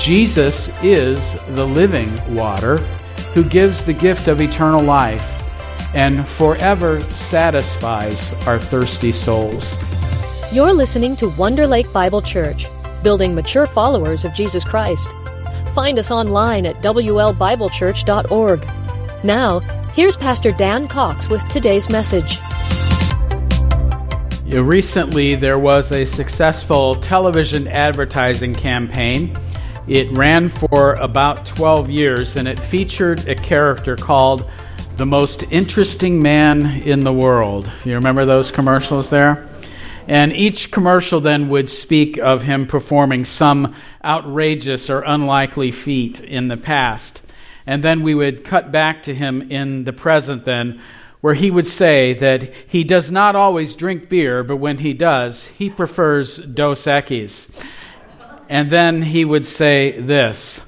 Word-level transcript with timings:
Jesus 0.00 0.70
is 0.82 1.34
the 1.54 1.66
living 1.66 2.10
water 2.34 2.78
who 3.34 3.44
gives 3.44 3.84
the 3.84 3.92
gift 3.92 4.28
of 4.28 4.40
eternal 4.40 4.82
life 4.82 5.36
and 5.94 6.26
forever 6.26 7.02
satisfies 7.02 8.32
our 8.46 8.58
thirsty 8.58 9.12
souls. 9.12 9.76
You're 10.54 10.72
listening 10.72 11.16
to 11.16 11.28
Wonder 11.28 11.66
Lake 11.66 11.92
Bible 11.92 12.22
Church, 12.22 12.66
building 13.02 13.34
mature 13.34 13.66
followers 13.66 14.24
of 14.24 14.32
Jesus 14.32 14.64
Christ. 14.64 15.12
Find 15.74 15.98
us 15.98 16.10
online 16.10 16.64
at 16.64 16.76
WLBibleChurch.org. 16.76 18.66
Now, 19.22 19.58
here's 19.92 20.16
Pastor 20.16 20.52
Dan 20.52 20.88
Cox 20.88 21.28
with 21.28 21.46
today's 21.50 21.90
message. 21.90 22.38
Recently, 24.46 25.34
there 25.34 25.58
was 25.58 25.92
a 25.92 26.06
successful 26.06 26.94
television 26.94 27.68
advertising 27.68 28.54
campaign. 28.54 29.36
It 29.90 30.08
ran 30.12 30.50
for 30.50 30.94
about 30.94 31.46
12 31.46 31.90
years 31.90 32.36
and 32.36 32.46
it 32.46 32.60
featured 32.60 33.26
a 33.26 33.34
character 33.34 33.96
called 33.96 34.48
the 34.96 35.04
most 35.04 35.42
interesting 35.50 36.22
man 36.22 36.82
in 36.82 37.02
the 37.02 37.12
world. 37.12 37.68
You 37.84 37.94
remember 37.94 38.24
those 38.24 38.52
commercials 38.52 39.10
there? 39.10 39.48
And 40.06 40.32
each 40.32 40.70
commercial 40.70 41.18
then 41.18 41.48
would 41.48 41.68
speak 41.68 42.18
of 42.18 42.44
him 42.44 42.68
performing 42.68 43.24
some 43.24 43.74
outrageous 44.04 44.88
or 44.90 45.02
unlikely 45.04 45.72
feat 45.72 46.20
in 46.20 46.46
the 46.46 46.56
past. 46.56 47.28
And 47.66 47.82
then 47.82 48.02
we 48.02 48.14
would 48.14 48.44
cut 48.44 48.70
back 48.70 49.02
to 49.02 49.14
him 49.14 49.50
in 49.50 49.82
the 49.82 49.92
present, 49.92 50.44
then, 50.44 50.80
where 51.20 51.34
he 51.34 51.50
would 51.50 51.66
say 51.66 52.14
that 52.14 52.54
he 52.68 52.84
does 52.84 53.10
not 53.10 53.34
always 53.34 53.74
drink 53.74 54.08
beer, 54.08 54.44
but 54.44 54.58
when 54.58 54.78
he 54.78 54.94
does, 54.94 55.46
he 55.46 55.68
prefers 55.68 56.36
Dos 56.36 56.86
Equis. 56.86 57.64
And 58.50 58.68
then 58.68 59.00
he 59.00 59.24
would 59.24 59.46
say 59.46 60.00
this 60.00 60.60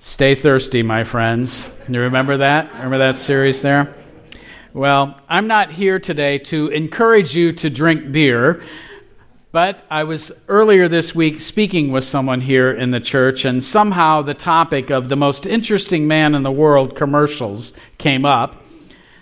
Stay 0.00 0.34
thirsty, 0.34 0.82
my 0.82 1.04
friends. 1.04 1.76
You 1.88 2.00
remember 2.00 2.38
that? 2.38 2.72
Remember 2.74 2.98
that 2.98 3.14
series 3.14 3.62
there? 3.62 3.94
Well, 4.74 5.16
I'm 5.28 5.46
not 5.46 5.70
here 5.70 6.00
today 6.00 6.38
to 6.38 6.66
encourage 6.68 7.36
you 7.36 7.52
to 7.52 7.70
drink 7.70 8.10
beer, 8.10 8.62
but 9.52 9.84
I 9.88 10.04
was 10.04 10.32
earlier 10.48 10.88
this 10.88 11.14
week 11.14 11.38
speaking 11.38 11.92
with 11.92 12.02
someone 12.02 12.40
here 12.40 12.72
in 12.72 12.90
the 12.90 13.00
church, 13.00 13.44
and 13.44 13.62
somehow 13.62 14.22
the 14.22 14.34
topic 14.34 14.90
of 14.90 15.08
the 15.08 15.16
most 15.16 15.46
interesting 15.46 16.08
man 16.08 16.34
in 16.34 16.42
the 16.42 16.50
world 16.50 16.96
commercials 16.96 17.74
came 17.98 18.24
up. 18.24 18.66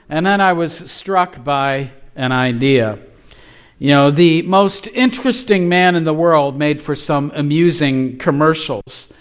And 0.08 0.24
then 0.24 0.40
I 0.40 0.54
was 0.54 0.72
struck 0.90 1.44
by 1.44 1.90
an 2.16 2.32
idea. 2.32 2.98
You 3.78 3.90
know, 3.90 4.10
the 4.10 4.40
most 4.42 4.86
interesting 4.88 5.68
man 5.68 5.96
in 5.96 6.04
the 6.04 6.14
world 6.14 6.58
made 6.58 6.80
for 6.80 6.96
some 6.96 7.30
amusing 7.34 8.16
commercials. 8.16 9.12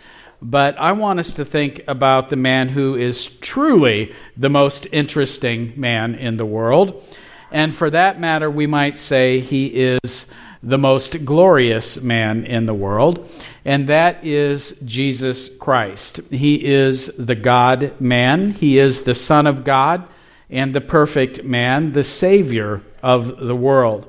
But 0.41 0.77
I 0.77 0.93
want 0.93 1.19
us 1.19 1.33
to 1.33 1.43
think 1.43 1.81
about 1.87 2.29
the 2.29 2.37
man 2.37 2.69
who 2.69 2.95
is 2.95 3.27
truly 3.27 4.13
the 4.37 4.49
most 4.49 4.87
interesting 4.93 5.73
man 5.75 6.15
in 6.15 6.37
the 6.37 6.45
world. 6.45 7.03
And 7.51 7.75
for 7.75 7.89
that 7.89 8.21
matter, 8.21 8.49
we 8.49 8.65
might 8.65 8.97
say 8.97 9.41
he 9.41 9.65
is 9.67 10.31
the 10.63 10.77
most 10.77 11.25
glorious 11.25 12.01
man 12.01 12.45
in 12.45 12.65
the 12.65 12.73
world, 12.73 13.29
and 13.65 13.87
that 13.87 14.23
is 14.25 14.79
Jesus 14.83 15.47
Christ. 15.57 16.21
He 16.31 16.65
is 16.65 17.07
the 17.17 17.35
God 17.35 17.99
man, 18.01 18.51
he 18.51 18.79
is 18.79 19.03
the 19.03 19.13
Son 19.13 19.45
of 19.45 19.63
God 19.63 20.07
and 20.49 20.73
the 20.73 20.81
perfect 20.81 21.43
man, 21.43 21.93
the 21.93 22.03
Savior 22.03 22.81
of 23.03 23.37
the 23.37 23.55
world. 23.55 24.07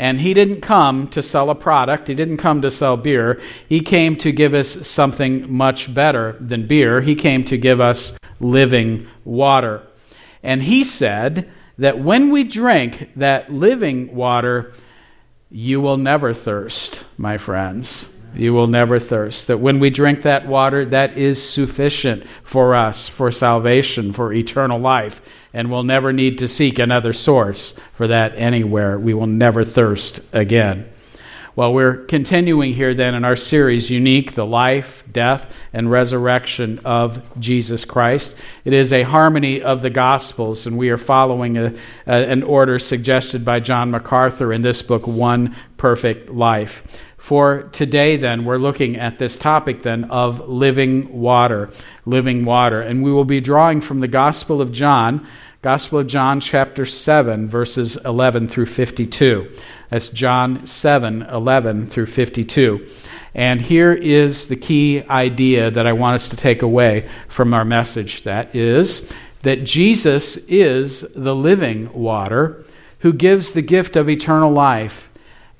And 0.00 0.18
he 0.18 0.32
didn't 0.32 0.62
come 0.62 1.08
to 1.08 1.22
sell 1.22 1.50
a 1.50 1.54
product, 1.54 2.08
he 2.08 2.14
didn't 2.14 2.38
come 2.38 2.62
to 2.62 2.70
sell 2.70 2.96
beer. 2.96 3.38
He 3.68 3.82
came 3.82 4.16
to 4.16 4.32
give 4.32 4.54
us 4.54 4.88
something 4.88 5.52
much 5.52 5.92
better 5.92 6.38
than 6.40 6.66
beer. 6.66 7.02
He 7.02 7.14
came 7.14 7.44
to 7.44 7.58
give 7.58 7.82
us 7.82 8.16
living 8.40 9.06
water. 9.26 9.82
And 10.42 10.62
he 10.62 10.84
said 10.84 11.50
that 11.76 11.98
when 11.98 12.30
we 12.30 12.44
drink 12.44 13.10
that 13.16 13.52
living 13.52 14.14
water, 14.14 14.72
you 15.50 15.82
will 15.82 15.98
never 15.98 16.32
thirst, 16.32 17.04
my 17.18 17.36
friends. 17.36 18.08
You 18.34 18.54
will 18.54 18.68
never 18.68 18.98
thirst. 18.98 19.48
That 19.48 19.58
when 19.58 19.80
we 19.80 19.90
drink 19.90 20.22
that 20.22 20.46
water, 20.46 20.86
that 20.86 21.18
is 21.18 21.46
sufficient 21.46 22.24
for 22.42 22.74
us, 22.74 23.06
for 23.06 23.30
salvation, 23.30 24.14
for 24.14 24.32
eternal 24.32 24.78
life 24.78 25.20
and 25.52 25.70
we'll 25.70 25.82
never 25.82 26.12
need 26.12 26.38
to 26.38 26.48
seek 26.48 26.78
another 26.78 27.12
source 27.12 27.78
for 27.94 28.06
that 28.08 28.34
anywhere. 28.36 28.98
We 28.98 29.14
will 29.14 29.26
never 29.26 29.64
thirst 29.64 30.20
again. 30.32 30.90
Well, 31.56 31.74
we're 31.74 31.96
continuing 32.04 32.72
here 32.74 32.94
then 32.94 33.14
in 33.14 33.24
our 33.24 33.34
series, 33.34 33.90
Unique, 33.90 34.32
the 34.32 34.46
life, 34.46 35.04
death, 35.10 35.52
and 35.72 35.90
resurrection 35.90 36.78
of 36.84 37.20
Jesus 37.40 37.84
Christ. 37.84 38.36
It 38.64 38.72
is 38.72 38.92
a 38.92 39.02
harmony 39.02 39.60
of 39.60 39.82
the 39.82 39.90
Gospels, 39.90 40.66
and 40.66 40.78
we 40.78 40.90
are 40.90 40.96
following 40.96 41.58
a, 41.58 41.74
a, 42.06 42.12
an 42.12 42.44
order 42.44 42.78
suggested 42.78 43.44
by 43.44 43.58
John 43.58 43.90
MacArthur 43.90 44.52
in 44.52 44.62
this 44.62 44.80
book, 44.80 45.08
One 45.08 45.56
Perfect 45.76 46.30
Life. 46.30 47.02
For 47.20 47.64
today, 47.64 48.16
then, 48.16 48.46
we're 48.46 48.56
looking 48.56 48.96
at 48.96 49.18
this 49.18 49.36
topic 49.36 49.82
then 49.82 50.04
of 50.04 50.48
living 50.48 51.20
water. 51.20 51.68
Living 52.06 52.46
water. 52.46 52.80
And 52.80 53.04
we 53.04 53.12
will 53.12 53.26
be 53.26 53.42
drawing 53.42 53.82
from 53.82 54.00
the 54.00 54.08
Gospel 54.08 54.62
of 54.62 54.72
John, 54.72 55.26
Gospel 55.60 55.98
of 55.98 56.06
John, 56.06 56.40
chapter 56.40 56.86
7, 56.86 57.46
verses 57.46 57.98
11 58.06 58.48
through 58.48 58.66
52. 58.66 59.52
That's 59.90 60.08
John 60.08 60.66
7, 60.66 61.22
11 61.22 61.86
through 61.86 62.06
52. 62.06 62.88
And 63.34 63.60
here 63.60 63.92
is 63.92 64.48
the 64.48 64.56
key 64.56 65.02
idea 65.02 65.70
that 65.70 65.86
I 65.86 65.92
want 65.92 66.14
us 66.14 66.30
to 66.30 66.36
take 66.36 66.62
away 66.62 67.06
from 67.28 67.52
our 67.52 67.66
message 67.66 68.22
that 68.22 68.56
is 68.56 69.12
that 69.42 69.64
Jesus 69.64 70.38
is 70.48 71.02
the 71.14 71.36
living 71.36 71.92
water 71.92 72.64
who 73.00 73.12
gives 73.12 73.52
the 73.52 73.62
gift 73.62 73.96
of 73.96 74.08
eternal 74.08 74.50
life 74.50 75.09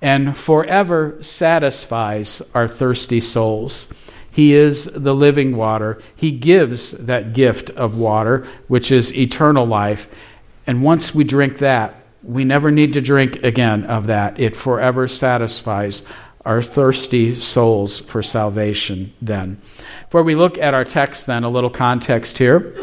and 0.02 0.36
forever 0.36 1.16
satisfies 1.20 2.42
our 2.54 2.66
thirsty 2.66 3.20
souls. 3.20 3.88
He 4.30 4.54
is 4.54 4.84
the 4.84 5.14
living 5.14 5.56
water. 5.56 6.00
He 6.14 6.30
gives 6.30 6.92
that 6.92 7.32
gift 7.32 7.70
of 7.70 7.98
water, 7.98 8.46
which 8.68 8.92
is 8.92 9.16
eternal 9.16 9.66
life. 9.66 10.08
And 10.66 10.82
once 10.82 11.14
we 11.14 11.24
drink 11.24 11.58
that, 11.58 11.96
we 12.22 12.44
never 12.44 12.70
need 12.70 12.92
to 12.92 13.00
drink 13.00 13.42
again 13.42 13.84
of 13.84 14.06
that. 14.06 14.38
It 14.38 14.56
forever 14.56 15.08
satisfies 15.08 16.06
our 16.44 16.62
thirsty 16.62 17.34
souls 17.34 18.00
for 18.00 18.22
salvation 18.22 19.12
then. 19.20 19.60
Before 20.04 20.22
we 20.22 20.34
look 20.34 20.58
at 20.58 20.74
our 20.74 20.84
text, 20.84 21.26
then, 21.26 21.44
a 21.44 21.50
little 21.50 21.70
context 21.70 22.38
here. 22.38 22.74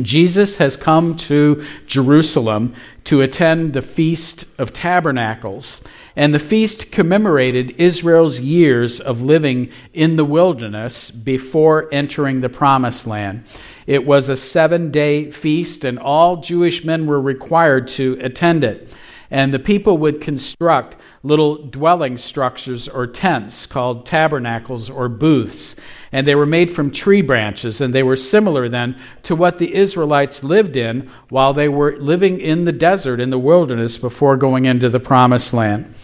Jesus 0.00 0.56
has 0.56 0.76
come 0.76 1.16
to 1.16 1.64
Jerusalem 1.86 2.74
to 3.04 3.22
attend 3.22 3.72
the 3.72 3.82
Feast 3.82 4.46
of 4.58 4.72
Tabernacles. 4.72 5.82
And 6.16 6.34
the 6.34 6.38
feast 6.38 6.90
commemorated 6.90 7.74
Israel's 7.78 8.40
years 8.40 9.00
of 9.00 9.22
living 9.22 9.70
in 9.92 10.16
the 10.16 10.24
wilderness 10.24 11.10
before 11.10 11.88
entering 11.92 12.40
the 12.40 12.48
promised 12.48 13.06
land. 13.06 13.44
It 13.86 14.04
was 14.04 14.28
a 14.28 14.36
seven 14.36 14.90
day 14.90 15.30
feast, 15.30 15.84
and 15.84 15.98
all 15.98 16.38
Jewish 16.38 16.84
men 16.84 17.06
were 17.06 17.20
required 17.20 17.88
to 17.88 18.18
attend 18.20 18.64
it. 18.64 18.94
And 19.30 19.54
the 19.54 19.58
people 19.58 19.98
would 19.98 20.20
construct 20.20 20.96
little 21.22 21.56
dwelling 21.56 22.16
structures 22.16 22.88
or 22.88 23.06
tents 23.06 23.66
called 23.66 24.06
tabernacles 24.06 24.88
or 24.88 25.08
booths. 25.08 25.76
And 26.12 26.26
they 26.26 26.34
were 26.34 26.46
made 26.46 26.70
from 26.70 26.90
tree 26.90 27.20
branches, 27.20 27.80
and 27.80 27.94
they 27.94 28.02
were 28.02 28.16
similar 28.16 28.68
then 28.68 28.98
to 29.24 29.36
what 29.36 29.58
the 29.58 29.74
Israelites 29.74 30.42
lived 30.42 30.76
in 30.76 31.10
while 31.28 31.52
they 31.52 31.68
were 31.68 31.96
living 31.98 32.40
in 32.40 32.64
the 32.64 32.72
desert, 32.72 33.20
in 33.20 33.30
the 33.30 33.38
wilderness, 33.38 33.98
before 33.98 34.36
going 34.36 34.64
into 34.64 34.88
the 34.88 34.98
promised 34.98 35.52
land. 35.52 35.94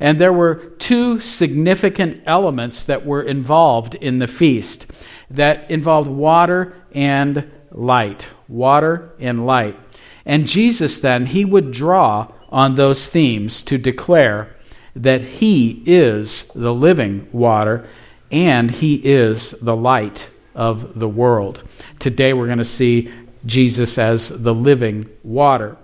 And 0.00 0.18
there 0.18 0.32
were 0.32 0.56
two 0.78 1.20
significant 1.20 2.22
elements 2.26 2.84
that 2.84 3.06
were 3.06 3.22
involved 3.22 3.94
in 3.94 4.18
the 4.18 4.26
feast 4.26 4.90
that 5.30 5.70
involved 5.70 6.10
water 6.10 6.74
and 6.92 7.50
light. 7.70 8.28
Water 8.48 9.12
and 9.20 9.46
light. 9.46 9.78
And 10.24 10.46
Jesus 10.46 10.98
then, 10.98 11.26
he 11.26 11.44
would 11.44 11.72
draw 11.72 12.32
on 12.48 12.74
those 12.74 13.08
themes 13.08 13.62
to 13.64 13.78
declare 13.78 14.54
that 14.94 15.22
he 15.22 15.82
is 15.86 16.48
the 16.54 16.74
living 16.74 17.28
water 17.32 17.86
and 18.30 18.70
he 18.70 18.94
is 18.94 19.52
the 19.52 19.76
light 19.76 20.30
of 20.54 20.98
the 20.98 21.08
world. 21.08 21.62
Today 21.98 22.32
we're 22.32 22.46
going 22.46 22.58
to 22.58 22.64
see 22.64 23.12
Jesus 23.44 23.98
as 23.98 24.42
the 24.42 24.54
living 24.54 25.08
water. 25.22 25.76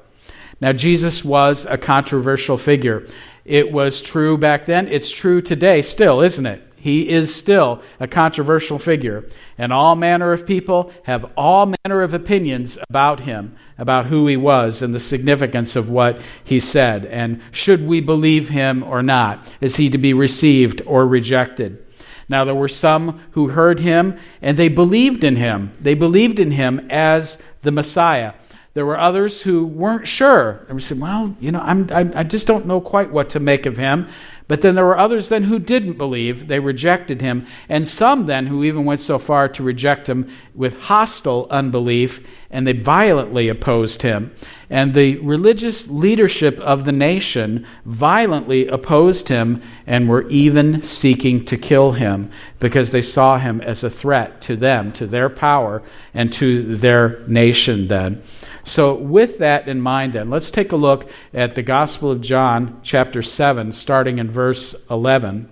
Now, 0.61 0.73
Jesus 0.73 1.25
was 1.25 1.67
a 1.67 1.79
controversial 1.79 2.59
figure. 2.59 3.07
It 3.45 3.71
was 3.71 4.01
true 4.01 4.37
back 4.37 4.67
then, 4.67 4.89
it's 4.89 5.11
true 5.11 5.41
today 5.41 5.83
still, 5.83 6.21
isn't 6.21 6.47
it? 6.47 6.63
He 6.77 7.09
is 7.09 7.35
still 7.35 7.83
a 7.99 8.07
controversial 8.07 8.79
figure, 8.79 9.27
and 9.57 9.73
all 9.73 9.97
manner 9.97 10.33
of 10.33 10.47
people 10.47 10.93
have 11.05 11.31
all 11.37 11.73
manner 11.85 12.03
of 12.03 12.15
opinions 12.15 12.79
about 12.89 13.21
him, 13.21 13.57
about 13.79 14.07
who 14.07 14.27
he 14.27 14.37
was, 14.37 14.83
and 14.83 14.93
the 14.93 15.01
significance 15.01 15.77
of 15.77 15.89
what 15.89 16.21
he 16.43 16.59
said. 16.61 17.07
And 17.07 17.41
should 17.53 17.87
we 17.87 18.01
believe 18.01 18.49
him 18.49 18.83
or 18.83 19.03
not? 19.03 19.55
Is 19.61 19.77
he 19.77 19.89
to 19.91 19.99
be 19.99 20.13
received 20.13 20.83
or 20.85 21.07
rejected? 21.07 21.85
Now, 22.29 22.45
there 22.45 22.55
were 22.55 22.69
some 22.69 23.21
who 23.31 23.49
heard 23.49 23.81
him 23.81 24.19
and 24.43 24.57
they 24.57 24.69
believed 24.69 25.25
in 25.25 25.37
him. 25.37 25.73
They 25.81 25.95
believed 25.95 26.39
in 26.39 26.51
him 26.51 26.87
as 26.91 27.41
the 27.63 27.73
Messiah. 27.73 28.35
There 28.75 28.85
were 28.85 28.99
others 28.99 29.43
who 29.43 29.65
weren't 29.65 30.07
sure. 30.07 30.65
And 30.69 30.77
we 30.77 30.83
said, 30.83 31.01
well, 31.01 31.35
you 31.41 31.51
know, 31.51 31.61
I'm, 31.61 31.89
I, 31.91 32.21
I 32.21 32.23
just 32.23 32.47
don't 32.47 32.67
know 32.67 32.81
quite 32.81 33.11
what 33.11 33.31
to 33.31 33.41
make 33.41 33.67
of 33.67 33.77
him. 33.77 34.09
But 34.47 34.61
then 34.61 34.75
there 34.75 34.85
were 34.85 34.99
others 34.99 35.29
then 35.29 35.45
who 35.45 35.59
didn't 35.59 35.99
believe. 35.99 36.49
They 36.49 36.61
rejected 36.61 37.21
him. 37.21 37.47
And 37.69 37.89
some 37.89 38.27
then 38.27 38.47
who 38.47 38.65
even 38.65 38.85
went 38.85 39.01
so 39.01 39.19
far 39.19 39.49
to 39.49 39.63
reject 39.63 40.09
him 40.09 40.31
with 40.59 40.77
hostile 40.77 41.47
unbelief, 41.51 42.27
and 42.51 42.67
they 42.67 42.73
violently 42.73 43.49
opposed 43.49 44.03
him. 44.03 44.35
And 44.69 44.93
the 44.93 45.17
religious 45.19 45.89
leadership 45.89 46.59
of 46.59 46.85
the 46.85 46.91
nation 46.91 47.65
violently 47.85 48.67
opposed 48.67 49.29
him 49.29 49.63
and 49.87 50.09
were 50.09 50.29
even 50.29 50.83
seeking 50.83 51.45
to 51.45 51.57
kill 51.57 51.93
him 51.93 52.33
because 52.59 52.91
they 52.91 53.03
saw 53.03 53.39
him 53.39 53.61
as 53.61 53.85
a 53.85 53.89
threat 53.89 54.41
to 54.43 54.57
them, 54.57 54.91
to 54.93 55.07
their 55.07 55.29
power, 55.29 55.81
and 56.13 56.33
to 56.33 56.75
their 56.75 57.21
nation 57.29 57.87
then. 57.87 58.21
So, 58.65 58.95
with 58.95 59.39
that 59.39 59.69
in 59.69 59.81
mind, 59.81 60.15
then, 60.15 60.29
let's 60.29 60.51
take 60.51 60.73
a 60.73 60.77
look 60.77 61.09
at 61.33 61.55
the 61.55 61.63
Gospel 61.63 62.11
of 62.11 62.21
John, 62.21 62.81
chapter 62.83 63.23
7, 63.23 63.73
starting 63.73 64.19
in 64.19 64.29
verse 64.29 64.75
11. 64.91 65.49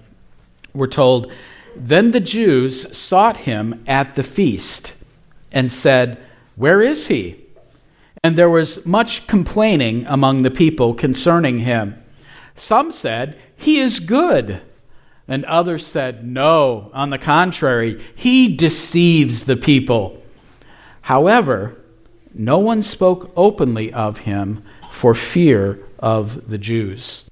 We're 0.75 0.89
told, 0.89 1.33
Then 1.79 2.11
the 2.11 2.21
Jews 2.21 2.97
sought 2.97 3.37
him 3.37 3.85
at 3.87 4.15
the 4.15 4.23
feast 4.23 4.95
and 5.53 5.71
said, 5.71 6.19
Where 6.57 6.81
is 6.81 7.09
he? 7.09 7.45
And 8.23 8.37
there 8.37 8.51
was 8.51 8.85
much 8.87 9.27
complaining 9.27 10.07
among 10.07 10.43
the 10.43 10.51
people 10.51 10.95
concerning 10.95 11.59
him. 11.59 12.03
Some 12.55 12.91
said, 12.91 13.39
He 13.57 13.79
is 13.79 14.01
good. 14.01 14.61
And 15.29 15.45
others 15.45 15.87
said, 15.87 16.27
No, 16.27 16.91
on 16.95 17.11
the 17.11 17.19
contrary, 17.19 18.03
he 18.15 18.57
deceives 18.57 19.45
the 19.45 19.57
people. 19.57 20.23
However, 21.03 21.77
no 22.35 22.59
one 22.59 22.83
spoke 22.83 23.33
openly 23.37 23.93
of 23.93 24.19
him 24.19 24.65
for 24.91 25.15
fear 25.15 25.79
of 25.99 26.49
the 26.49 26.59
Jews. 26.59 27.25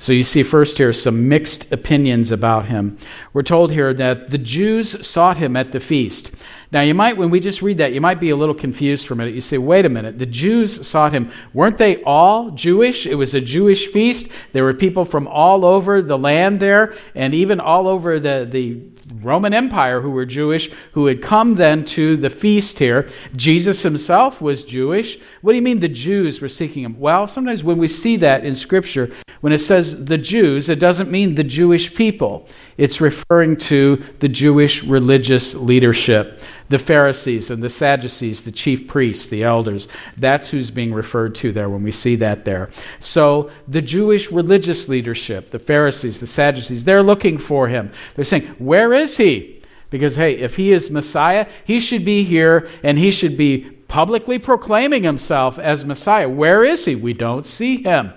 So 0.00 0.12
you 0.12 0.24
see, 0.24 0.42
first 0.42 0.78
here, 0.78 0.94
some 0.94 1.28
mixed 1.28 1.70
opinions 1.70 2.30
about 2.30 2.64
him. 2.64 2.96
We're 3.34 3.42
told 3.42 3.70
here 3.70 3.92
that 3.92 4.30
the 4.30 4.38
Jews 4.38 5.06
sought 5.06 5.36
him 5.36 5.58
at 5.58 5.72
the 5.72 5.78
feast. 5.78 6.30
Now, 6.72 6.80
you 6.80 6.94
might, 6.94 7.18
when 7.18 7.28
we 7.28 7.38
just 7.38 7.60
read 7.60 7.78
that, 7.78 7.92
you 7.92 8.00
might 8.00 8.18
be 8.18 8.30
a 8.30 8.36
little 8.36 8.54
confused 8.54 9.06
for 9.06 9.12
a 9.12 9.16
minute. 9.18 9.34
You 9.34 9.42
say, 9.42 9.58
wait 9.58 9.84
a 9.84 9.90
minute, 9.90 10.18
the 10.18 10.24
Jews 10.24 10.88
sought 10.88 11.12
him. 11.12 11.30
Weren't 11.52 11.76
they 11.76 12.02
all 12.04 12.50
Jewish? 12.52 13.06
It 13.06 13.16
was 13.16 13.34
a 13.34 13.42
Jewish 13.42 13.88
feast. 13.88 14.28
There 14.54 14.64
were 14.64 14.72
people 14.72 15.04
from 15.04 15.26
all 15.26 15.66
over 15.66 16.00
the 16.00 16.16
land 16.16 16.60
there, 16.60 16.94
and 17.14 17.34
even 17.34 17.60
all 17.60 17.86
over 17.86 18.18
the, 18.18 18.48
the 18.50 18.80
Roman 19.10 19.52
Empire 19.52 20.00
who 20.00 20.10
were 20.10 20.24
Jewish, 20.24 20.70
who 20.92 21.06
had 21.06 21.22
come 21.22 21.56
then 21.56 21.84
to 21.86 22.16
the 22.16 22.30
feast 22.30 22.78
here. 22.78 23.08
Jesus 23.34 23.82
himself 23.82 24.40
was 24.40 24.64
Jewish. 24.64 25.18
What 25.42 25.52
do 25.52 25.56
you 25.56 25.62
mean 25.62 25.80
the 25.80 25.88
Jews 25.88 26.40
were 26.40 26.48
seeking 26.48 26.84
him? 26.84 26.98
Well, 26.98 27.26
sometimes 27.26 27.64
when 27.64 27.78
we 27.78 27.88
see 27.88 28.16
that 28.18 28.44
in 28.44 28.54
Scripture, 28.54 29.10
when 29.40 29.52
it 29.52 29.58
says 29.60 30.04
the 30.04 30.18
Jews, 30.18 30.68
it 30.68 30.78
doesn't 30.78 31.10
mean 31.10 31.34
the 31.34 31.44
Jewish 31.44 31.94
people. 31.94 32.46
It's 32.80 32.98
referring 32.98 33.58
to 33.58 34.02
the 34.20 34.28
Jewish 34.30 34.82
religious 34.84 35.54
leadership, 35.54 36.40
the 36.70 36.78
Pharisees 36.78 37.50
and 37.50 37.62
the 37.62 37.68
Sadducees, 37.68 38.44
the 38.44 38.52
chief 38.52 38.88
priests, 38.88 39.26
the 39.26 39.42
elders. 39.42 39.86
That's 40.16 40.48
who's 40.48 40.70
being 40.70 40.94
referred 40.94 41.34
to 41.36 41.52
there 41.52 41.68
when 41.68 41.82
we 41.82 41.90
see 41.90 42.16
that 42.16 42.46
there. 42.46 42.70
So 42.98 43.50
the 43.68 43.82
Jewish 43.82 44.32
religious 44.32 44.88
leadership, 44.88 45.50
the 45.50 45.58
Pharisees, 45.58 46.20
the 46.20 46.26
Sadducees, 46.26 46.86
they're 46.86 47.02
looking 47.02 47.36
for 47.36 47.68
him. 47.68 47.92
They're 48.14 48.24
saying, 48.24 48.46
Where 48.58 48.94
is 48.94 49.18
he? 49.18 49.60
Because, 49.90 50.16
hey, 50.16 50.38
if 50.38 50.56
he 50.56 50.72
is 50.72 50.90
Messiah, 50.90 51.46
he 51.66 51.80
should 51.80 52.06
be 52.06 52.24
here 52.24 52.66
and 52.82 52.98
he 52.98 53.10
should 53.10 53.36
be 53.36 53.76
publicly 53.88 54.38
proclaiming 54.38 55.02
himself 55.02 55.58
as 55.58 55.84
Messiah. 55.84 56.30
Where 56.30 56.64
is 56.64 56.86
he? 56.86 56.94
We 56.94 57.12
don't 57.12 57.44
see 57.44 57.82
him. 57.82 58.14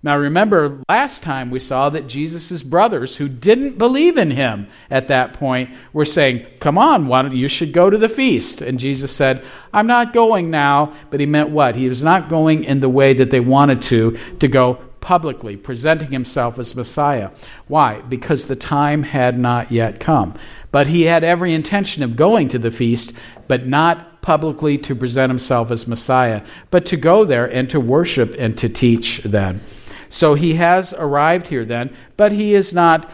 Now, 0.00 0.16
remember, 0.16 0.80
last 0.88 1.24
time 1.24 1.50
we 1.50 1.58
saw 1.58 1.90
that 1.90 2.06
Jesus' 2.06 2.62
brothers, 2.62 3.16
who 3.16 3.28
didn't 3.28 3.78
believe 3.78 4.16
in 4.16 4.30
him 4.30 4.68
at 4.90 5.08
that 5.08 5.32
point, 5.32 5.70
were 5.92 6.04
saying, 6.04 6.46
Come 6.60 6.78
on, 6.78 7.08
why 7.08 7.22
don't, 7.22 7.34
you 7.34 7.48
should 7.48 7.72
go 7.72 7.90
to 7.90 7.98
the 7.98 8.08
feast. 8.08 8.62
And 8.62 8.78
Jesus 8.78 9.10
said, 9.10 9.44
I'm 9.72 9.88
not 9.88 10.12
going 10.12 10.50
now. 10.50 10.94
But 11.10 11.18
he 11.18 11.26
meant 11.26 11.50
what? 11.50 11.74
He 11.74 11.88
was 11.88 12.04
not 12.04 12.28
going 12.28 12.62
in 12.62 12.78
the 12.78 12.88
way 12.88 13.12
that 13.14 13.30
they 13.30 13.40
wanted 13.40 13.82
to, 13.82 14.16
to 14.38 14.46
go 14.46 14.74
publicly, 15.00 15.56
presenting 15.56 16.12
himself 16.12 16.58
as 16.58 16.76
Messiah. 16.76 17.30
Why? 17.66 18.00
Because 18.02 18.46
the 18.46 18.56
time 18.56 19.02
had 19.02 19.38
not 19.38 19.72
yet 19.72 19.98
come. 19.98 20.34
But 20.70 20.86
he 20.86 21.02
had 21.02 21.24
every 21.24 21.54
intention 21.54 22.02
of 22.04 22.14
going 22.14 22.48
to 22.48 22.58
the 22.58 22.70
feast, 22.70 23.12
but 23.48 23.66
not 23.66 24.22
publicly 24.22 24.78
to 24.78 24.94
present 24.94 25.30
himself 25.30 25.70
as 25.70 25.88
Messiah, 25.88 26.42
but 26.70 26.86
to 26.86 26.96
go 26.96 27.24
there 27.24 27.46
and 27.46 27.70
to 27.70 27.80
worship 27.80 28.34
and 28.38 28.56
to 28.58 28.68
teach 28.68 29.22
then. 29.24 29.62
So 30.08 30.34
he 30.34 30.54
has 30.54 30.92
arrived 30.94 31.48
here 31.48 31.64
then, 31.64 31.94
but 32.16 32.32
he 32.32 32.54
is 32.54 32.72
not 32.72 33.10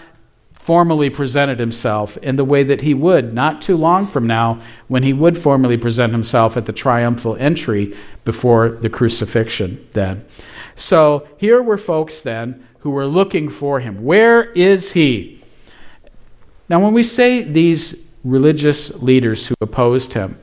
formally 0.52 1.10
presented 1.10 1.58
himself 1.58 2.16
in 2.18 2.36
the 2.36 2.44
way 2.44 2.62
that 2.62 2.80
he 2.80 2.94
would 2.94 3.34
not 3.34 3.60
too 3.60 3.76
long 3.76 4.06
from 4.06 4.26
now 4.26 4.58
when 4.88 5.02
he 5.02 5.12
would 5.12 5.36
formally 5.36 5.76
present 5.76 6.10
himself 6.12 6.56
at 6.56 6.64
the 6.64 6.72
triumphal 6.72 7.36
entry 7.36 7.94
before 8.24 8.70
the 8.70 8.88
crucifixion 8.88 9.86
then. 9.92 10.24
So 10.74 11.28
here 11.36 11.62
were 11.62 11.76
folks 11.76 12.22
then 12.22 12.66
who 12.78 12.90
were 12.90 13.06
looking 13.06 13.50
for 13.50 13.80
him. 13.80 14.04
Where 14.04 14.44
is 14.52 14.92
he? 14.92 15.42
Now, 16.68 16.80
when 16.80 16.94
we 16.94 17.02
say 17.02 17.42
these 17.42 18.06
religious 18.24 18.94
leaders 19.02 19.46
who 19.46 19.54
opposed 19.60 20.14
him, 20.14 20.40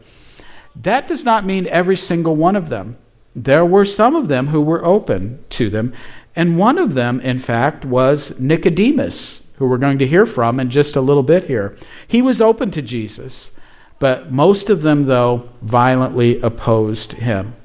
that 0.75 1.07
does 1.07 1.25
not 1.25 1.45
mean 1.45 1.67
every 1.67 1.97
single 1.97 2.35
one 2.35 2.55
of 2.55 2.69
them. 2.69 2.97
There 3.35 3.65
were 3.65 3.85
some 3.85 4.15
of 4.15 4.27
them 4.27 4.47
who 4.47 4.61
were 4.61 4.85
open 4.85 5.43
to 5.51 5.69
them. 5.69 5.93
And 6.35 6.57
one 6.57 6.77
of 6.77 6.93
them, 6.93 7.19
in 7.21 7.39
fact, 7.39 7.83
was 7.83 8.39
Nicodemus, 8.39 9.45
who 9.57 9.67
we're 9.67 9.77
going 9.77 9.99
to 9.99 10.07
hear 10.07 10.25
from 10.25 10.59
in 10.59 10.69
just 10.69 10.95
a 10.95 11.01
little 11.01 11.23
bit 11.23 11.45
here. 11.45 11.75
He 12.07 12.21
was 12.21 12.41
open 12.41 12.71
to 12.71 12.81
Jesus, 12.81 13.51
but 13.99 14.31
most 14.31 14.69
of 14.69 14.81
them, 14.81 15.05
though, 15.05 15.49
violently 15.61 16.39
opposed 16.41 17.13
him. 17.13 17.55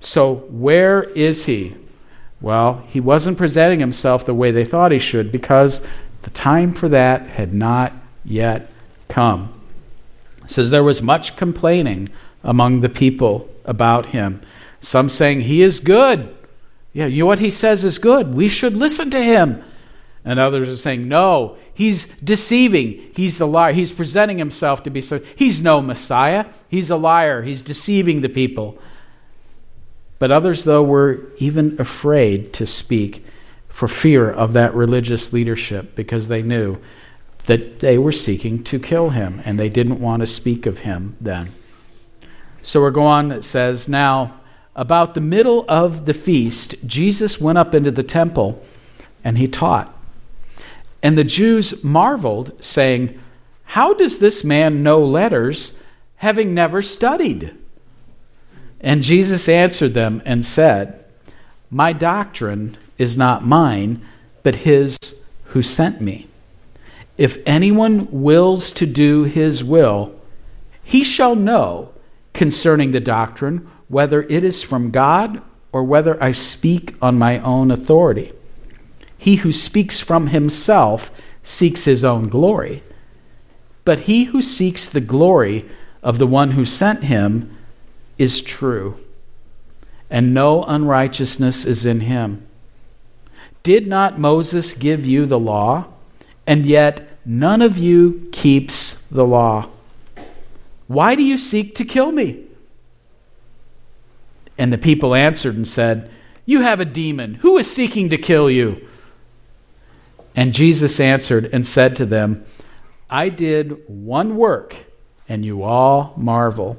So, 0.00 0.34
where 0.50 1.02
is 1.02 1.46
he? 1.46 1.74
Well, 2.40 2.84
he 2.86 3.00
wasn't 3.00 3.38
presenting 3.38 3.80
himself 3.80 4.26
the 4.26 4.34
way 4.34 4.50
they 4.50 4.64
thought 4.64 4.92
he 4.92 4.98
should 4.98 5.32
because 5.32 5.84
the 6.22 6.30
time 6.30 6.72
for 6.72 6.88
that 6.90 7.22
had 7.22 7.54
not 7.54 7.92
yet 8.24 8.70
come. 9.08 9.52
It 10.44 10.50
says 10.50 10.70
there 10.70 10.84
was 10.84 11.00
much 11.00 11.36
complaining 11.36 12.10
among 12.44 12.80
the 12.80 12.88
people 12.88 13.48
about 13.64 14.06
him. 14.06 14.42
Some 14.80 15.08
saying, 15.08 15.40
He 15.42 15.62
is 15.62 15.80
good 15.80 16.35
yeah, 16.96 17.04
you 17.04 17.24
know 17.24 17.26
what 17.26 17.40
he 17.40 17.50
says 17.50 17.84
is 17.84 17.98
good. 17.98 18.32
We 18.32 18.48
should 18.48 18.74
listen 18.74 19.10
to 19.10 19.22
him. 19.22 19.62
And 20.24 20.38
others 20.40 20.66
are 20.66 20.78
saying, 20.78 21.06
no, 21.06 21.58
he's 21.74 22.06
deceiving. 22.20 23.10
He's 23.14 23.36
the 23.36 23.46
liar. 23.46 23.74
He's 23.74 23.92
presenting 23.92 24.38
himself 24.38 24.82
to 24.84 24.90
be 24.90 25.02
so. 25.02 25.18
He's 25.36 25.60
no 25.60 25.82
Messiah. 25.82 26.46
He's 26.70 26.88
a 26.88 26.96
liar. 26.96 27.42
He's 27.42 27.62
deceiving 27.62 28.22
the 28.22 28.30
people. 28.30 28.78
But 30.18 30.32
others, 30.32 30.64
though, 30.64 30.82
were 30.82 31.26
even 31.36 31.78
afraid 31.78 32.54
to 32.54 32.66
speak 32.66 33.26
for 33.68 33.88
fear 33.88 34.30
of 34.30 34.54
that 34.54 34.74
religious 34.74 35.34
leadership 35.34 35.96
because 35.96 36.28
they 36.28 36.40
knew 36.40 36.78
that 37.44 37.80
they 37.80 37.98
were 37.98 38.10
seeking 38.10 38.64
to 38.64 38.78
kill 38.78 39.10
him 39.10 39.42
and 39.44 39.60
they 39.60 39.68
didn't 39.68 40.00
want 40.00 40.20
to 40.20 40.26
speak 40.26 40.64
of 40.64 40.78
him 40.78 41.14
then. 41.20 41.52
So 42.62 42.80
we're 42.80 42.90
going, 42.90 43.32
it 43.32 43.44
says, 43.44 43.86
now 43.86 44.40
about 44.76 45.14
the 45.14 45.20
middle 45.20 45.64
of 45.68 46.04
the 46.04 46.14
feast, 46.14 46.76
Jesus 46.86 47.40
went 47.40 47.58
up 47.58 47.74
into 47.74 47.90
the 47.90 48.02
temple 48.02 48.62
and 49.24 49.38
he 49.38 49.48
taught. 49.48 49.92
And 51.02 51.16
the 51.16 51.24
Jews 51.24 51.82
marveled, 51.82 52.52
saying, 52.62 53.18
How 53.64 53.94
does 53.94 54.18
this 54.18 54.44
man 54.44 54.82
know 54.82 55.02
letters, 55.02 55.78
having 56.16 56.54
never 56.54 56.82
studied? 56.82 57.56
And 58.80 59.02
Jesus 59.02 59.48
answered 59.48 59.94
them 59.94 60.22
and 60.24 60.44
said, 60.44 61.04
My 61.70 61.92
doctrine 61.92 62.76
is 62.98 63.16
not 63.16 63.44
mine, 63.44 64.02
but 64.42 64.54
his 64.54 64.98
who 65.46 65.62
sent 65.62 66.00
me. 66.00 66.26
If 67.16 67.38
anyone 67.46 68.08
wills 68.10 68.70
to 68.72 68.84
do 68.86 69.24
his 69.24 69.64
will, 69.64 70.14
he 70.84 71.02
shall 71.02 71.34
know 71.34 71.92
concerning 72.34 72.90
the 72.90 73.00
doctrine 73.00 73.70
whether 73.88 74.22
it 74.22 74.44
is 74.44 74.62
from 74.62 74.90
God 74.90 75.42
or 75.72 75.84
whether 75.84 76.22
I 76.22 76.32
speak 76.32 76.94
on 77.00 77.18
my 77.18 77.38
own 77.38 77.70
authority. 77.70 78.32
He 79.18 79.36
who 79.36 79.52
speaks 79.52 80.00
from 80.00 80.28
himself 80.28 81.10
seeks 81.42 81.84
his 81.84 82.04
own 82.04 82.28
glory, 82.28 82.82
but 83.84 84.00
he 84.00 84.24
who 84.24 84.42
seeks 84.42 84.88
the 84.88 85.00
glory 85.00 85.64
of 86.02 86.18
the 86.18 86.26
one 86.26 86.52
who 86.52 86.64
sent 86.64 87.04
him 87.04 87.56
is 88.18 88.40
true, 88.40 88.96
and 90.10 90.34
no 90.34 90.64
unrighteousness 90.64 91.64
is 91.64 91.86
in 91.86 92.00
him. 92.00 92.46
Did 93.62 93.86
not 93.86 94.18
Moses 94.18 94.72
give 94.72 95.04
you 95.04 95.26
the 95.26 95.38
law? 95.38 95.86
And 96.46 96.64
yet 96.64 97.16
None 97.28 97.60
of 97.60 97.76
you 97.76 98.28
keeps 98.30 99.02
the 99.08 99.26
law. 99.26 99.68
Why 100.86 101.16
do 101.16 101.24
you 101.24 101.36
seek 101.36 101.74
to 101.74 101.84
kill 101.84 102.12
me? 102.12 102.45
And 104.58 104.72
the 104.72 104.78
people 104.78 105.14
answered 105.14 105.56
and 105.56 105.68
said, 105.68 106.10
You 106.44 106.62
have 106.62 106.80
a 106.80 106.84
demon. 106.84 107.34
Who 107.34 107.58
is 107.58 107.70
seeking 107.70 108.10
to 108.10 108.18
kill 108.18 108.50
you? 108.50 108.86
And 110.34 110.52
Jesus 110.52 111.00
answered 111.00 111.48
and 111.52 111.66
said 111.66 111.96
to 111.96 112.06
them, 112.06 112.44
I 113.08 113.28
did 113.30 113.82
one 113.88 114.36
work, 114.36 114.76
and 115.28 115.44
you 115.44 115.62
all 115.62 116.12
marvel. 116.16 116.76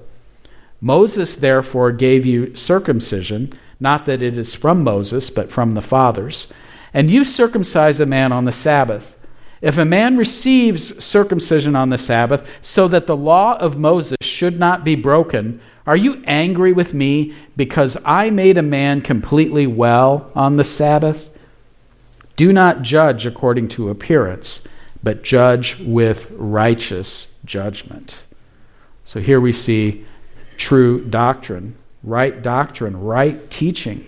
Moses 0.79 1.35
therefore 1.35 1.91
gave 1.91 2.25
you 2.25 2.55
circumcision, 2.55 3.51
not 3.79 4.05
that 4.05 4.21
it 4.21 4.37
is 4.37 4.53
from 4.53 4.83
Moses, 4.83 5.29
but 5.29 5.51
from 5.51 5.73
the 5.73 5.81
fathers. 5.81 6.51
And 6.93 7.09
you 7.09 7.25
circumcise 7.25 7.99
a 7.99 8.05
man 8.05 8.31
on 8.31 8.45
the 8.45 8.51
Sabbath. 8.51 9.16
If 9.61 9.77
a 9.77 9.85
man 9.85 10.17
receives 10.17 11.03
circumcision 11.03 11.75
on 11.75 11.89
the 11.89 11.97
Sabbath, 11.97 12.47
so 12.61 12.87
that 12.87 13.07
the 13.07 13.17
law 13.17 13.57
of 13.57 13.79
Moses 13.79 14.17
should 14.21 14.59
not 14.59 14.83
be 14.83 14.95
broken, 14.95 15.59
are 15.85 15.95
you 15.95 16.21
angry 16.25 16.73
with 16.73 16.93
me 16.93 17.33
because 17.55 17.97
I 18.05 18.29
made 18.29 18.57
a 18.57 18.63
man 18.63 19.01
completely 19.01 19.67
well 19.67 20.31
on 20.35 20.57
the 20.57 20.63
Sabbath? 20.63 21.35
Do 22.35 22.53
not 22.53 22.83
judge 22.83 23.25
according 23.25 23.69
to 23.69 23.89
appearance, 23.89 24.63
but 25.01 25.23
judge 25.23 25.79
with 25.79 26.29
righteous 26.31 27.35
judgment. 27.45 28.27
So 29.05 29.21
here 29.21 29.39
we 29.39 29.53
see 29.53 30.05
true 30.57 31.03
doctrine, 31.05 31.75
right 32.03 32.41
doctrine, 32.41 32.99
right 32.99 33.49
teaching. 33.49 34.05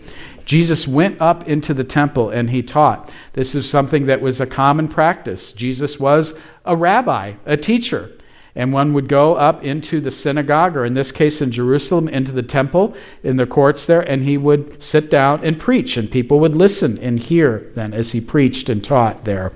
Jesus 0.49 0.87
went 0.87 1.21
up 1.21 1.47
into 1.47 1.75
the 1.75 1.83
temple 1.83 2.31
and 2.31 2.49
he 2.49 2.63
taught. 2.63 3.13
This 3.33 3.53
is 3.53 3.69
something 3.69 4.07
that 4.07 4.19
was 4.19 4.41
a 4.41 4.47
common 4.47 4.87
practice. 4.87 5.51
Jesus 5.51 5.99
was 5.99 6.35
a 6.65 6.75
rabbi, 6.75 7.33
a 7.45 7.55
teacher. 7.55 8.09
And 8.55 8.73
one 8.73 8.93
would 8.93 9.07
go 9.07 9.35
up 9.35 9.63
into 9.63 10.01
the 10.01 10.09
synagogue, 10.09 10.75
or 10.75 10.85
in 10.85 10.93
this 10.93 11.11
case 11.11 11.39
in 11.43 11.51
Jerusalem, 11.51 12.09
into 12.09 12.31
the 12.31 12.41
temple, 12.41 12.95
in 13.21 13.35
the 13.35 13.45
courts 13.45 13.85
there, 13.85 14.01
and 14.01 14.23
he 14.23 14.37
would 14.37 14.81
sit 14.81 15.11
down 15.11 15.45
and 15.45 15.59
preach. 15.59 15.97
And 15.97 16.09
people 16.09 16.39
would 16.39 16.55
listen 16.55 16.97
and 16.97 17.19
hear 17.19 17.71
then 17.75 17.93
as 17.93 18.13
he 18.13 18.19
preached 18.19 18.69
and 18.69 18.83
taught 18.83 19.25
there. 19.25 19.53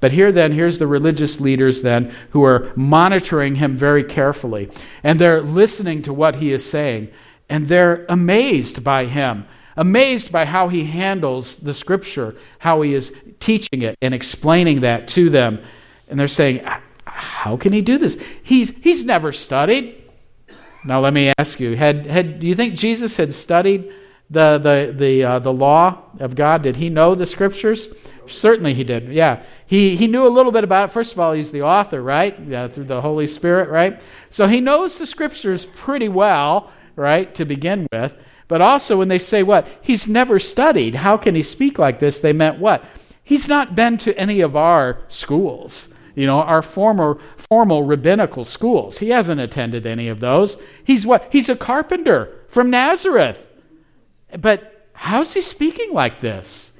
But 0.00 0.12
here 0.12 0.32
then, 0.32 0.52
here's 0.52 0.78
the 0.78 0.86
religious 0.86 1.38
leaders 1.38 1.82
then 1.82 2.14
who 2.30 2.44
are 2.44 2.72
monitoring 2.76 3.56
him 3.56 3.76
very 3.76 4.02
carefully. 4.02 4.70
And 5.02 5.18
they're 5.18 5.42
listening 5.42 6.00
to 6.04 6.14
what 6.14 6.36
he 6.36 6.50
is 6.50 6.64
saying. 6.64 7.10
And 7.50 7.68
they're 7.68 8.06
amazed 8.08 8.82
by 8.82 9.04
him 9.04 9.44
amazed 9.76 10.30
by 10.32 10.44
how 10.44 10.68
he 10.68 10.84
handles 10.84 11.56
the 11.56 11.74
scripture, 11.74 12.34
how 12.58 12.82
he 12.82 12.94
is 12.94 13.12
teaching 13.40 13.82
it 13.82 13.96
and 14.02 14.14
explaining 14.14 14.80
that 14.80 15.08
to 15.08 15.30
them. 15.30 15.60
And 16.08 16.18
they're 16.18 16.28
saying, 16.28 16.64
How 17.06 17.56
can 17.56 17.72
he 17.72 17.82
do 17.82 17.98
this? 17.98 18.22
He's, 18.42 18.70
he's 18.70 19.04
never 19.04 19.32
studied. 19.32 20.02
Now, 20.84 21.00
let 21.00 21.14
me 21.14 21.32
ask 21.38 21.60
you 21.60 21.76
had, 21.76 22.06
had, 22.06 22.40
do 22.40 22.46
you 22.46 22.54
think 22.54 22.74
Jesus 22.74 23.16
had 23.16 23.32
studied 23.32 23.90
the, 24.28 24.58
the, 24.58 24.94
the, 24.94 25.24
uh, 25.24 25.38
the 25.38 25.52
law 25.52 26.02
of 26.20 26.34
God? 26.34 26.62
Did 26.62 26.76
he 26.76 26.90
know 26.90 27.14
the 27.14 27.26
scriptures? 27.26 28.08
Certainly 28.26 28.74
he 28.74 28.84
did. 28.84 29.08
Yeah. 29.12 29.42
He, 29.66 29.96
he 29.96 30.06
knew 30.06 30.26
a 30.26 30.28
little 30.28 30.52
bit 30.52 30.62
about 30.62 30.90
it. 30.90 30.92
First 30.92 31.14
of 31.14 31.20
all, 31.20 31.32
he's 31.32 31.52
the 31.52 31.62
author, 31.62 32.02
right? 32.02 32.38
Yeah, 32.38 32.68
through 32.68 32.84
the 32.84 33.00
Holy 33.00 33.26
Spirit, 33.26 33.70
right? 33.70 34.02
So 34.28 34.46
he 34.46 34.60
knows 34.60 34.98
the 34.98 35.06
scriptures 35.06 35.66
pretty 35.66 36.08
well, 36.08 36.70
right, 36.96 37.34
to 37.34 37.46
begin 37.46 37.86
with. 37.90 38.14
But 38.46 38.60
also, 38.60 38.98
when 38.98 39.08
they 39.08 39.18
say 39.18 39.42
what? 39.42 39.66
He's 39.80 40.06
never 40.06 40.38
studied. 40.38 40.96
How 40.96 41.16
can 41.16 41.34
he 41.34 41.42
speak 41.42 41.78
like 41.78 41.98
this? 41.98 42.18
They 42.18 42.32
meant 42.32 42.58
what? 42.58 42.84
He's 43.22 43.48
not 43.48 43.74
been 43.74 43.96
to 43.98 44.16
any 44.18 44.40
of 44.40 44.54
our 44.54 45.00
schools, 45.08 45.88
you 46.14 46.26
know, 46.26 46.40
our 46.40 46.60
former 46.60 47.18
formal 47.36 47.82
rabbinical 47.84 48.44
schools. 48.44 48.98
He 48.98 49.08
hasn't 49.08 49.40
attended 49.40 49.86
any 49.86 50.08
of 50.08 50.20
those. 50.20 50.58
He's 50.84 51.06
what? 51.06 51.28
He's 51.30 51.48
a 51.48 51.56
carpenter 51.56 52.30
from 52.48 52.68
Nazareth. 52.68 53.50
But 54.38 54.88
how's 54.92 55.32
he 55.32 55.40
speaking 55.40 55.94
like 55.94 56.20
this? 56.20 56.72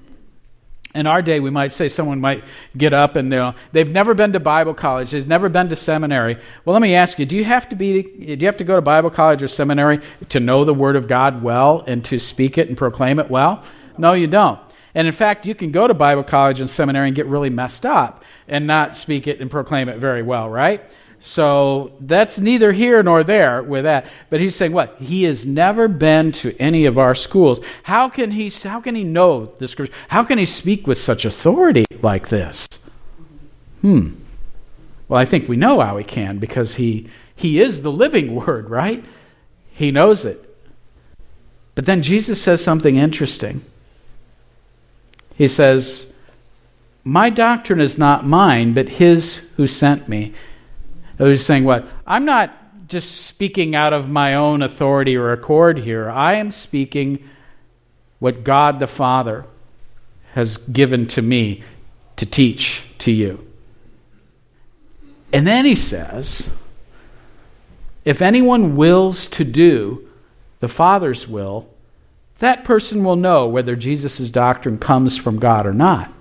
In 0.94 1.06
our 1.06 1.22
day, 1.22 1.40
we 1.40 1.50
might 1.50 1.72
say 1.72 1.88
someone 1.88 2.20
might 2.20 2.44
get 2.76 2.92
up 2.92 3.16
and 3.16 3.28
know, 3.28 3.54
they've 3.72 3.90
never 3.90 4.14
been 4.14 4.32
to 4.32 4.40
Bible 4.40 4.74
college, 4.74 5.10
they've 5.10 5.26
never 5.26 5.48
been 5.48 5.68
to 5.68 5.76
seminary. 5.76 6.36
Well, 6.64 6.72
let 6.72 6.82
me 6.82 6.94
ask 6.94 7.18
you: 7.18 7.26
Do 7.26 7.36
you 7.36 7.44
have 7.44 7.68
to 7.70 7.76
be? 7.76 8.02
Do 8.02 8.40
you 8.40 8.46
have 8.46 8.56
to 8.58 8.64
go 8.64 8.76
to 8.76 8.82
Bible 8.82 9.10
college 9.10 9.42
or 9.42 9.48
seminary 9.48 10.00
to 10.28 10.40
know 10.40 10.64
the 10.64 10.74
Word 10.74 10.96
of 10.96 11.08
God 11.08 11.42
well 11.42 11.82
and 11.86 12.04
to 12.06 12.18
speak 12.18 12.58
it 12.58 12.68
and 12.68 12.78
proclaim 12.78 13.18
it 13.18 13.30
well? 13.30 13.64
No, 13.98 14.12
you 14.12 14.26
don't. 14.26 14.58
And 14.94 15.08
in 15.08 15.12
fact, 15.12 15.44
you 15.44 15.54
can 15.56 15.72
go 15.72 15.88
to 15.88 15.94
Bible 15.94 16.22
college 16.22 16.60
and 16.60 16.70
seminary 16.70 17.08
and 17.08 17.16
get 17.16 17.26
really 17.26 17.50
messed 17.50 17.84
up 17.84 18.22
and 18.46 18.66
not 18.66 18.94
speak 18.94 19.26
it 19.26 19.40
and 19.40 19.50
proclaim 19.50 19.88
it 19.88 19.98
very 19.98 20.22
well, 20.22 20.48
right? 20.48 20.88
So 21.26 21.92
that's 22.00 22.38
neither 22.38 22.70
here 22.70 23.02
nor 23.02 23.24
there 23.24 23.62
with 23.62 23.84
that. 23.84 24.04
But 24.28 24.40
he's 24.40 24.54
saying 24.54 24.72
what? 24.72 24.96
He 25.00 25.22
has 25.22 25.46
never 25.46 25.88
been 25.88 26.32
to 26.32 26.54
any 26.58 26.84
of 26.84 26.98
our 26.98 27.14
schools. 27.14 27.60
How 27.82 28.10
can 28.10 28.30
he 28.30 28.50
how 28.50 28.78
can 28.82 28.94
he 28.94 29.04
know 29.04 29.46
the 29.46 29.66
scripture? 29.66 29.94
How 30.08 30.22
can 30.22 30.36
he 30.36 30.44
speak 30.44 30.86
with 30.86 30.98
such 30.98 31.24
authority 31.24 31.86
like 32.02 32.28
this? 32.28 32.68
Hmm. 33.80 34.16
Well, 35.08 35.18
I 35.18 35.24
think 35.24 35.48
we 35.48 35.56
know 35.56 35.80
how 35.80 35.96
he 35.96 36.04
can 36.04 36.36
because 36.36 36.74
he 36.74 37.08
he 37.34 37.58
is 37.58 37.80
the 37.80 37.90
living 37.90 38.34
word, 38.46 38.68
right? 38.68 39.02
He 39.70 39.90
knows 39.90 40.26
it. 40.26 40.44
But 41.74 41.86
then 41.86 42.02
Jesus 42.02 42.38
says 42.38 42.62
something 42.62 42.96
interesting. 42.96 43.62
He 45.36 45.48
says, 45.48 46.12
My 47.02 47.30
doctrine 47.30 47.80
is 47.80 47.96
not 47.96 48.26
mine, 48.26 48.74
but 48.74 48.90
his 48.90 49.36
who 49.56 49.66
sent 49.66 50.06
me. 50.06 50.34
He's 51.18 51.44
saying, 51.44 51.64
What? 51.64 51.86
I'm 52.06 52.24
not 52.24 52.88
just 52.88 53.26
speaking 53.26 53.74
out 53.74 53.92
of 53.92 54.08
my 54.08 54.34
own 54.34 54.62
authority 54.62 55.16
or 55.16 55.32
accord 55.32 55.78
here. 55.78 56.10
I 56.10 56.34
am 56.34 56.50
speaking 56.50 57.28
what 58.18 58.44
God 58.44 58.78
the 58.78 58.86
Father 58.86 59.44
has 60.32 60.58
given 60.58 61.06
to 61.08 61.22
me 61.22 61.62
to 62.16 62.26
teach 62.26 62.86
to 62.98 63.12
you. 63.12 63.46
And 65.32 65.46
then 65.46 65.64
he 65.64 65.74
says, 65.74 66.50
If 68.04 68.22
anyone 68.22 68.76
wills 68.76 69.26
to 69.28 69.44
do 69.44 70.08
the 70.60 70.68
Father's 70.68 71.26
will, 71.26 71.68
that 72.38 72.64
person 72.64 73.04
will 73.04 73.16
know 73.16 73.46
whether 73.46 73.76
Jesus' 73.76 74.30
doctrine 74.30 74.78
comes 74.78 75.16
from 75.16 75.38
God 75.38 75.66
or 75.66 75.72
not. 75.72 76.12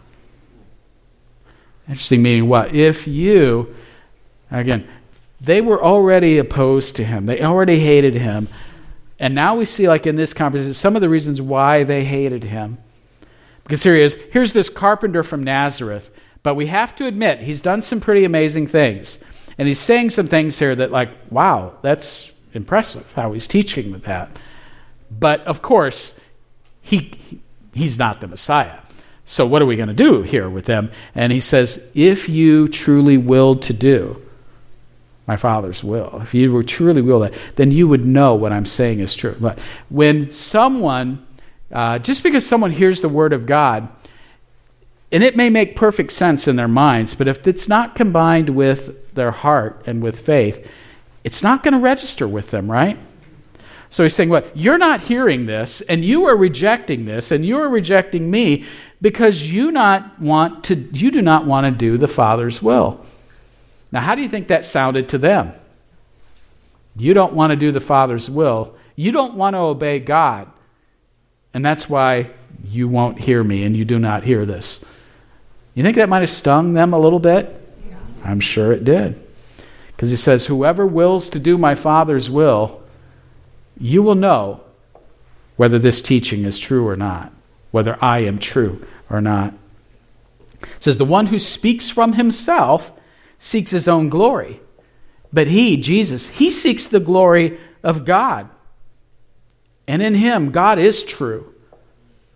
Interesting 1.87 2.21
meaning 2.21 2.47
what? 2.47 2.73
If 2.73 3.07
you 3.07 3.75
Again, 4.53 4.87
they 5.41 5.59
were 5.59 5.83
already 5.83 6.37
opposed 6.37 6.95
to 6.97 7.03
him, 7.03 7.25
they 7.25 7.41
already 7.41 7.79
hated 7.79 8.13
him. 8.13 8.47
And 9.19 9.35
now 9.35 9.55
we 9.55 9.65
see, 9.65 9.87
like 9.87 10.05
in 10.05 10.15
this 10.15 10.33
conversation, 10.33 10.73
some 10.73 10.95
of 10.95 11.01
the 11.01 11.09
reasons 11.09 11.41
why 11.41 11.83
they 11.83 12.03
hated 12.03 12.43
him. 12.43 12.77
Because 13.63 13.81
here 13.81 13.95
he 13.95 14.01
is. 14.01 14.15
Here's 14.31 14.51
this 14.53 14.69
carpenter 14.69 15.23
from 15.23 15.43
Nazareth. 15.43 16.09
But 16.41 16.55
we 16.55 16.65
have 16.67 16.93
to 16.97 17.05
admit, 17.05 17.39
he's 17.39 17.61
done 17.61 17.81
some 17.81 18.01
pretty 18.01 18.25
amazing 18.25 18.67
things. 18.67 19.19
And 19.57 19.67
he's 19.67 19.79
saying 19.79 20.09
some 20.09 20.27
things 20.27 20.59
here 20.59 20.75
that, 20.75 20.91
like, 20.91 21.09
wow, 21.29 21.73
that's 21.81 22.31
impressive 22.53 23.11
how 23.13 23.31
he's 23.31 23.47
teaching 23.47 23.91
with 23.91 24.03
that. 24.03 24.29
But 25.09 25.41
of 25.41 25.61
course, 25.61 26.19
he, 26.81 27.11
he's 27.73 27.97
not 27.97 28.19
the 28.19 28.27
Messiah. 28.27 28.79
So 29.25 29.45
what 29.47 29.61
are 29.61 29.65
we 29.65 29.77
going 29.77 29.87
to 29.87 29.93
do 29.93 30.21
here 30.21 30.49
with 30.49 30.65
them? 30.65 30.91
And 31.15 31.31
he 31.31 31.39
says, 31.39 31.85
if 31.93 32.27
you 32.27 32.67
truly 32.67 33.17
willed 33.17 33.61
to 33.63 33.73
do, 33.73 34.21
my 35.27 35.37
Father's 35.37 35.83
will, 35.83 36.19
if 36.21 36.33
you 36.33 36.51
were 36.51 36.63
truly 36.63 37.01
will 37.01 37.21
that, 37.21 37.33
then 37.55 37.71
you 37.71 37.87
would 37.87 38.05
know 38.05 38.35
what 38.35 38.51
I'm 38.51 38.65
saying 38.65 38.99
is 38.99 39.15
true. 39.15 39.35
But 39.39 39.57
when 39.89 40.33
someone, 40.33 41.25
uh, 41.71 41.99
just 41.99 42.23
because 42.23 42.45
someone 42.45 42.71
hears 42.71 43.01
the 43.01 43.09
Word 43.09 43.31
of 43.31 43.45
God, 43.45 43.87
and 45.13 45.23
it 45.23 45.37
may 45.37 45.49
make 45.49 45.75
perfect 45.75 46.11
sense 46.11 46.47
in 46.47 46.55
their 46.55 46.67
minds, 46.67 47.13
but 47.13 47.27
if 47.27 47.47
it's 47.47 47.69
not 47.69 47.95
combined 47.95 48.49
with 48.49 49.13
their 49.13 49.31
heart 49.31 49.83
and 49.85 50.01
with 50.01 50.19
faith, 50.19 50.67
it's 51.23 51.43
not 51.43 51.63
going 51.63 51.73
to 51.73 51.79
register 51.79 52.27
with 52.27 52.51
them, 52.51 52.69
right? 52.69 52.97
So 53.89 54.01
he's 54.01 54.15
saying, 54.15 54.29
What? 54.29 54.57
You're 54.57 54.79
not 54.79 55.01
hearing 55.01 55.45
this, 55.45 55.81
and 55.81 56.03
you 56.03 56.25
are 56.25 56.35
rejecting 56.35 57.05
this, 57.05 57.31
and 57.31 57.45
you 57.45 57.59
are 57.59 57.69
rejecting 57.69 58.29
me 58.29 58.65
because 59.01 59.43
you 59.43 59.71
not 59.71 60.19
want 60.19 60.63
to 60.65 60.75
you 60.75 61.11
do 61.11 61.21
not 61.21 61.45
want 61.45 61.65
to 61.65 61.71
do 61.71 61.97
the 61.97 62.07
Father's 62.07 62.59
will. 62.59 63.05
Now, 63.93 64.01
how 64.01 64.15
do 64.15 64.23
you 64.23 64.27
think 64.27 64.47
that 64.47 64.65
sounded 64.65 65.09
to 65.09 65.19
them? 65.19 65.53
You 66.95 67.13
don't 67.13 67.33
want 67.33 67.51
to 67.51 67.55
do 67.55 67.71
the 67.71 67.79
Father's 67.79 68.27
will. 68.27 68.75
You 68.95 69.11
don't 69.11 69.35
want 69.35 69.53
to 69.53 69.59
obey 69.59 69.99
God. 69.99 70.51
And 71.53 71.63
that's 71.63 71.87
why 71.87 72.31
you 72.65 72.87
won't 72.87 73.19
hear 73.19 73.43
me 73.43 73.63
and 73.63 73.77
you 73.77 73.85
do 73.85 73.99
not 73.99 74.23
hear 74.23 74.47
this. 74.47 74.83
You 75.75 75.83
think 75.83 75.95
that 75.97 76.09
might 76.09 76.21
have 76.21 76.31
stung 76.31 76.73
them 76.73 76.93
a 76.93 76.99
little 76.99 77.19
bit? 77.19 77.55
Yeah. 77.87 77.97
I'm 78.23 78.39
sure 78.39 78.73
it 78.73 78.83
did. 78.83 79.15
Because 79.89 80.09
he 80.09 80.17
says, 80.17 80.47
Whoever 80.47 80.87
wills 80.87 81.29
to 81.29 81.39
do 81.39 81.55
my 81.55 81.75
Father's 81.75 82.31
will, 82.31 82.81
you 83.79 84.01
will 84.01 84.15
know 84.15 84.61
whether 85.55 85.77
this 85.77 86.01
teaching 86.01 86.45
is 86.45 86.57
true 86.57 86.87
or 86.87 86.95
not, 86.95 87.31
whether 87.69 88.03
I 88.03 88.19
am 88.19 88.39
true 88.39 88.83
or 89.11 89.21
not. 89.21 89.53
It 90.63 90.83
says, 90.83 90.97
The 90.97 91.05
one 91.05 91.27
who 91.27 91.37
speaks 91.37 91.91
from 91.91 92.13
himself 92.13 92.91
seeks 93.43 93.71
his 93.71 93.89
own 93.89 94.07
glory. 94.07 94.61
But 95.33 95.47
he, 95.47 95.75
Jesus, 95.75 96.29
he 96.29 96.49
seeks 96.49 96.87
the 96.87 97.01
glory 97.01 97.59
of 97.83 98.05
God. 98.05 98.49
And 99.85 100.01
in 100.01 100.15
him, 100.15 100.51
God 100.51 100.79
is 100.79 101.03
true. 101.03 101.53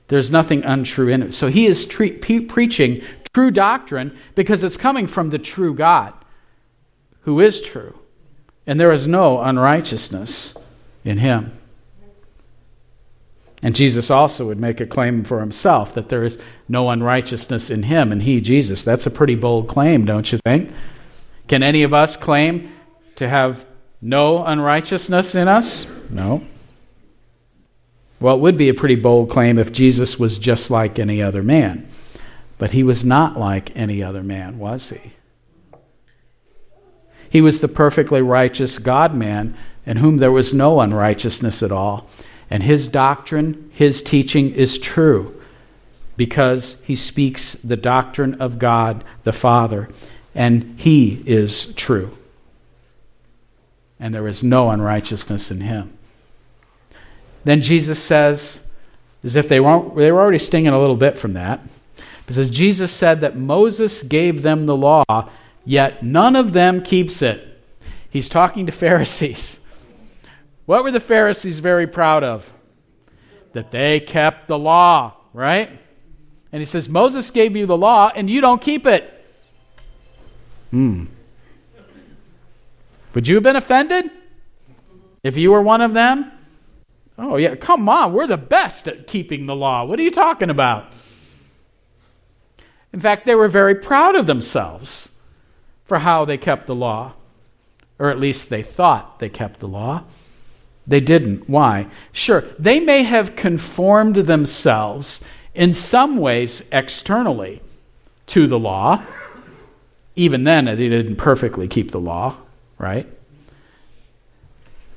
There's 0.09 0.29
nothing 0.29 0.65
untrue 0.65 1.07
in 1.07 1.23
it. 1.23 1.33
So 1.33 1.47
he 1.47 1.65
is 1.65 1.85
tre- 1.85 2.11
pe- 2.11 2.41
preaching 2.41 3.01
true 3.33 3.51
doctrine 3.51 4.17
because 4.35 4.63
it's 4.63 4.75
coming 4.75 5.07
from 5.07 5.29
the 5.29 5.39
true 5.39 5.73
God 5.73 6.13
who 7.21 7.39
is 7.39 7.61
true. 7.61 7.97
And 8.65 8.77
there 8.77 8.91
is 8.91 9.07
no 9.07 9.39
unrighteousness 9.41 10.55
in 11.05 11.19
him. 11.19 11.53
And 13.63 13.75
Jesus 13.75 14.11
also 14.11 14.47
would 14.47 14.59
make 14.59 14.81
a 14.81 14.85
claim 14.85 15.23
for 15.23 15.39
himself 15.39 15.93
that 15.93 16.09
there 16.09 16.25
is 16.25 16.37
no 16.67 16.89
unrighteousness 16.89 17.69
in 17.69 17.83
him 17.83 18.11
and 18.11 18.21
he, 18.21 18.41
Jesus. 18.41 18.83
That's 18.83 19.05
a 19.05 19.11
pretty 19.11 19.35
bold 19.35 19.69
claim, 19.69 20.03
don't 20.03 20.29
you 20.31 20.39
think? 20.45 20.69
Can 21.47 21.63
any 21.63 21.83
of 21.83 21.93
us 21.93 22.15
claim 22.15 22.73
to 23.15 23.27
have 23.27 23.65
no 24.01 24.43
unrighteousness 24.45 25.35
in 25.35 25.47
us? 25.47 25.87
No. 26.09 26.45
Well, 28.19 28.35
it 28.35 28.41
would 28.41 28.57
be 28.57 28.69
a 28.69 28.73
pretty 28.73 28.95
bold 28.95 29.29
claim 29.29 29.59
if 29.59 29.71
Jesus 29.71 30.19
was 30.19 30.39
just 30.39 30.71
like 30.71 30.99
any 30.99 31.21
other 31.21 31.43
man. 31.43 31.87
But 32.57 32.71
he 32.71 32.83
was 32.83 33.05
not 33.05 33.37
like 33.37 33.75
any 33.75 34.01
other 34.01 34.23
man, 34.23 34.57
was 34.57 34.89
he? 34.89 35.13
He 37.29 37.41
was 37.41 37.59
the 37.59 37.67
perfectly 37.67 38.21
righteous 38.21 38.79
God 38.79 39.13
man 39.13 39.55
in 39.85 39.97
whom 39.97 40.17
there 40.17 40.31
was 40.31 40.53
no 40.53 40.79
unrighteousness 40.79 41.61
at 41.61 41.71
all. 41.71 42.07
And 42.49 42.63
his 42.63 42.87
doctrine, 42.87 43.69
his 43.73 44.01
teaching 44.01 44.51
is 44.51 44.77
true 44.77 45.39
because 46.15 46.81
he 46.83 46.95
speaks 46.95 47.53
the 47.53 47.77
doctrine 47.77 48.35
of 48.35 48.57
God 48.57 49.03
the 49.23 49.33
Father, 49.33 49.89
and 50.37 50.79
he 50.79 51.21
is 51.25 51.73
true. 51.73 52.15
And 53.99 54.13
there 54.13 54.27
is 54.27 54.43
no 54.43 54.69
unrighteousness 54.69 55.49
in 55.49 55.61
him. 55.61 55.97
Then 57.43 57.63
Jesus 57.63 58.01
says, 58.01 58.63
as 59.23 59.35
if 59.35 59.49
they, 59.49 59.59
weren't, 59.59 59.95
they 59.95 60.11
were 60.11 60.21
already 60.21 60.37
stinging 60.37 60.71
a 60.71 60.79
little 60.79 60.95
bit 60.95 61.17
from 61.17 61.33
that, 61.33 61.67
because 62.27 62.51
Jesus 62.51 62.91
said 62.91 63.21
that 63.21 63.35
Moses 63.35 64.03
gave 64.03 64.43
them 64.43 64.61
the 64.61 64.75
law, 64.75 65.03
yet 65.65 66.03
none 66.03 66.35
of 66.35 66.53
them 66.53 66.83
keeps 66.83 67.23
it. 67.23 67.59
He's 68.07 68.29
talking 68.29 68.67
to 68.67 68.71
Pharisees. 68.71 69.59
What 70.67 70.83
were 70.83 70.91
the 70.91 70.99
Pharisees 70.99 71.57
very 71.57 71.87
proud 71.87 72.23
of? 72.23 72.53
That 73.53 73.71
they 73.71 73.99
kept 74.01 74.47
the 74.47 74.59
law, 74.59 75.15
right? 75.33 75.69
And 76.51 76.61
he 76.61 76.65
says, 76.65 76.87
Moses 76.87 77.31
gave 77.31 77.55
you 77.55 77.65
the 77.65 77.77
law 77.77 78.11
and 78.13 78.29
you 78.29 78.39
don't 78.39 78.61
keep 78.61 78.85
it. 78.85 79.16
Hmm. 80.71 81.05
Would 83.13 83.27
you 83.27 83.35
have 83.35 83.43
been 83.43 83.55
offended 83.55 84.11
if 85.23 85.37
you 85.37 85.51
were 85.51 85.61
one 85.61 85.81
of 85.81 85.93
them? 85.93 86.31
Oh, 87.17 87.37
yeah, 87.37 87.55
come 87.55 87.89
on. 87.89 88.13
We're 88.13 88.27
the 88.27 88.37
best 88.37 88.87
at 88.87 89.07
keeping 89.07 89.45
the 89.45 89.55
law. 89.55 89.85
What 89.85 89.99
are 89.99 90.03
you 90.03 90.11
talking 90.11 90.49
about? 90.49 90.93
In 92.93 92.99
fact, 92.99 93.25
they 93.25 93.35
were 93.35 93.47
very 93.47 93.75
proud 93.75 94.15
of 94.15 94.27
themselves 94.27 95.09
for 95.85 95.99
how 95.99 96.25
they 96.25 96.37
kept 96.37 96.67
the 96.67 96.75
law, 96.75 97.13
or 97.97 98.09
at 98.09 98.19
least 98.19 98.49
they 98.49 98.61
thought 98.61 99.19
they 99.19 99.29
kept 99.29 99.59
the 99.59 99.67
law. 99.67 100.03
They 100.85 100.99
didn't. 100.99 101.49
Why? 101.49 101.87
Sure, 102.11 102.45
they 102.57 102.79
may 102.79 103.03
have 103.03 103.35
conformed 103.35 104.15
themselves 104.15 105.23
in 105.53 105.73
some 105.73 106.17
ways 106.17 106.67
externally 106.71 107.61
to 108.27 108.47
the 108.47 108.59
law. 108.59 109.03
Even 110.17 110.43
then, 110.43 110.65
they 110.65 110.75
didn't 110.75 111.15
perfectly 111.15 111.67
keep 111.67 111.91
the 111.91 111.99
law, 111.99 112.35
right? 112.79 113.07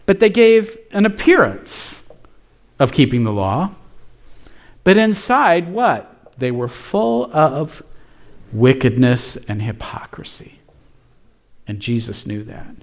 But 0.07 0.19
they 0.19 0.31
gave 0.31 0.77
an 0.91 1.07
appearance 1.07 2.03
of 2.79 2.91
keeping 2.91 3.25
the 3.25 3.31
law. 3.31 3.71
But 4.83 4.97
inside, 4.97 5.71
what? 5.71 6.33
They 6.39 6.51
were 6.51 6.69
full 6.69 7.31
of 7.33 7.83
wickedness 8.51 9.37
and 9.37 9.61
hypocrisy. 9.61 10.59
And 11.69 11.81
Jesus 11.81 12.27
knew 12.27 12.43
that. 12.45 12.75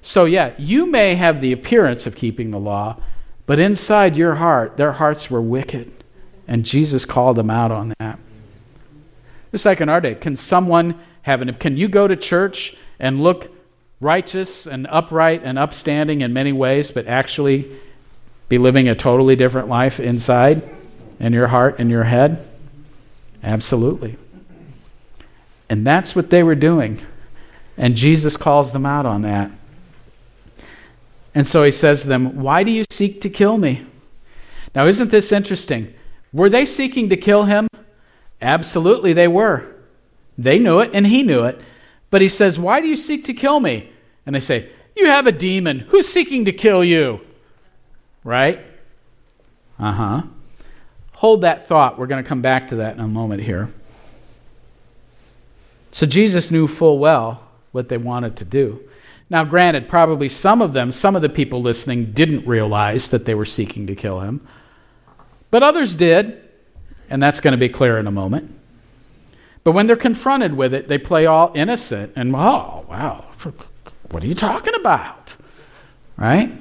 So, 0.00 0.26
yeah, 0.26 0.52
you 0.56 0.88
may 0.88 1.16
have 1.16 1.40
the 1.40 1.50
appearance 1.50 2.06
of 2.06 2.14
keeping 2.14 2.52
the 2.52 2.58
law, 2.60 2.98
but 3.46 3.58
inside 3.58 4.16
your 4.16 4.36
heart, 4.36 4.76
their 4.76 4.92
hearts 4.92 5.28
were 5.28 5.42
wicked. 5.42 5.90
And 6.46 6.64
Jesus 6.64 7.04
called 7.04 7.36
them 7.36 7.50
out 7.50 7.72
on 7.72 7.92
that. 7.98 8.20
Just 9.50 9.66
like 9.66 9.80
in 9.80 9.88
our 9.88 10.00
day, 10.00 10.14
can 10.14 10.36
someone 10.36 11.00
have 11.24 11.40
an, 11.40 11.54
can 11.54 11.76
you 11.78 11.88
go 11.88 12.06
to 12.06 12.16
church 12.16 12.76
and 12.98 13.20
look 13.20 13.50
righteous 13.98 14.66
and 14.66 14.86
upright 14.90 15.40
and 15.42 15.58
upstanding 15.58 16.20
in 16.20 16.34
many 16.34 16.52
ways, 16.52 16.90
but 16.90 17.06
actually 17.06 17.70
be 18.50 18.58
living 18.58 18.90
a 18.90 18.94
totally 18.94 19.34
different 19.34 19.68
life 19.68 19.98
inside 19.98 20.62
in 21.18 21.32
your 21.32 21.46
heart 21.46 21.80
in 21.80 21.88
your 21.88 22.04
head? 22.04 22.46
Absolutely. 23.42 24.16
And 25.70 25.86
that's 25.86 26.14
what 26.14 26.28
they 26.28 26.42
were 26.42 26.54
doing. 26.54 27.00
And 27.78 27.96
Jesus 27.96 28.36
calls 28.36 28.72
them 28.72 28.84
out 28.84 29.06
on 29.06 29.22
that. 29.22 29.50
And 31.34 31.46
so 31.46 31.64
he 31.64 31.72
says 31.72 32.02
to 32.02 32.08
them, 32.08 32.42
Why 32.42 32.64
do 32.64 32.70
you 32.70 32.84
seek 32.90 33.22
to 33.22 33.30
kill 33.30 33.56
me? 33.56 33.82
Now, 34.74 34.84
isn't 34.84 35.10
this 35.10 35.32
interesting? 35.32 35.94
Were 36.34 36.50
they 36.50 36.66
seeking 36.66 37.08
to 37.08 37.16
kill 37.16 37.44
him? 37.44 37.66
Absolutely, 38.42 39.14
they 39.14 39.26
were. 39.26 39.73
They 40.36 40.58
knew 40.58 40.80
it, 40.80 40.90
and 40.92 41.06
he 41.06 41.22
knew 41.22 41.44
it. 41.44 41.60
But 42.10 42.20
he 42.20 42.28
says, 42.28 42.58
Why 42.58 42.80
do 42.80 42.86
you 42.86 42.96
seek 42.96 43.24
to 43.24 43.34
kill 43.34 43.60
me? 43.60 43.90
And 44.26 44.34
they 44.34 44.40
say, 44.40 44.68
You 44.96 45.06
have 45.06 45.26
a 45.26 45.32
demon. 45.32 45.80
Who's 45.80 46.08
seeking 46.08 46.44
to 46.46 46.52
kill 46.52 46.84
you? 46.84 47.20
Right? 48.22 48.60
Uh 49.78 49.92
huh. 49.92 50.22
Hold 51.14 51.42
that 51.42 51.68
thought. 51.68 51.98
We're 51.98 52.06
going 52.06 52.22
to 52.22 52.28
come 52.28 52.42
back 52.42 52.68
to 52.68 52.76
that 52.76 52.94
in 52.94 53.00
a 53.00 53.08
moment 53.08 53.42
here. 53.42 53.68
So 55.90 56.06
Jesus 56.06 56.50
knew 56.50 56.66
full 56.66 56.98
well 56.98 57.46
what 57.72 57.88
they 57.88 57.96
wanted 57.96 58.36
to 58.36 58.44
do. 58.44 58.80
Now, 59.30 59.44
granted, 59.44 59.88
probably 59.88 60.28
some 60.28 60.60
of 60.60 60.72
them, 60.72 60.92
some 60.92 61.16
of 61.16 61.22
the 61.22 61.28
people 61.28 61.62
listening, 61.62 62.12
didn't 62.12 62.46
realize 62.46 63.10
that 63.10 63.24
they 63.24 63.34
were 63.34 63.44
seeking 63.44 63.86
to 63.86 63.94
kill 63.94 64.20
him. 64.20 64.46
But 65.50 65.62
others 65.62 65.94
did, 65.94 66.40
and 67.08 67.22
that's 67.22 67.40
going 67.40 67.52
to 67.52 67.58
be 67.58 67.68
clear 67.68 67.98
in 67.98 68.06
a 68.06 68.12
moment. 68.12 68.52
But 69.64 69.72
when 69.72 69.86
they're 69.86 69.96
confronted 69.96 70.54
with 70.54 70.74
it, 70.74 70.88
they 70.88 70.98
play 70.98 71.26
all 71.26 71.50
innocent 71.54 72.12
and, 72.16 72.34
oh, 72.36 72.84
wow, 72.88 73.24
what 74.10 74.22
are 74.22 74.26
you 74.26 74.34
talking 74.34 74.74
about? 74.74 75.36
Right? 76.16 76.52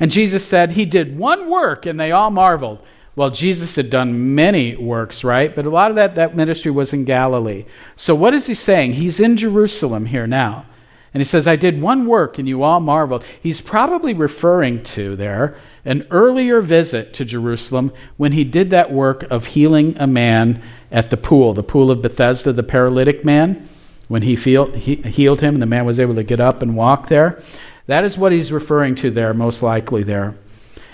And 0.00 0.10
Jesus 0.10 0.44
said, 0.44 0.72
He 0.72 0.86
did 0.86 1.18
one 1.18 1.48
work, 1.48 1.86
and 1.86 2.00
they 2.00 2.10
all 2.10 2.30
marveled. 2.30 2.80
Well, 3.16 3.30
Jesus 3.30 3.76
had 3.76 3.90
done 3.90 4.34
many 4.34 4.76
works, 4.76 5.24
right? 5.24 5.54
But 5.54 5.66
a 5.66 5.70
lot 5.70 5.90
of 5.90 5.96
that, 5.96 6.14
that 6.14 6.34
ministry 6.34 6.70
was 6.70 6.92
in 6.92 7.04
Galilee. 7.04 7.66
So 7.96 8.14
what 8.14 8.34
is 8.34 8.46
he 8.46 8.54
saying? 8.54 8.94
He's 8.94 9.20
in 9.20 9.36
Jerusalem 9.36 10.06
here 10.06 10.26
now. 10.26 10.64
And 11.12 11.20
he 11.20 11.24
says, 11.24 11.48
I 11.48 11.56
did 11.56 11.82
one 11.82 12.06
work 12.06 12.38
and 12.38 12.48
you 12.48 12.62
all 12.62 12.78
marveled. 12.80 13.24
He's 13.42 13.60
probably 13.60 14.14
referring 14.14 14.84
to 14.84 15.16
there 15.16 15.56
an 15.84 16.06
earlier 16.10 16.60
visit 16.60 17.14
to 17.14 17.24
Jerusalem 17.24 17.92
when 18.16 18.32
he 18.32 18.44
did 18.44 18.70
that 18.70 18.92
work 18.92 19.22
of 19.30 19.46
healing 19.46 19.96
a 19.98 20.06
man 20.06 20.62
at 20.92 21.10
the 21.10 21.16
pool, 21.16 21.52
the 21.54 21.62
pool 21.62 21.90
of 21.90 22.02
Bethesda, 22.02 22.52
the 22.52 22.62
paralytic 22.62 23.24
man, 23.24 23.68
when 24.08 24.22
he, 24.22 24.36
feel, 24.36 24.72
he 24.72 24.96
healed 24.96 25.40
him 25.40 25.54
and 25.54 25.62
the 25.62 25.66
man 25.66 25.84
was 25.84 26.00
able 26.00 26.16
to 26.16 26.24
get 26.24 26.40
up 26.40 26.62
and 26.62 26.76
walk 26.76 27.08
there. 27.08 27.40
That 27.86 28.04
is 28.04 28.18
what 28.18 28.32
he's 28.32 28.52
referring 28.52 28.96
to 28.96 29.10
there, 29.10 29.32
most 29.32 29.62
likely 29.62 30.02
there. 30.02 30.36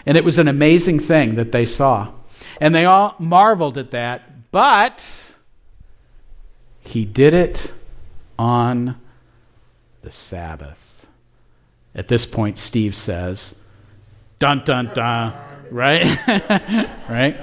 And 0.04 0.16
it 0.16 0.24
was 0.24 0.38
an 0.38 0.48
amazing 0.48 1.00
thing 1.00 1.34
that 1.36 1.50
they 1.50 1.66
saw. 1.66 2.12
And 2.60 2.74
they 2.74 2.84
all 2.84 3.14
marveled 3.18 3.76
at 3.78 3.90
that, 3.90 4.50
but 4.52 5.34
he 6.80 7.04
did 7.04 7.34
it 7.34 7.72
on 8.38 9.00
the 10.02 10.10
Sabbath. 10.10 11.06
At 11.94 12.08
this 12.08 12.26
point, 12.26 12.58
Steve 12.58 12.94
says, 12.94 13.54
dun 14.38 14.62
dun 14.64 14.90
dun, 14.94 15.34
right? 15.70 16.04
right? 17.08 17.40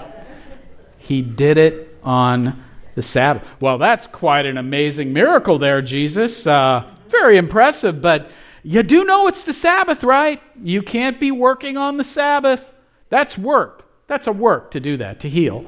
He 0.98 1.22
did 1.22 1.58
it 1.58 1.98
on 2.04 2.64
the 2.96 3.02
Sabbath. 3.02 3.46
Well, 3.60 3.78
that's 3.78 4.08
quite 4.08 4.46
an 4.46 4.58
amazing 4.58 5.14
miracle 5.14 5.58
there, 5.58 5.82
Jesus. 5.82 6.46
Uh, 6.46 6.90
very 7.10 7.38
impressive, 7.38 8.02
but 8.02 8.30
you 8.64 8.84
do 8.84 9.04
know 9.04 9.28
it's 9.28 9.44
the 9.44 9.54
Sabbath, 9.54 10.04
right? 10.04 10.42
You 10.62 10.82
can't 10.82 11.20
be 11.20 11.32
working 11.32 11.78
on 11.78 11.98
the 11.98 12.04
Sabbath. 12.04 12.74
That's 13.10 13.38
work. 13.38 13.86
That's 14.08 14.28
a 14.28 14.32
work 14.32 14.72
to 14.72 14.80
do 14.80 14.98
that, 14.98 15.20
to 15.22 15.30
heal. 15.30 15.66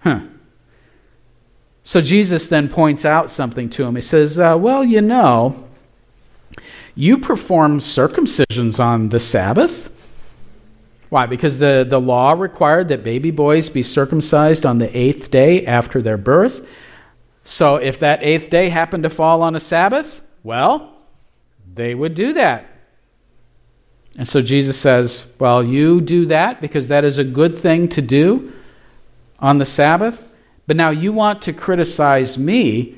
Huh. 0.00 0.20
So 1.82 2.00
Jesus 2.00 2.48
then 2.48 2.68
points 2.68 3.04
out 3.04 3.30
something 3.30 3.70
to 3.70 3.84
him. 3.84 3.94
He 3.94 4.02
says, 4.02 4.38
uh, 4.38 4.56
Well, 4.58 4.84
you 4.84 5.00
know, 5.00 5.68
you 6.94 7.18
perform 7.18 7.80
circumcisions 7.80 8.78
on 8.78 9.08
the 9.08 9.20
Sabbath. 9.20 9.90
Why? 11.08 11.26
Because 11.26 11.58
the, 11.58 11.84
the 11.88 12.00
law 12.00 12.32
required 12.32 12.88
that 12.88 13.02
baby 13.02 13.30
boys 13.30 13.68
be 13.68 13.82
circumcised 13.82 14.64
on 14.64 14.78
the 14.78 14.96
eighth 14.96 15.30
day 15.30 15.66
after 15.66 16.00
their 16.02 16.16
birth. 16.16 16.66
So 17.44 17.76
if 17.76 17.98
that 18.00 18.22
eighth 18.22 18.50
day 18.50 18.68
happened 18.68 19.02
to 19.02 19.10
fall 19.10 19.42
on 19.42 19.54
a 19.54 19.60
Sabbath, 19.60 20.22
well, 20.42 20.92
they 21.72 21.94
would 21.94 22.14
do 22.14 22.32
that. 22.34 22.66
And 24.16 24.28
so 24.28 24.40
Jesus 24.40 24.78
says, 24.78 25.30
Well, 25.38 25.62
you 25.62 26.00
do 26.00 26.26
that 26.26 26.60
because 26.60 26.88
that 26.88 27.04
is 27.04 27.18
a 27.18 27.24
good 27.24 27.56
thing 27.56 27.88
to 27.90 28.02
do 28.02 28.52
on 29.40 29.58
the 29.58 29.64
Sabbath, 29.64 30.22
but 30.66 30.76
now 30.76 30.90
you 30.90 31.12
want 31.12 31.42
to 31.42 31.52
criticize 31.52 32.38
me 32.38 32.96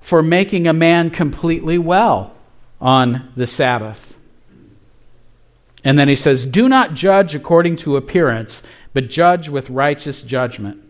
for 0.00 0.22
making 0.22 0.66
a 0.66 0.72
man 0.72 1.10
completely 1.10 1.76
well 1.78 2.34
on 2.80 3.32
the 3.36 3.46
Sabbath. 3.46 4.18
And 5.84 5.98
then 5.98 6.08
he 6.08 6.14
says, 6.14 6.44
Do 6.44 6.68
not 6.68 6.94
judge 6.94 7.34
according 7.34 7.76
to 7.76 7.96
appearance, 7.96 8.62
but 8.92 9.08
judge 9.08 9.48
with 9.48 9.70
righteous 9.70 10.22
judgment. 10.22 10.82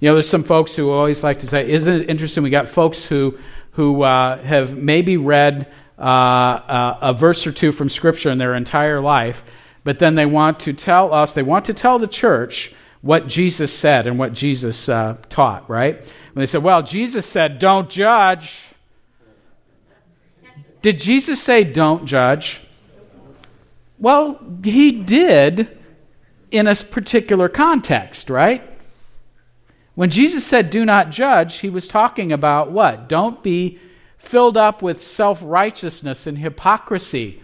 You 0.00 0.08
know, 0.08 0.14
there's 0.14 0.28
some 0.28 0.44
folks 0.44 0.74
who 0.74 0.90
always 0.90 1.22
like 1.22 1.40
to 1.40 1.46
say, 1.46 1.70
Isn't 1.70 2.02
it 2.02 2.10
interesting? 2.10 2.42
We 2.42 2.50
got 2.50 2.68
folks 2.68 3.04
who, 3.04 3.38
who 3.72 4.02
uh, 4.02 4.38
have 4.38 4.76
maybe 4.76 5.16
read 5.16 5.70
uh, 5.98 6.02
uh, 6.02 6.98
a 7.00 7.12
verse 7.12 7.46
or 7.46 7.52
two 7.52 7.72
from 7.72 7.88
Scripture 7.88 8.30
in 8.30 8.38
their 8.38 8.54
entire 8.54 9.00
life, 9.00 9.44
but 9.84 9.98
then 9.98 10.14
they 10.14 10.26
want 10.26 10.60
to 10.60 10.72
tell 10.72 11.12
us, 11.12 11.32
they 11.34 11.42
want 11.42 11.66
to 11.66 11.74
tell 11.74 11.98
the 11.98 12.08
church 12.08 12.74
what 13.02 13.28
Jesus 13.28 13.72
said 13.72 14.06
and 14.06 14.18
what 14.18 14.32
Jesus 14.32 14.88
uh, 14.88 15.16
taught, 15.28 15.68
right? 15.68 15.96
When 15.96 16.42
they 16.42 16.46
said, 16.46 16.62
Well, 16.62 16.82
Jesus 16.82 17.26
said, 17.26 17.58
Don't 17.58 17.88
judge. 17.88 18.73
Did 20.84 20.98
Jesus 20.98 21.40
say, 21.40 21.64
Don't 21.64 22.04
judge? 22.04 22.60
Well, 23.98 24.38
he 24.62 24.92
did 24.92 25.78
in 26.50 26.66
a 26.66 26.74
particular 26.76 27.48
context, 27.48 28.28
right? 28.28 28.62
When 29.94 30.10
Jesus 30.10 30.46
said, 30.46 30.68
Do 30.68 30.84
not 30.84 31.08
judge, 31.08 31.60
he 31.60 31.70
was 31.70 31.88
talking 31.88 32.32
about 32.32 32.70
what? 32.70 33.08
Don't 33.08 33.42
be 33.42 33.78
filled 34.18 34.58
up 34.58 34.82
with 34.82 35.00
self 35.00 35.40
righteousness 35.42 36.26
and 36.26 36.36
hypocrisy 36.36 37.40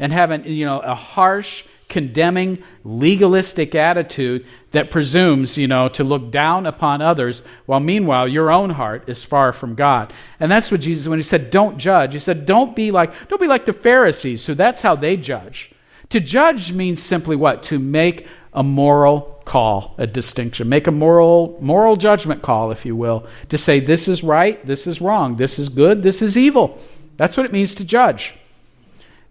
and 0.00 0.12
have 0.12 0.30
having 0.30 0.52
you 0.52 0.66
know, 0.66 0.80
a 0.80 0.96
harsh, 0.96 1.62
condemning, 1.88 2.62
legalistic 2.84 3.74
attitude 3.74 4.44
that 4.72 4.90
presumes, 4.90 5.56
you 5.56 5.68
know, 5.68 5.88
to 5.88 6.04
look 6.04 6.30
down 6.30 6.66
upon 6.66 7.00
others, 7.00 7.42
while 7.66 7.80
meanwhile 7.80 8.26
your 8.28 8.50
own 8.50 8.70
heart 8.70 9.08
is 9.08 9.24
far 9.24 9.52
from 9.52 9.74
God. 9.74 10.12
And 10.40 10.50
that's 10.50 10.70
what 10.70 10.80
Jesus, 10.80 11.08
when 11.08 11.18
he 11.18 11.22
said, 11.22 11.50
don't 11.50 11.78
judge, 11.78 12.12
he 12.12 12.18
said, 12.18 12.46
don't 12.46 12.74
be 12.74 12.90
like, 12.90 13.28
don't 13.28 13.40
be 13.40 13.46
like 13.46 13.64
the 13.64 13.72
Pharisees, 13.72 14.44
who 14.46 14.54
that's 14.54 14.82
how 14.82 14.96
they 14.96 15.16
judge. 15.16 15.72
To 16.10 16.20
judge 16.20 16.72
means 16.72 17.02
simply 17.02 17.36
what? 17.36 17.62
To 17.64 17.78
make 17.78 18.26
a 18.52 18.62
moral 18.62 19.42
call, 19.44 19.94
a 19.98 20.06
distinction. 20.06 20.68
Make 20.68 20.86
a 20.86 20.90
moral 20.92 21.56
moral 21.60 21.96
judgment 21.96 22.42
call, 22.42 22.70
if 22.70 22.84
you 22.84 22.96
will, 22.96 23.26
to 23.48 23.58
say 23.58 23.80
this 23.80 24.08
is 24.08 24.22
right, 24.22 24.64
this 24.66 24.86
is 24.86 25.00
wrong, 25.00 25.36
this 25.36 25.58
is 25.58 25.68
good, 25.68 26.02
this 26.02 26.20
is 26.20 26.36
evil. 26.36 26.78
That's 27.16 27.36
what 27.36 27.46
it 27.46 27.52
means 27.52 27.74
to 27.76 27.84
judge. 27.84 28.34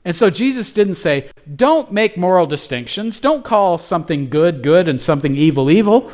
And 0.05 0.15
so 0.15 0.29
Jesus 0.29 0.71
didn't 0.71 0.95
say, 0.95 1.29
don't 1.55 1.91
make 1.91 2.15
moral 2.15 2.45
distinctions. 2.45 3.19
Don't 3.19 3.43
call 3.43 3.79
something 3.79 4.29
good 4.29 4.61
good 4.61 4.87
and 4.87 5.01
something 5.01 5.35
evil 5.35 5.71
evil. 5.71 6.11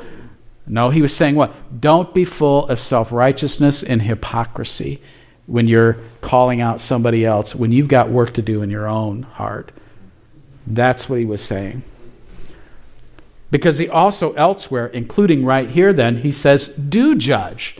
No, 0.65 0.89
he 0.89 1.01
was 1.01 1.13
saying 1.15 1.35
what? 1.35 1.81
Don't 1.81 2.13
be 2.13 2.23
full 2.23 2.67
of 2.69 2.79
self 2.79 3.11
righteousness 3.11 3.83
and 3.83 4.01
hypocrisy 4.01 5.01
when 5.45 5.67
you're 5.67 5.97
calling 6.21 6.61
out 6.61 6.79
somebody 6.79 7.25
else, 7.25 7.53
when 7.53 7.73
you've 7.73 7.89
got 7.89 8.09
work 8.09 8.33
to 8.33 8.41
do 8.41 8.61
in 8.61 8.69
your 8.69 8.87
own 8.87 9.23
heart. 9.23 9.71
That's 10.65 11.09
what 11.09 11.19
he 11.19 11.25
was 11.25 11.41
saying. 11.41 11.83
Because 13.49 13.77
he 13.77 13.89
also 13.89 14.31
elsewhere, 14.33 14.87
including 14.87 15.43
right 15.43 15.69
here, 15.69 15.91
then, 15.91 16.17
he 16.17 16.31
says, 16.31 16.69
do 16.69 17.17
judge. 17.17 17.77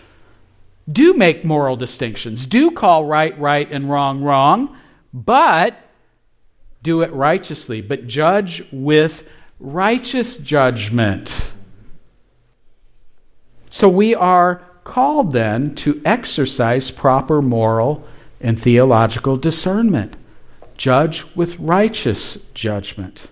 Do 0.92 1.14
make 1.14 1.46
moral 1.46 1.78
distinctions. 1.78 2.46
Do 2.46 2.72
call 2.72 3.06
right 3.06 3.40
right 3.40 3.72
and 3.72 3.90
wrong 3.90 4.22
wrong. 4.22 4.76
But 5.14 5.78
do 6.84 7.02
it 7.02 7.14
righteously, 7.14 7.82
but 7.82 8.08
judge 8.08 8.64
with 8.72 9.28
righteous 9.60 10.38
judgment. 10.38 11.54
So 13.70 13.88
we 13.88 14.16
are 14.16 14.64
called 14.84 15.32
then 15.32 15.76
to 15.76 16.02
exercise 16.04 16.92
proper 16.92 17.42
moral 17.42 18.06
and 18.40 18.60
theological 18.60 19.38
discernment. 19.38 20.18
Judge 20.76 21.24
with 21.36 21.60
righteous 21.60 22.38
judgment. 22.54 23.32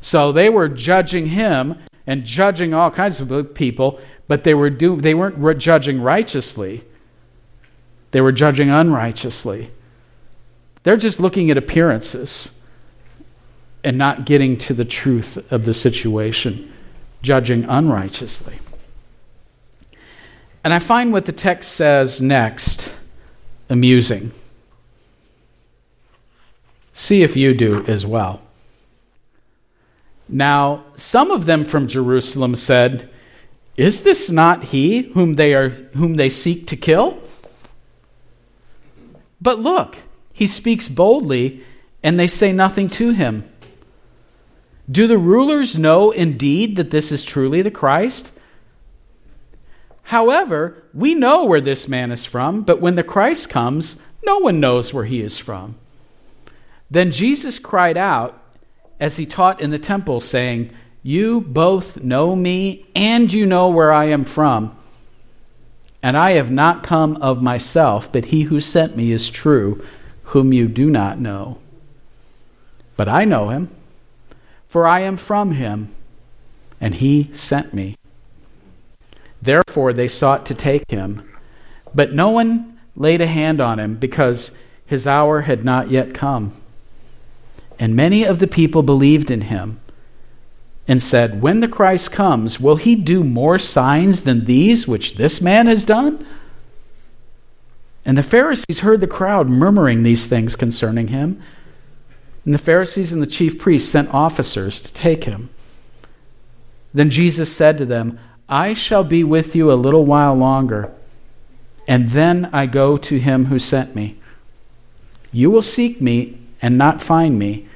So 0.00 0.32
they 0.32 0.50
were 0.50 0.68
judging 0.68 1.28
him 1.28 1.78
and 2.06 2.24
judging 2.24 2.74
all 2.74 2.90
kinds 2.90 3.20
of 3.20 3.54
people, 3.54 4.00
but 4.28 4.44
they, 4.44 4.52
were 4.52 4.68
do, 4.68 5.00
they 5.00 5.14
weren't 5.14 5.58
judging 5.58 6.02
righteously. 6.02 6.84
They 8.10 8.20
were 8.20 8.32
judging 8.32 8.68
unrighteously. 8.68 9.70
They're 10.84 10.96
just 10.96 11.18
looking 11.18 11.50
at 11.50 11.58
appearances 11.58 12.50
and 13.82 13.98
not 13.98 14.24
getting 14.24 14.56
to 14.58 14.74
the 14.74 14.84
truth 14.84 15.52
of 15.52 15.64
the 15.64 15.74
situation, 15.74 16.72
judging 17.22 17.64
unrighteously. 17.64 18.58
And 20.62 20.72
I 20.72 20.78
find 20.78 21.12
what 21.12 21.26
the 21.26 21.32
text 21.32 21.72
says 21.72 22.22
next 22.22 22.96
amusing. 23.68 24.30
See 26.92 27.22
if 27.22 27.36
you 27.36 27.54
do 27.54 27.84
as 27.86 28.06
well. 28.06 28.40
Now, 30.28 30.84
some 30.96 31.30
of 31.30 31.44
them 31.44 31.64
from 31.64 31.86
Jerusalem 31.86 32.56
said, 32.56 33.10
Is 33.76 34.02
this 34.02 34.30
not 34.30 34.64
he 34.64 35.02
whom 35.12 35.34
they, 35.34 35.54
are, 35.54 35.68
whom 35.68 36.16
they 36.16 36.30
seek 36.30 36.66
to 36.68 36.76
kill? 36.76 37.22
But 39.40 39.58
look, 39.58 39.98
he 40.34 40.48
speaks 40.48 40.88
boldly, 40.88 41.62
and 42.02 42.18
they 42.18 42.26
say 42.26 42.52
nothing 42.52 42.90
to 42.90 43.12
him. 43.12 43.48
Do 44.90 45.06
the 45.06 45.16
rulers 45.16 45.78
know 45.78 46.10
indeed 46.10 46.76
that 46.76 46.90
this 46.90 47.12
is 47.12 47.22
truly 47.22 47.62
the 47.62 47.70
Christ? 47.70 48.32
However, 50.02 50.82
we 50.92 51.14
know 51.14 51.44
where 51.44 51.60
this 51.60 51.88
man 51.88 52.10
is 52.10 52.24
from, 52.24 52.62
but 52.62 52.80
when 52.80 52.96
the 52.96 53.04
Christ 53.04 53.48
comes, 53.48 53.96
no 54.26 54.40
one 54.40 54.58
knows 54.58 54.92
where 54.92 55.04
he 55.04 55.22
is 55.22 55.38
from. 55.38 55.76
Then 56.90 57.12
Jesus 57.12 57.60
cried 57.60 57.96
out 57.96 58.42
as 58.98 59.16
he 59.16 59.26
taught 59.26 59.60
in 59.60 59.70
the 59.70 59.78
temple, 59.78 60.20
saying, 60.20 60.72
You 61.04 61.42
both 61.42 62.02
know 62.02 62.34
me, 62.34 62.86
and 62.96 63.32
you 63.32 63.46
know 63.46 63.68
where 63.68 63.92
I 63.92 64.06
am 64.06 64.24
from. 64.24 64.76
And 66.02 66.16
I 66.16 66.32
have 66.32 66.50
not 66.50 66.82
come 66.82 67.16
of 67.18 67.40
myself, 67.40 68.10
but 68.10 68.26
he 68.26 68.42
who 68.42 68.58
sent 68.58 68.96
me 68.96 69.12
is 69.12 69.30
true 69.30 69.82
whom 70.24 70.52
you 70.52 70.68
do 70.68 70.90
not 70.90 71.18
know. 71.18 71.58
But 72.96 73.08
I 73.08 73.24
know 73.24 73.48
him, 73.48 73.68
for 74.68 74.86
I 74.86 75.00
am 75.00 75.16
from 75.16 75.52
him, 75.52 75.94
and 76.80 76.94
he 76.94 77.30
sent 77.32 77.74
me. 77.74 77.96
Therefore 79.40 79.92
they 79.92 80.08
sought 80.08 80.46
to 80.46 80.54
take 80.54 80.90
him, 80.90 81.28
but 81.94 82.12
no 82.12 82.30
one 82.30 82.78
laid 82.96 83.20
a 83.20 83.26
hand 83.26 83.60
on 83.60 83.78
him, 83.78 83.96
because 83.96 84.56
his 84.86 85.06
hour 85.06 85.42
had 85.42 85.64
not 85.64 85.90
yet 85.90 86.14
come. 86.14 86.52
And 87.78 87.96
many 87.96 88.24
of 88.24 88.38
the 88.38 88.46
people 88.46 88.82
believed 88.82 89.30
in 89.30 89.42
him 89.42 89.80
and 90.86 91.02
said, 91.02 91.42
When 91.42 91.60
the 91.60 91.68
Christ 91.68 92.12
comes, 92.12 92.60
will 92.60 92.76
he 92.76 92.94
do 92.94 93.24
more 93.24 93.58
signs 93.58 94.22
than 94.22 94.44
these 94.44 94.86
which 94.86 95.14
this 95.14 95.40
man 95.40 95.66
has 95.66 95.84
done? 95.84 96.24
And 98.04 98.18
the 98.18 98.22
Pharisees 98.22 98.80
heard 98.80 99.00
the 99.00 99.06
crowd 99.06 99.48
murmuring 99.48 100.02
these 100.02 100.26
things 100.26 100.56
concerning 100.56 101.08
him. 101.08 101.42
And 102.44 102.52
the 102.52 102.58
Pharisees 102.58 103.12
and 103.12 103.22
the 103.22 103.26
chief 103.26 103.58
priests 103.58 103.90
sent 103.90 104.12
officers 104.12 104.80
to 104.80 104.92
take 104.92 105.24
him. 105.24 105.48
Then 106.92 107.10
Jesus 107.10 107.54
said 107.54 107.78
to 107.78 107.86
them, 107.86 108.18
I 108.48 108.74
shall 108.74 109.04
be 109.04 109.24
with 109.24 109.56
you 109.56 109.72
a 109.72 109.74
little 109.74 110.04
while 110.04 110.34
longer, 110.34 110.92
and 111.88 112.10
then 112.10 112.50
I 112.52 112.66
go 112.66 112.96
to 112.98 113.18
him 113.18 113.46
who 113.46 113.58
sent 113.58 113.96
me. 113.96 114.18
You 115.32 115.50
will 115.50 115.62
seek 115.62 116.00
me 116.00 116.38
and 116.60 116.78
not 116.78 117.02
find 117.02 117.38
me, 117.38 117.66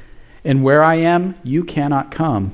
and 0.44 0.62
where 0.62 0.84
I 0.84 0.96
am, 0.96 1.34
you 1.42 1.64
cannot 1.64 2.10
come. 2.10 2.52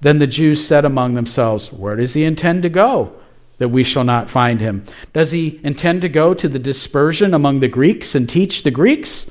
Then 0.00 0.18
the 0.18 0.26
Jews 0.26 0.64
said 0.64 0.84
among 0.84 1.14
themselves, 1.14 1.72
Where 1.72 1.96
does 1.96 2.14
he 2.14 2.24
intend 2.24 2.62
to 2.62 2.68
go? 2.68 3.12
That 3.58 3.68
we 3.68 3.82
shall 3.82 4.04
not 4.04 4.30
find 4.30 4.60
him? 4.60 4.84
Does 5.12 5.30
he 5.32 5.60
intend 5.62 6.02
to 6.02 6.08
go 6.08 6.34
to 6.34 6.48
the 6.48 6.58
dispersion 6.58 7.34
among 7.34 7.60
the 7.60 7.68
Greeks 7.68 8.14
and 8.14 8.28
teach 8.28 8.62
the 8.62 8.70
Greeks? 8.70 9.30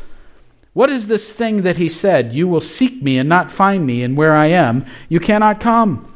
What 0.74 0.90
is 0.90 1.08
this 1.08 1.32
thing 1.32 1.62
that 1.62 1.78
he 1.78 1.88
said, 1.88 2.34
You 2.34 2.48
will 2.48 2.62
seek 2.62 3.02
me 3.02 3.18
and 3.18 3.30
not 3.30 3.52
find 3.52 3.86
me, 3.86 4.04
and 4.04 4.18
where 4.18 4.34
I 4.34 4.48
am, 4.48 4.86
you 5.08 5.20
cannot 5.20 5.60
come? 5.60 6.12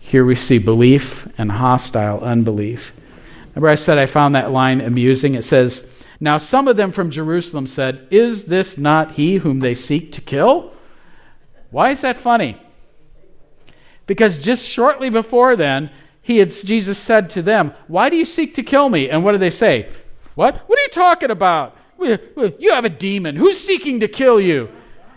Here 0.00 0.24
we 0.24 0.34
see 0.34 0.58
belief 0.58 1.28
and 1.38 1.50
hostile 1.50 2.20
unbelief. 2.20 2.92
Remember, 3.54 3.68
I 3.68 3.76
said 3.76 3.98
I 3.98 4.06
found 4.06 4.34
that 4.34 4.50
line 4.50 4.80
amusing. 4.80 5.34
It 5.34 5.44
says, 5.44 6.04
Now 6.18 6.38
some 6.38 6.66
of 6.66 6.76
them 6.76 6.90
from 6.90 7.10
Jerusalem 7.10 7.66
said, 7.66 8.06
Is 8.10 8.46
this 8.46 8.76
not 8.76 9.12
he 9.12 9.36
whom 9.36 9.60
they 9.60 9.74
seek 9.74 10.12
to 10.12 10.20
kill? 10.20 10.72
Why 11.70 11.90
is 11.90 12.00
that 12.00 12.16
funny? 12.16 12.56
Because 14.06 14.38
just 14.38 14.66
shortly 14.66 15.08
before 15.08 15.56
then, 15.56 15.90
he 16.24 16.38
had, 16.38 16.48
Jesus 16.48 16.98
said 16.98 17.28
to 17.30 17.42
them, 17.42 17.74
Why 17.86 18.08
do 18.08 18.16
you 18.16 18.24
seek 18.24 18.54
to 18.54 18.62
kill 18.62 18.88
me? 18.88 19.10
And 19.10 19.22
what 19.22 19.32
do 19.32 19.38
they 19.38 19.50
say? 19.50 19.90
What? 20.34 20.56
What 20.66 20.78
are 20.78 20.82
you 20.82 20.88
talking 20.88 21.30
about? 21.30 21.76
You 22.00 22.72
have 22.72 22.86
a 22.86 22.88
demon. 22.88 23.36
Who's 23.36 23.60
seeking 23.60 24.00
to 24.00 24.08
kill 24.08 24.40
you? 24.40 24.70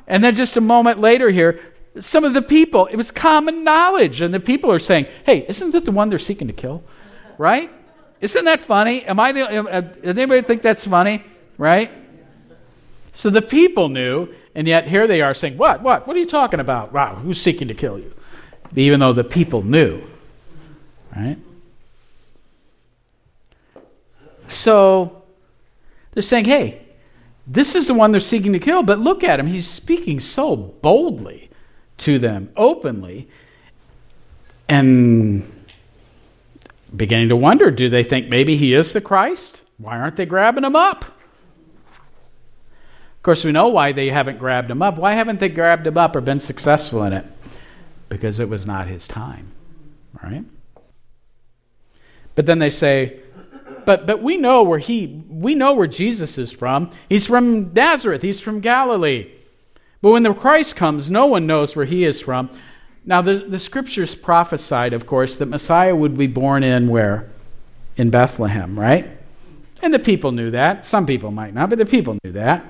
And 0.06 0.22
then 0.22 0.36
just 0.36 0.58
a 0.58 0.62
moment 0.62 1.00
later 1.00 1.30
here, 1.30 1.62
some 1.98 2.26
of 2.26 2.34
the 2.34 2.42
people, 2.42 2.88
it 2.88 2.98
was 2.98 3.10
common 3.10 3.64
knowledge, 3.64 4.22
and 4.22 4.34
the 4.34 4.42
people 4.42 4.70
are 4.70 4.80
saying, 4.80 5.08
Hey, 5.26 5.46
isn't 5.48 5.72
that 5.72 5.86
the 5.86 5.94
one 5.94 6.10
they're 6.10 6.20
seeking 6.20 6.48
to 6.48 6.54
kill? 6.54 6.84
Right? 7.38 7.72
Isn't 8.20 8.44
that 8.44 8.60
funny? 8.60 9.06
Am 9.06 9.18
I 9.18 9.32
the, 9.32 9.48
uh, 9.48 9.80
does 9.80 10.18
anybody 10.18 10.42
think 10.42 10.62
that's 10.62 10.84
funny? 10.84 11.24
Right? 11.58 11.90
So 13.14 13.30
the 13.30 13.42
people 13.42 13.88
knew, 13.88 14.28
and 14.54 14.68
yet 14.68 14.90
here 14.90 15.08
they 15.08 15.22
are 15.22 15.34
saying, 15.34 15.58
What? 15.58 15.82
What? 15.82 16.06
What 16.06 16.18
are 16.18 16.20
you 16.20 16.26
talking 16.26 16.60
about? 16.60 16.92
Wow, 16.92 17.16
who's 17.16 17.42
seeking 17.42 17.70
to 17.70 17.74
kill 17.74 17.98
you? 17.98 18.14
Even 18.76 19.00
though 19.00 19.14
the 19.14 19.24
people 19.24 19.64
knew. 19.64 20.06
Right? 21.18 21.38
So 24.48 25.24
they're 26.12 26.22
saying, 26.22 26.46
Hey, 26.46 26.82
this 27.48 27.76
is 27.76 27.88
the 27.88 27.94
one 27.94 28.12
they're 28.12 28.22
seeking 28.22 28.54
to 28.54 28.60
kill, 28.60 28.84
but 28.84 29.00
look 29.00 29.24
at 29.24 29.40
him. 29.40 29.48
He's 29.48 29.68
speaking 29.68 30.20
so 30.20 30.56
boldly 30.56 31.50
to 31.98 32.20
them, 32.20 32.52
openly. 32.56 33.30
And 34.70 35.44
beginning 36.96 37.30
to 37.30 37.36
wonder 37.36 37.72
do 37.72 37.90
they 37.90 38.04
think 38.04 38.30
maybe 38.30 38.58
he 38.58 38.74
is 38.74 38.94
the 38.94 39.02
Christ? 39.02 39.62
Why 39.78 40.00
aren't 40.00 40.18
they 40.18 40.26
grabbing 40.26 40.66
him 40.66 40.76
up? 40.76 41.06
Of 41.06 43.24
course, 43.24 43.44
we 43.44 43.52
know 43.52 43.70
why 43.70 43.92
they 43.92 44.10
haven't 44.10 44.40
grabbed 44.40 44.70
him 44.70 44.82
up. 44.82 44.98
Why 44.98 45.14
haven't 45.14 45.40
they 45.40 45.50
grabbed 45.50 45.88
him 45.88 45.98
up 45.98 46.16
or 46.16 46.22
been 46.22 46.40
successful 46.40 47.04
in 47.04 47.14
it? 47.14 47.26
Because 48.10 48.40
it 48.40 48.48
was 48.48 48.66
not 48.66 48.88
his 48.88 49.08
time, 49.08 49.52
right? 50.22 50.46
But 52.38 52.46
then 52.46 52.60
they 52.60 52.70
say, 52.70 53.20
but 53.84 54.06
but 54.06 54.22
we 54.22 54.38
know 54.38 54.62
where 54.62 54.78
he 54.78 55.24
we 55.28 55.56
know 55.56 55.74
where 55.74 55.88
Jesus 55.88 56.38
is 56.38 56.52
from. 56.52 56.92
He's 57.10 57.26
from 57.26 57.74
Nazareth. 57.74 58.22
He's 58.22 58.40
from 58.40 58.60
Galilee. 58.60 59.32
But 60.04 60.12
when 60.12 60.22
the 60.22 60.36
Christ 60.36 60.76
comes, 60.76 61.10
no 61.10 61.26
one 61.26 61.48
knows 61.48 61.76
where 61.76 61.86
he 61.86 62.06
is 62.06 62.22
from. 62.22 62.52
Now, 63.04 63.24
the, 63.24 63.36
the 63.40 63.58
scriptures 63.58 64.14
prophesied, 64.14 64.94
of 64.94 65.08
course, 65.08 65.38
that 65.38 65.48
Messiah 65.48 65.96
would 65.96 66.16
be 66.16 66.28
born 66.28 66.64
in 66.64 66.90
where? 66.90 67.28
In 67.96 68.12
Bethlehem, 68.12 68.80
right? 68.80 69.10
And 69.82 69.92
the 69.92 70.00
people 70.00 70.32
knew 70.32 70.52
that. 70.52 70.86
Some 70.86 71.08
people 71.08 71.32
might 71.32 71.56
not, 71.56 71.70
but 71.70 71.80
the 71.80 71.86
people 71.86 72.18
knew 72.24 72.34
that. 72.34 72.66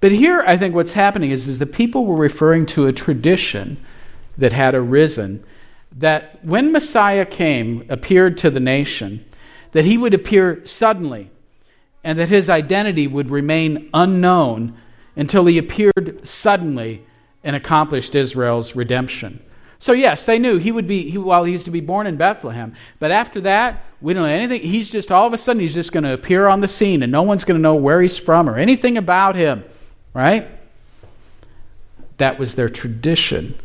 But 0.00 0.10
here, 0.10 0.42
I 0.44 0.56
think 0.56 0.74
what's 0.74 0.94
happening 0.94 1.30
is, 1.30 1.46
is 1.46 1.60
the 1.60 1.66
people 1.66 2.06
were 2.06 2.16
referring 2.16 2.66
to 2.66 2.88
a 2.88 2.92
tradition 2.92 3.80
that 4.38 4.52
had 4.52 4.74
arisen 4.74 5.44
that 5.98 6.38
when 6.44 6.72
Messiah 6.72 7.26
came, 7.26 7.86
appeared 7.88 8.38
to 8.38 8.50
the 8.50 8.60
nation, 8.60 9.24
that 9.72 9.84
he 9.84 9.98
would 9.98 10.14
appear 10.14 10.64
suddenly 10.64 11.30
and 12.04 12.18
that 12.18 12.28
his 12.28 12.50
identity 12.50 13.06
would 13.06 13.30
remain 13.30 13.88
unknown 13.94 14.76
until 15.16 15.46
he 15.46 15.58
appeared 15.58 16.20
suddenly 16.24 17.04
and 17.44 17.56
accomplished 17.56 18.14
Israel's 18.14 18.74
redemption. 18.74 19.42
So, 19.78 19.92
yes, 19.92 20.26
they 20.26 20.38
knew 20.38 20.58
he 20.58 20.70
would 20.70 20.86
be, 20.86 21.10
he, 21.10 21.18
while 21.18 21.44
he 21.44 21.52
was 21.52 21.64
to 21.64 21.72
be 21.72 21.80
born 21.80 22.06
in 22.06 22.16
Bethlehem. 22.16 22.74
But 23.00 23.10
after 23.10 23.40
that, 23.42 23.84
we 24.00 24.14
don't 24.14 24.22
know 24.22 24.28
anything. 24.28 24.62
He's 24.62 24.90
just, 24.90 25.10
all 25.10 25.26
of 25.26 25.32
a 25.32 25.38
sudden, 25.38 25.60
he's 25.60 25.74
just 25.74 25.92
going 25.92 26.04
to 26.04 26.12
appear 26.12 26.46
on 26.46 26.60
the 26.60 26.68
scene 26.68 27.02
and 27.02 27.10
no 27.10 27.22
one's 27.22 27.44
going 27.44 27.58
to 27.58 27.62
know 27.62 27.74
where 27.74 28.00
he's 28.00 28.16
from 28.16 28.48
or 28.48 28.56
anything 28.56 28.96
about 28.96 29.34
him, 29.34 29.64
right? 30.14 30.48
That 32.18 32.38
was 32.38 32.54
their 32.54 32.68
tradition. 32.68 33.58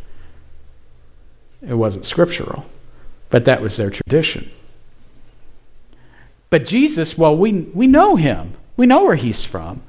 It 1.62 1.74
wasn't 1.74 2.06
scriptural, 2.06 2.66
but 3.30 3.46
that 3.46 3.62
was 3.62 3.78
their 3.78 3.90
tradition. 3.90 4.50
But 6.50 6.66
Jesus, 6.66 7.18
well, 7.18 7.36
we, 7.36 7.62
we 7.74 7.88
know 7.88 8.16
him, 8.16 8.54
we 8.78 8.86
know 8.86 9.04
where 9.04 9.16
he's 9.16 9.44
from. 9.44 9.82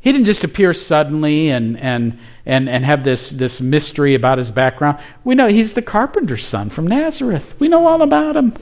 He 0.00 0.12
didn't 0.12 0.26
just 0.26 0.44
appear 0.44 0.72
suddenly 0.72 1.50
and, 1.50 1.78
and, 1.78 2.18
and, 2.46 2.68
and 2.68 2.84
have 2.84 3.02
this, 3.02 3.30
this 3.30 3.60
mystery 3.60 4.14
about 4.14 4.38
his 4.38 4.50
background. 4.50 4.98
We 5.24 5.34
know 5.34 5.48
he's 5.48 5.74
the 5.74 5.82
carpenter's 5.82 6.46
son 6.46 6.70
from 6.70 6.86
Nazareth. 6.86 7.56
We 7.58 7.68
know 7.68 7.86
all 7.86 8.00
about 8.02 8.36
him. 8.36 8.54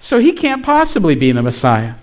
So 0.00 0.18
he 0.18 0.32
can't 0.32 0.64
possibly 0.64 1.14
be 1.14 1.30
the 1.32 1.42
Messiah. 1.42 1.94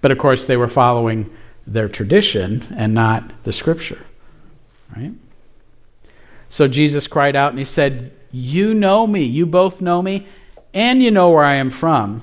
But 0.00 0.12
of 0.12 0.18
course, 0.18 0.46
they 0.46 0.56
were 0.56 0.68
following 0.68 1.30
their 1.66 1.88
tradition 1.88 2.62
and 2.76 2.94
not 2.94 3.44
the 3.44 3.52
scripture. 3.52 4.04
Right? 4.96 5.12
So 6.52 6.68
Jesus 6.68 7.06
cried 7.06 7.34
out 7.34 7.48
and 7.48 7.58
he 7.58 7.64
said, 7.64 8.12
You 8.30 8.74
know 8.74 9.06
me, 9.06 9.22
you 9.22 9.46
both 9.46 9.80
know 9.80 10.02
me, 10.02 10.26
and 10.74 11.02
you 11.02 11.10
know 11.10 11.30
where 11.30 11.46
I 11.46 11.54
am 11.54 11.70
from. 11.70 12.20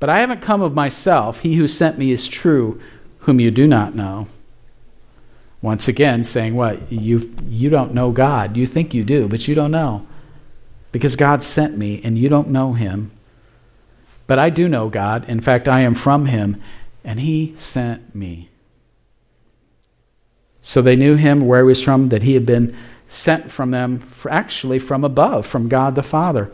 But 0.00 0.10
I 0.10 0.18
haven't 0.18 0.40
come 0.40 0.60
of 0.60 0.74
myself. 0.74 1.38
He 1.38 1.54
who 1.54 1.68
sent 1.68 1.98
me 1.98 2.10
is 2.10 2.26
true, 2.26 2.80
whom 3.20 3.38
you 3.38 3.52
do 3.52 3.68
not 3.68 3.94
know. 3.94 4.26
Once 5.60 5.86
again, 5.86 6.24
saying 6.24 6.56
what? 6.56 6.90
You, 6.90 7.32
you 7.46 7.70
don't 7.70 7.94
know 7.94 8.10
God. 8.10 8.56
You 8.56 8.66
think 8.66 8.92
you 8.92 9.04
do, 9.04 9.28
but 9.28 9.46
you 9.46 9.54
don't 9.54 9.70
know. 9.70 10.04
Because 10.90 11.14
God 11.14 11.44
sent 11.44 11.78
me, 11.78 12.00
and 12.02 12.18
you 12.18 12.28
don't 12.28 12.48
know 12.48 12.72
him. 12.72 13.12
But 14.26 14.40
I 14.40 14.50
do 14.50 14.68
know 14.68 14.88
God. 14.88 15.28
In 15.28 15.40
fact, 15.40 15.68
I 15.68 15.82
am 15.82 15.94
from 15.94 16.26
him, 16.26 16.60
and 17.04 17.20
he 17.20 17.54
sent 17.56 18.16
me. 18.16 18.48
So 20.62 20.80
they 20.80 20.96
knew 20.96 21.16
him, 21.16 21.46
where 21.46 21.60
he 21.60 21.66
was 21.66 21.82
from, 21.82 22.08
that 22.08 22.22
he 22.22 22.34
had 22.34 22.46
been 22.46 22.74
sent 23.08 23.50
from 23.50 23.72
them, 23.72 24.08
actually 24.30 24.78
from 24.78 25.04
above, 25.04 25.46
from 25.46 25.68
God 25.68 25.96
the 25.96 26.02
Father. 26.02 26.50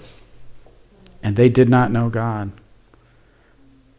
And 1.22 1.36
they 1.36 1.48
did 1.48 1.68
not 1.68 1.92
know 1.92 2.08
God. 2.08 2.50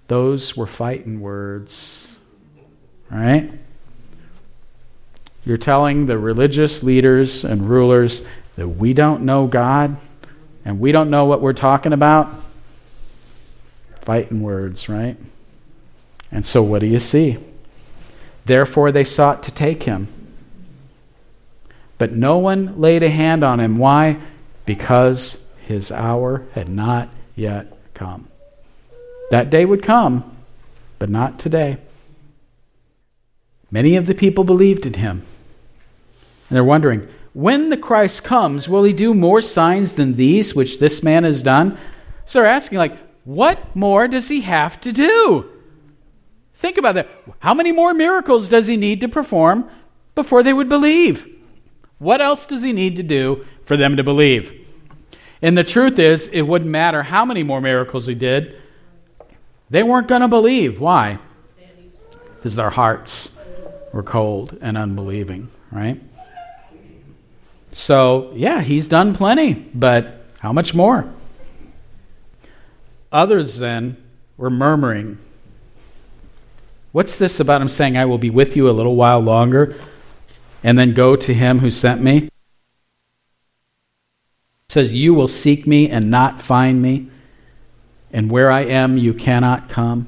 Those 0.08 0.58
were 0.58 0.68
fighting 0.68 1.22
words. 1.22 2.18
Right? 3.12 3.52
You're 5.46 5.58
telling 5.58 6.06
the 6.06 6.18
religious 6.18 6.84
leaders 6.84 7.46
and 7.46 7.70
rulers 7.70 8.26
that 8.56 8.68
we 8.68 8.94
don't 8.94 9.24
know 9.24 9.48
God 9.48 9.98
and 10.66 10.80
we 10.80 10.92
don't 10.92 11.10
know 11.10 11.26
what 11.26 11.42
we're 11.42 11.54
talking 11.54 11.94
about? 11.94 12.34
Fighting 14.02 14.42
words, 14.42 14.90
right? 14.90 15.18
And 16.32 16.46
so 16.46 16.62
what 16.62 16.80
do 16.80 16.88
you 16.88 17.00
see? 17.00 17.38
Therefore 18.50 18.92
they 18.92 19.04
sought 19.04 19.44
to 19.44 19.52
take 19.52 19.84
him. 19.84 20.08
But 22.00 22.14
no 22.14 22.40
one 22.40 22.82
laid 22.82 23.04
a 23.04 23.10
hand 23.10 23.44
on 23.44 23.60
him. 23.60 23.78
Why? 23.78 24.18
Because 24.66 25.40
his 25.68 25.92
hour 25.92 26.48
had 26.54 26.68
not 26.68 27.10
yet 27.36 27.72
come. 27.94 28.28
That 29.30 29.52
day 29.52 29.66
would 29.66 29.84
come, 29.84 30.36
but 30.98 31.12
not 31.12 31.38
today. 31.38 31.78
Many 33.70 33.96
of 33.98 34.08
the 34.08 34.16
people 34.16 34.44
believed 34.44 34.88
in 34.88 34.96
him. 34.96 35.22
And 36.50 36.56
they're 36.56 36.64
wondering, 36.64 37.08
when 37.34 37.70
the 37.70 37.78
Christ 37.78 38.24
comes, 38.24 38.68
will 38.68 38.84
he 38.84 38.94
do 38.94 39.14
more 39.14 39.42
signs 39.42 39.94
than 39.94 40.16
these 40.16 40.56
which 40.56 40.80
this 40.80 41.04
man 41.04 41.24
has 41.24 41.44
done? 41.44 41.78
So 42.26 42.40
they're 42.40 42.48
asking, 42.48 42.80
like, 42.80 42.98
what 43.26 43.76
more 43.76 44.08
does 44.08 44.28
he 44.28 44.42
have 44.42 44.82
to 44.82 44.92
do? 44.92 45.48
Think 46.60 46.78
about 46.78 46.96
that. 46.96 47.08
How 47.40 47.54
many 47.54 47.72
more 47.72 47.94
miracles 47.94 48.50
does 48.50 48.68
he 48.68 48.76
need 48.76 49.00
to 49.00 49.08
perform 49.08 49.70
before 50.14 50.44
they 50.44 50.52
would 50.52 50.68
believe? 50.68 51.26
What 52.00 52.20
else 52.20 52.48
does 52.48 52.62
he 52.62 52.74
need 52.74 52.98
to 52.98 53.04
do 53.04 53.46
for 53.64 53.78
them 53.78 53.96
to 53.96 54.04
believe? 54.04 54.68
And 55.42 55.58
the 55.58 55.64
truth 55.64 55.98
is, 56.00 56.28
it 56.28 56.42
wouldn't 56.42 56.70
matter 56.70 57.02
how 57.02 57.24
many 57.24 57.44
more 57.44 57.62
miracles 57.62 58.08
he 58.08 58.14
did 58.14 58.58
they 59.70 59.84
weren't 59.84 60.10
going 60.10 60.22
to 60.22 60.28
believe. 60.28 60.82
Why? 60.82 61.20
Because 62.36 62.56
their 62.56 62.72
hearts 62.72 63.38
were 63.94 64.04
cold 64.04 64.58
and 64.60 64.78
unbelieving, 64.78 65.48
right? 65.72 66.02
So, 67.72 68.34
yeah, 68.36 68.62
he's 68.62 68.90
done 68.90 69.14
plenty, 69.14 69.54
but 69.54 70.26
how 70.40 70.52
much 70.52 70.74
more? 70.74 71.10
Others 73.14 73.60
then 73.60 73.96
were 74.36 74.50
murmuring. 74.50 75.20
What's 76.92 77.18
this 77.18 77.40
about 77.40 77.62
him 77.62 77.70
saying, 77.70 77.98
I 77.98 78.06
will 78.06 78.18
be 78.18 78.30
with 78.30 78.56
you 78.56 78.70
a 78.70 78.72
little 78.72 78.96
while 78.96 79.20
longer, 79.20 79.76
and 80.64 80.78
then 80.78 80.94
go 80.94 81.16
to 81.16 81.34
him 81.34 81.60
who 81.60 81.72
sent 81.72 82.02
me? 82.02 82.18
It 82.18 82.32
says, 84.70 84.94
You 84.94 85.14
will 85.14 85.28
seek 85.28 85.68
me 85.68 85.90
and 85.90 86.10
not 86.10 86.42
find 86.42 86.82
me 86.82 87.10
and 88.12 88.30
where 88.32 88.52
I 88.52 88.62
am, 88.62 88.98
you 88.98 89.14
cannot 89.14 89.70
come. 89.70 90.08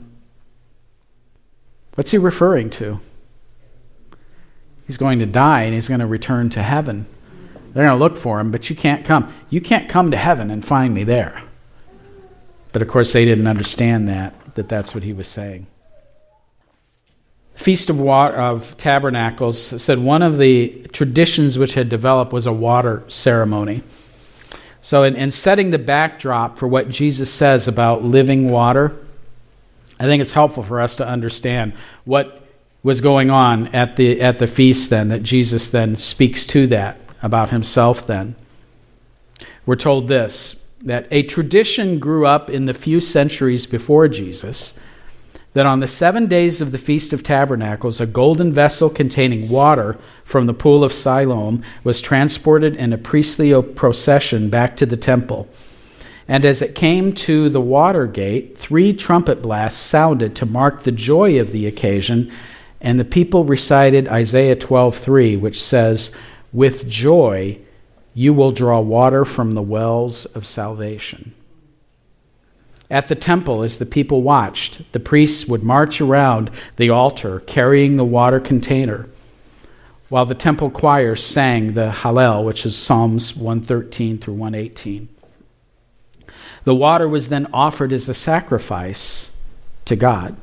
What's 1.96 2.12
he 2.12 2.17
referring 2.17 2.70
to? 2.72 3.00
He's 4.88 4.98
going 4.98 5.20
to 5.20 5.26
die 5.26 5.63
and 5.63 5.74
he's 5.74 5.88
going 5.88 6.00
to 6.00 6.08
return 6.08 6.50
to 6.52 6.63
heaven. 6.63 7.06
They're 7.74 7.86
going 7.86 7.98
to 7.98 8.04
look 8.04 8.17
for 8.17 8.39
him, 8.39 8.52
but 8.52 8.70
you 8.70 8.76
can't 8.76 9.06
come. 9.06 9.34
You 9.50 9.62
can't 9.62 9.88
come 9.88 10.12
to 10.12 10.17
heaven 10.17 10.50
and 10.50 10.65
find 10.65 10.94
me 10.94 11.04
there. 11.04 11.41
But 12.74 12.82
of 12.82 12.88
course, 12.88 13.13
they 13.13 13.26
didn't 13.26 13.48
understand 13.48 14.08
that, 14.10 14.56
that 14.56 14.67
that's 14.67 14.94
what 14.94 15.04
he 15.04 15.13
was 15.13 15.28
saying. 15.28 15.67
Feast 17.56 17.90
of, 17.90 18.00
Water, 18.00 18.36
of 18.36 18.76
Tabernacles 18.78 19.82
said 19.82 20.00
one 20.00 20.24
of 20.24 20.38
the 20.38 20.88
traditions 20.94 21.58
which 21.58 21.76
had 21.76 21.90
developed 21.90 22.34
was 22.34 22.48
a 22.48 22.54
water 22.54 23.04
ceremony. 23.08 23.84
So, 24.82 25.04
in, 25.04 25.16
in 25.16 25.30
setting 25.30 25.70
the 25.70 25.78
backdrop 25.78 26.58
for 26.58 26.68
what 26.68 26.90
Jesus 26.90 27.32
says 27.32 27.68
about 27.68 28.04
living 28.04 28.50
water, 28.50 28.98
I 30.00 30.06
think 30.06 30.22
it's 30.22 30.32
helpful 30.32 30.64
for 30.64 30.82
us 30.82 30.96
to 30.96 31.08
understand 31.08 31.74
what 32.04 32.42
was 32.82 33.02
going 33.02 33.30
on 33.30 33.68
at 33.76 33.96
the, 33.96 34.22
at 34.22 34.40
the 34.40 34.48
feast 34.48 34.90
then, 34.90 35.10
that 35.10 35.22
Jesus 35.22 35.70
then 35.70 35.96
speaks 35.98 36.48
to 36.48 36.66
that 36.68 36.98
about 37.22 37.52
himself 37.52 38.08
then. 38.08 38.36
We're 39.68 39.76
told 39.76 40.08
this 40.08 40.58
that 40.84 41.08
a 41.12 41.22
tradition 41.24 42.00
grew 42.00 42.26
up 42.26 42.50
in 42.50 42.66
the 42.66 42.74
few 42.74 43.00
centuries 43.00 43.68
before 43.68 44.08
Jesus 44.08 44.80
that 45.54 45.66
on 45.66 45.82
the 45.82 45.88
seven 45.88 46.28
days 46.28 46.62
of 46.62 46.72
the 46.72 46.78
Feast 46.78 47.12
of 47.12 47.24
Tabernacles, 47.24 48.00
a 48.00 48.06
golden 48.06 48.54
vessel 48.54 48.90
containing 48.90 49.50
water 49.50 49.98
from 50.24 50.46
the 50.46 50.54
pool 50.54 50.84
of 50.84 50.94
Siloam 50.94 51.62
was 51.84 52.00
transported 52.00 52.76
in 52.78 52.94
a 52.94 52.98
priestly 52.98 53.60
procession 53.62 54.50
back 54.50 54.78
to 54.78 54.86
the 54.86 54.96
temple. 54.96 55.50
And 56.28 56.46
as 56.46 56.62
it 56.62 56.76
came 56.76 57.12
to 57.14 57.50
the 57.50 57.60
water 57.60 58.08
gate, 58.08 58.58
three 58.58 58.94
trumpet 58.94 59.42
blasts 59.42 59.82
sounded 59.82 60.36
to 60.36 60.46
mark 60.46 60.84
the 60.84 60.92
joy 60.92 61.40
of 61.40 61.52
the 61.52 61.68
occasion, 61.68 62.32
and 62.80 62.98
the 62.98 63.04
people 63.04 63.44
recited 63.44 64.08
Isaiah 64.08 64.56
12:3, 64.56 65.36
which 65.36 65.62
says, 65.62 66.12
"With 66.54 66.88
joy 66.88 67.58
you 68.14 68.34
will 68.34 68.52
draw 68.52 68.80
water 68.80 69.26
from 69.26 69.54
the 69.54 69.62
wells 69.62 70.26
of 70.28 70.48
salvation." 70.48 71.34
At 72.91 73.08
the 73.08 73.15
temple, 73.15 73.63
as 73.63 73.77
the 73.77 73.86
people 73.86 74.21
watched, 74.21 74.91
the 74.91 74.99
priests 74.99 75.47
would 75.47 75.63
march 75.63 76.01
around 76.01 76.51
the 76.75 76.89
altar 76.89 77.39
carrying 77.39 77.95
the 77.95 78.04
water 78.04 78.41
container, 78.41 79.08
while 80.10 80.25
the 80.25 80.36
temple 80.36 80.69
choir 80.69 81.15
sang 81.15 81.71
the 81.71 81.89
Hallel, 81.89 82.43
which 82.43 82.65
is 82.65 82.75
Psalms 82.75 83.34
113 83.34 84.17
through 84.17 84.34
118. 84.34 85.08
The 86.65 86.75
water 86.75 87.08
was 87.08 87.30
then 87.30 87.47
offered 87.54 87.93
as 87.93 88.10
a 88.10 88.13
sacrifice 88.13 89.32
to 89.86 89.95
God. 89.95 90.36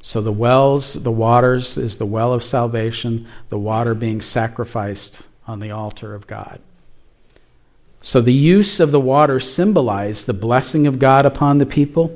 So 0.00 0.20
the 0.20 0.30
wells, 0.30 0.92
the 0.92 1.10
waters, 1.10 1.76
is 1.76 1.98
the 1.98 2.06
well 2.06 2.32
of 2.32 2.44
salvation, 2.44 3.26
the 3.48 3.58
water 3.58 3.94
being 3.94 4.20
sacrificed 4.20 5.26
on 5.48 5.58
the 5.58 5.72
altar 5.72 6.14
of 6.14 6.28
God. 6.28 6.60
So 8.04 8.20
the 8.20 8.34
use 8.34 8.80
of 8.80 8.90
the 8.90 9.00
water 9.00 9.40
symbolized 9.40 10.26
the 10.26 10.34
blessing 10.34 10.86
of 10.86 10.98
God 10.98 11.24
upon 11.24 11.56
the 11.56 11.64
people. 11.64 12.14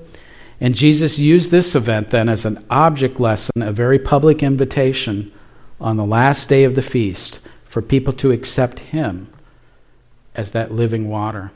And 0.61 0.75
Jesus 0.75 1.19
used 1.19 1.51
this 1.51 1.75
event 1.75 2.11
then 2.11 2.29
as 2.29 2.45
an 2.45 2.63
object 2.69 3.19
lesson, 3.19 3.63
a 3.63 3.73
very 3.73 3.99
public 3.99 4.43
invitation 4.43 5.33
on 5.81 5.97
the 5.97 6.05
last 6.05 6.47
day 6.51 6.65
of 6.65 6.75
the 6.75 6.83
feast 6.83 7.41
for 7.65 7.81
people 7.81 8.13
to 8.13 8.33
accept 8.33 8.81
Him 8.81 9.33
as 10.35 10.51
that 10.51 10.71
living 10.71 11.09
water, 11.09 11.53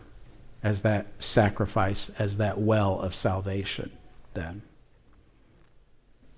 as 0.63 0.81
that 0.81 1.09
sacrifice, 1.19 2.09
as 2.19 2.39
that 2.39 2.59
well 2.59 3.01
of 3.01 3.15
salvation 3.15 3.93
then. 4.33 4.63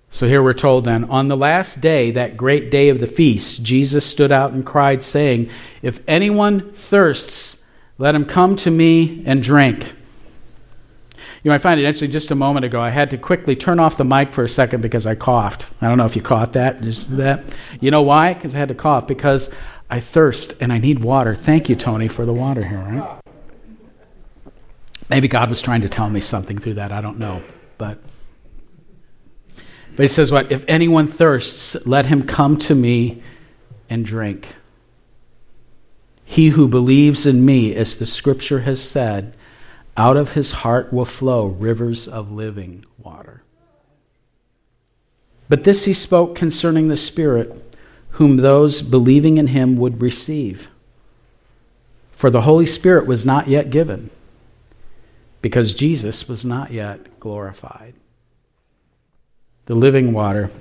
So 0.09 0.27
here 0.27 0.43
we're 0.43 0.51
told 0.51 0.83
then, 0.83 1.05
on 1.05 1.29
the 1.29 1.37
last 1.37 1.79
day, 1.79 2.11
that 2.11 2.35
great 2.35 2.69
day 2.69 2.89
of 2.89 2.99
the 2.99 3.07
feast, 3.07 3.63
Jesus 3.63 4.05
stood 4.05 4.33
out 4.33 4.51
and 4.51 4.65
cried, 4.65 5.01
saying, 5.01 5.49
If 5.81 6.01
anyone 6.09 6.73
thirsts, 6.73 7.55
let 7.97 8.15
him 8.15 8.25
come 8.25 8.55
to 8.57 8.71
me 8.71 9.23
and 9.25 9.41
drink. 9.41 9.93
You 11.43 11.53
I 11.53 11.59
find 11.59 11.79
it 11.79 11.85
actually 11.85 12.07
just 12.07 12.31
a 12.31 12.35
moment 12.35 12.65
ago, 12.65 12.81
I 12.81 12.89
had 12.89 13.11
to 13.11 13.19
quickly 13.19 13.55
turn 13.55 13.79
off 13.79 13.97
the 13.97 14.03
mic 14.03 14.33
for 14.33 14.43
a 14.43 14.49
second 14.49 14.81
because 14.81 15.05
I 15.05 15.13
coughed. 15.13 15.67
I 15.79 15.87
don't 15.87 15.99
know 15.99 16.05
if 16.05 16.15
you 16.15 16.21
caught 16.23 16.53
that. 16.53 16.81
Just 16.81 17.17
that. 17.17 17.43
You 17.79 17.91
know 17.91 18.01
why? 18.01 18.33
Because 18.33 18.55
I 18.55 18.57
had 18.57 18.69
to 18.69 18.75
cough. 18.75 19.05
Because 19.05 19.51
I 19.87 19.99
thirst 19.99 20.55
and 20.59 20.73
I 20.73 20.79
need 20.79 21.03
water. 21.03 21.35
Thank 21.35 21.69
you, 21.69 21.75
Tony, 21.75 22.07
for 22.07 22.25
the 22.25 22.33
water 22.33 22.63
here, 22.63 22.79
right? 22.79 23.21
Maybe 25.07 25.27
God 25.27 25.51
was 25.51 25.61
trying 25.61 25.81
to 25.81 25.89
tell 25.89 26.09
me 26.09 26.19
something 26.19 26.57
through 26.57 26.75
that. 26.75 26.91
I 26.91 26.99
don't 26.99 27.19
know. 27.19 27.41
But 27.77 27.99
but 29.95 30.03
he 30.03 30.07
says 30.07 30.31
what? 30.31 30.51
If 30.51 30.65
anyone 30.67 31.07
thirsts, 31.07 31.85
let 31.85 32.07
him 32.07 32.25
come 32.25 32.57
to 32.59 32.75
me 32.75 33.21
and 33.87 34.03
drink. 34.03 34.47
He 36.35 36.49
who 36.49 36.67
believes 36.67 37.25
in 37.25 37.45
me, 37.45 37.73
as 37.73 37.95
the 37.95 38.05
scripture 38.05 38.59
has 38.59 38.83
said, 38.83 39.37
out 39.95 40.17
of 40.17 40.33
his 40.33 40.51
heart 40.51 40.91
will 40.91 41.05
flow 41.05 41.45
rivers 41.45 42.09
of 42.09 42.29
living 42.29 42.83
water. 42.97 43.41
But 45.47 45.63
this 45.63 45.85
he 45.85 45.93
spoke 45.93 46.35
concerning 46.35 46.89
the 46.89 46.97
Spirit, 46.97 47.77
whom 48.09 48.35
those 48.35 48.81
believing 48.81 49.37
in 49.37 49.47
him 49.47 49.77
would 49.77 50.01
receive. 50.01 50.67
For 52.11 52.29
the 52.29 52.41
Holy 52.41 52.65
Spirit 52.65 53.05
was 53.05 53.25
not 53.25 53.47
yet 53.47 53.69
given, 53.69 54.09
because 55.41 55.73
Jesus 55.73 56.27
was 56.27 56.43
not 56.43 56.73
yet 56.73 57.17
glorified. 57.17 57.93
The 59.67 59.75
living 59.75 60.11
water 60.11 60.51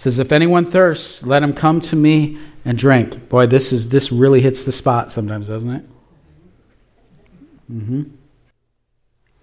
says, 0.00 0.18
If 0.18 0.32
anyone 0.32 0.64
thirsts, 0.64 1.26
let 1.26 1.42
him 1.42 1.52
come 1.52 1.82
to 1.82 1.94
me 1.94 2.38
and 2.64 2.78
drink. 2.78 3.28
Boy, 3.28 3.46
this 3.46 3.70
is 3.70 3.90
this 3.90 4.10
really 4.10 4.40
hits 4.40 4.64
the 4.64 4.72
spot 4.72 5.12
sometimes, 5.12 5.48
doesn't 5.48 5.70
it? 5.70 5.84
Mm-hmm. 7.70 8.02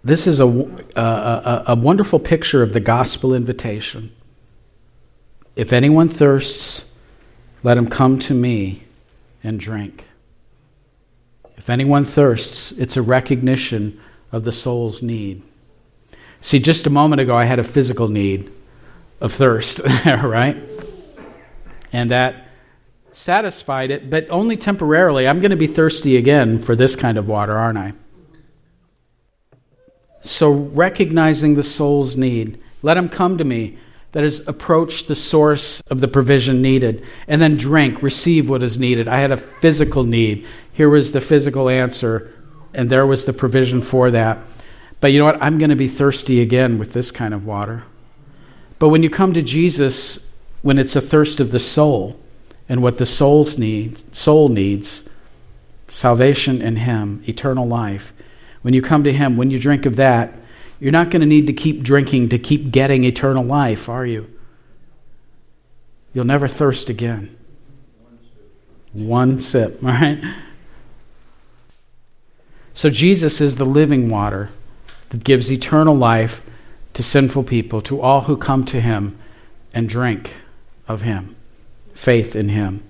This 0.04 0.26
is 0.26 0.40
a, 0.40 0.48
a, 0.48 1.00
a, 1.00 1.64
a 1.68 1.76
wonderful 1.76 2.20
picture 2.20 2.64
of 2.64 2.74
the 2.74 2.80
gospel 2.80 3.36
invitation. 3.36 4.12
If 5.56 5.74
anyone 5.74 6.08
thirsts, 6.08 6.92
let 7.62 7.78
him 7.78 7.88
come 7.88 8.18
to 8.20 8.34
me 8.34 8.82
and 9.44 9.60
drink. 9.60 10.08
If 11.56 11.70
anyone 11.70 12.04
thirsts, 12.04 12.72
it's 12.72 12.98
a 12.98 13.04
recognition 13.04 14.00
of 14.32 14.44
the 14.44 14.52
soul's 14.52 15.04
need. 15.04 15.44
See, 16.42 16.58
just 16.58 16.88
a 16.88 16.90
moment 16.90 17.22
ago, 17.22 17.38
I 17.38 17.46
had 17.46 17.60
a 17.60 17.64
physical 17.64 18.08
need 18.08 18.52
of 19.20 19.34
thirst, 19.34 19.80
right? 20.06 20.58
And 21.92 22.12
that 22.12 22.48
satisfied 23.12 23.90
it, 23.90 24.10
but 24.10 24.30
only 24.30 24.58
temporarily. 24.58 25.28
I'm 25.28 25.40
going 25.40 25.52
to 25.52 25.58
be 25.58 25.68
thirsty 25.68 26.18
again 26.18 26.60
for 26.60 26.76
this 26.76 26.96
kind 26.96 27.18
of 27.18 27.28
water, 27.28 27.58
aren't 27.58 27.78
I? 27.78 27.94
So, 30.22 30.52
recognizing 30.52 31.56
the 31.56 31.64
soul's 31.64 32.18
need, 32.18 32.62
let 32.82 32.98
him 32.98 33.10
come 33.10 33.38
to 33.38 33.44
me. 33.44 33.78
That 34.12 34.24
is, 34.24 34.48
approach 34.48 35.06
the 35.06 35.16
source 35.16 35.82
of 35.90 36.00
the 36.00 36.08
provision 36.08 36.62
needed, 36.62 37.06
and 37.28 37.42
then 37.42 37.58
drink, 37.58 38.02
receive 38.02 38.50
what 38.50 38.64
is 38.64 38.80
needed. 38.80 39.08
I 39.08 39.20
had 39.20 39.32
a 39.32 39.38
physical 39.38 40.04
need. 40.04 40.46
Here 40.72 40.90
was 40.90 41.12
the 41.12 41.22
physical 41.22 41.70
answer, 41.70 42.34
and 42.74 42.90
there 42.90 43.06
was 43.06 43.26
the 43.26 43.34
provision 43.34 43.82
for 43.82 44.12
that. 44.12 44.40
But 45.02 45.12
you 45.12 45.20
know 45.20 45.26
what? 45.26 45.42
I'm 45.42 45.58
going 45.58 45.70
to 45.70 45.76
be 45.76 45.88
thirsty 45.88 46.42
again 46.42 46.80
with 46.80 46.94
this 46.94 47.12
kind 47.12 47.34
of 47.34 47.46
water. 47.46 47.84
But 48.80 48.90
when 48.90 49.04
you 49.04 49.10
come 49.10 49.34
to 49.34 49.42
Jesus, 49.42 50.20
when 50.62 50.78
it's 50.78 50.96
a 50.96 51.02
thirst 51.02 51.40
of 51.40 51.52
the 51.52 51.60
soul, 51.60 52.20
and 52.70 52.82
what 52.82 52.98
the 52.98 53.06
soul's 53.06 53.58
need, 53.58 54.16
soul 54.16 54.50
needs 54.50 55.08
salvation 55.90 56.62
in 56.62 56.76
Him, 56.76 57.24
eternal 57.28 57.66
life. 57.66 58.14
When 58.62 58.74
you 58.74 58.82
come 58.82 59.06
to 59.06 59.14
Him, 59.14 59.38
when 59.38 59.52
you 59.52 59.60
drink 59.60 59.86
of 59.86 59.96
that, 59.96 60.34
you're 60.80 60.92
not 60.92 61.10
going 61.10 61.22
to 61.22 61.28
need 61.28 61.48
to 61.48 61.54
keep 61.54 61.82
drinking 61.82 62.30
to 62.30 62.40
keep 62.40 62.72
getting 62.72 63.04
eternal 63.04 63.44
life, 63.44 63.90
are 63.90 64.06
you? 64.06 64.32
You'll 66.14 66.26
never 66.26 66.48
thirst 66.48 66.90
again. 66.90 67.36
One 68.94 69.40
sip, 69.40 69.82
all 69.84 69.90
right? 69.92 70.24
So 72.74 72.90
Jesus 72.90 73.42
is 73.42 73.56
the 73.56 73.66
living 73.66 74.10
water 74.10 74.50
that 75.10 75.24
gives 75.24 75.52
eternal 75.52 75.96
life 75.96 76.42
to 76.98 77.04
sinful 77.04 77.44
people, 77.44 77.80
to 77.80 78.02
all 78.02 78.22
who 78.22 78.36
come 78.36 78.66
to 78.66 78.82
Him 78.82 79.20
and 79.72 79.88
drink 79.88 80.34
of 80.88 81.04
Him 81.04 81.36
faith 81.94 82.36
in 82.36 82.50
Him. 82.50 82.82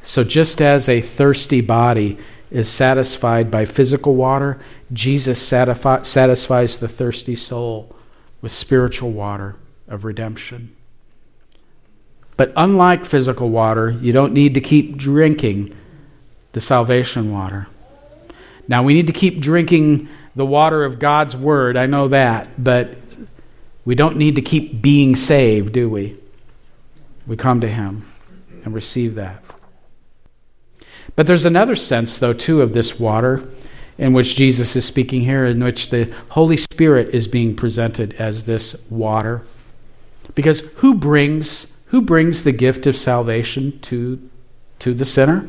So, 0.00 0.24
just 0.24 0.62
as 0.62 0.88
a 0.88 1.02
thirsty 1.02 1.60
body 1.60 2.16
is 2.50 2.70
satisfied 2.70 3.50
by 3.50 3.66
physical 3.66 4.14
water, 4.14 4.58
Jesus 4.94 5.42
satisfies 5.42 6.78
the 6.78 6.88
thirsty 6.88 7.34
soul 7.34 7.94
with 8.40 8.50
spiritual 8.50 9.10
water 9.10 9.56
of 9.88 10.06
redemption. 10.06 10.74
But 12.38 12.50
unlike 12.56 13.04
physical 13.04 13.50
water, 13.50 13.90
you 13.90 14.12
don't 14.12 14.32
need 14.32 14.54
to 14.54 14.62
keep 14.62 14.96
drinking 14.96 15.76
the 16.52 16.62
salvation 16.62 17.30
water. 17.30 17.66
Now, 18.66 18.82
we 18.82 18.94
need 18.94 19.08
to 19.08 19.12
keep 19.12 19.38
drinking 19.38 20.08
the 20.36 20.46
water 20.46 20.84
of 20.84 20.98
God's 20.98 21.34
Word, 21.34 21.76
I 21.76 21.86
know 21.86 22.08
that, 22.08 22.62
but 22.62 22.96
we 23.84 23.94
don't 23.94 24.16
need 24.16 24.36
to 24.36 24.42
keep 24.42 24.80
being 24.82 25.16
saved, 25.16 25.72
do 25.72 25.88
we? 25.88 26.16
We 27.26 27.36
come 27.36 27.62
to 27.62 27.68
Him 27.68 28.02
and 28.64 28.74
receive 28.74 29.16
that. 29.16 29.42
But 31.16 31.26
there's 31.26 31.46
another 31.46 31.74
sense, 31.74 32.18
though, 32.18 32.34
too, 32.34 32.60
of 32.60 32.74
this 32.74 33.00
water 33.00 33.48
in 33.96 34.12
which 34.12 34.36
Jesus 34.36 34.76
is 34.76 34.84
speaking 34.84 35.22
here, 35.22 35.46
in 35.46 35.64
which 35.64 35.88
the 35.88 36.12
Holy 36.28 36.58
Spirit 36.58 37.14
is 37.14 37.26
being 37.26 37.56
presented 37.56 38.12
as 38.14 38.44
this 38.44 38.76
water. 38.90 39.42
Because 40.34 40.60
who 40.76 40.94
brings 40.94 41.72
who 41.86 42.02
brings 42.02 42.42
the 42.42 42.52
gift 42.52 42.86
of 42.86 42.96
salvation 42.96 43.78
to 43.80 44.20
to 44.80 44.92
the 44.92 45.06
sinner? 45.06 45.48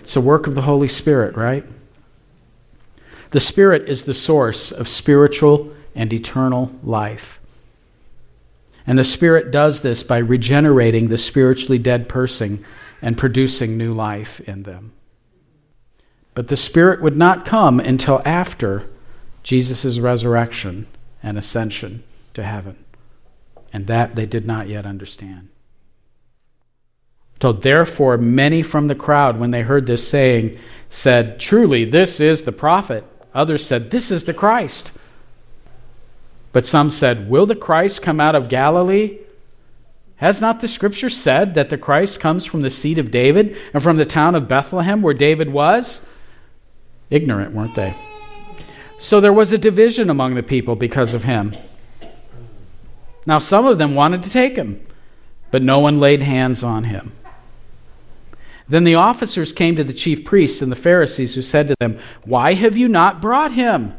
It's 0.00 0.16
a 0.16 0.20
work 0.20 0.48
of 0.48 0.56
the 0.56 0.62
Holy 0.62 0.88
Spirit, 0.88 1.36
right? 1.36 1.64
The 3.30 3.40
Spirit 3.40 3.88
is 3.88 4.04
the 4.04 4.14
source 4.14 4.72
of 4.72 4.88
spiritual 4.88 5.72
and 5.94 6.12
eternal 6.12 6.74
life. 6.82 7.38
And 8.86 8.98
the 8.98 9.04
Spirit 9.04 9.50
does 9.50 9.82
this 9.82 10.02
by 10.02 10.18
regenerating 10.18 11.08
the 11.08 11.18
spiritually 11.18 11.78
dead 11.78 12.08
person 12.08 12.64
and 13.00 13.16
producing 13.16 13.76
new 13.76 13.94
life 13.94 14.40
in 14.40 14.64
them. 14.64 14.92
But 16.34 16.48
the 16.48 16.56
Spirit 16.56 17.02
would 17.02 17.16
not 17.16 17.44
come 17.44 17.80
until 17.80 18.20
after 18.24 18.88
Jesus' 19.42 19.98
resurrection 19.98 20.86
and 21.22 21.38
ascension 21.38 22.02
to 22.34 22.42
heaven. 22.42 22.76
And 23.72 23.86
that 23.86 24.16
they 24.16 24.26
did 24.26 24.46
not 24.46 24.68
yet 24.68 24.86
understand. 24.86 25.48
So, 27.40 27.52
therefore, 27.52 28.18
many 28.18 28.62
from 28.62 28.88
the 28.88 28.94
crowd, 28.94 29.38
when 29.38 29.50
they 29.50 29.62
heard 29.62 29.86
this 29.86 30.06
saying, 30.06 30.58
said, 30.88 31.40
Truly, 31.40 31.84
this 31.84 32.20
is 32.20 32.42
the 32.42 32.52
prophet. 32.52 33.04
Others 33.34 33.64
said, 33.64 33.90
This 33.90 34.10
is 34.10 34.24
the 34.24 34.34
Christ. 34.34 34.92
But 36.52 36.66
some 36.66 36.90
said, 36.90 37.30
Will 37.30 37.46
the 37.46 37.54
Christ 37.54 38.02
come 38.02 38.20
out 38.20 38.34
of 38.34 38.48
Galilee? 38.48 39.18
Has 40.16 40.40
not 40.40 40.60
the 40.60 40.68
scripture 40.68 41.08
said 41.08 41.54
that 41.54 41.70
the 41.70 41.78
Christ 41.78 42.20
comes 42.20 42.44
from 42.44 42.60
the 42.60 42.68
seed 42.70 42.98
of 42.98 43.10
David 43.10 43.56
and 43.72 43.82
from 43.82 43.96
the 43.96 44.04
town 44.04 44.34
of 44.34 44.48
Bethlehem 44.48 45.00
where 45.00 45.14
David 45.14 45.50
was? 45.50 46.06
Ignorant, 47.08 47.54
weren't 47.54 47.74
they? 47.74 47.94
So 48.98 49.18
there 49.18 49.32
was 49.32 49.50
a 49.50 49.58
division 49.58 50.10
among 50.10 50.34
the 50.34 50.42
people 50.42 50.76
because 50.76 51.14
of 51.14 51.24
him. 51.24 51.56
Now, 53.26 53.38
some 53.38 53.66
of 53.66 53.78
them 53.78 53.94
wanted 53.94 54.22
to 54.24 54.30
take 54.30 54.56
him, 54.56 54.84
but 55.50 55.62
no 55.62 55.78
one 55.78 55.98
laid 55.98 56.20
hands 56.20 56.62
on 56.62 56.84
him. 56.84 57.12
Then 58.70 58.84
the 58.84 58.94
officers 58.94 59.52
came 59.52 59.74
to 59.76 59.84
the 59.84 59.92
chief 59.92 60.24
priests 60.24 60.62
and 60.62 60.70
the 60.70 60.76
Pharisees, 60.76 61.34
who 61.34 61.42
said 61.42 61.66
to 61.68 61.74
them, 61.80 61.98
Why 62.22 62.54
have 62.54 62.76
you 62.76 62.86
not 62.86 63.20
brought 63.20 63.50
him? 63.50 63.94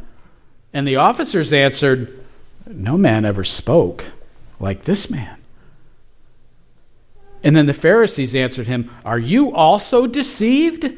And 0.72 0.88
the 0.88 0.96
officers 0.96 1.52
answered, 1.52 2.24
No 2.66 2.98
man 2.98 3.26
ever 3.26 3.44
spoke 3.44 4.06
like 4.62 4.84
this 4.84 5.10
man. 5.10 5.38
And 7.44 7.54
then 7.54 7.66
the 7.66 7.74
Pharisees 7.74 8.34
answered 8.34 8.68
him, 8.68 8.90
Are 9.04 9.20
you 9.20 9.54
also 9.54 10.08
deceived? 10.08 10.90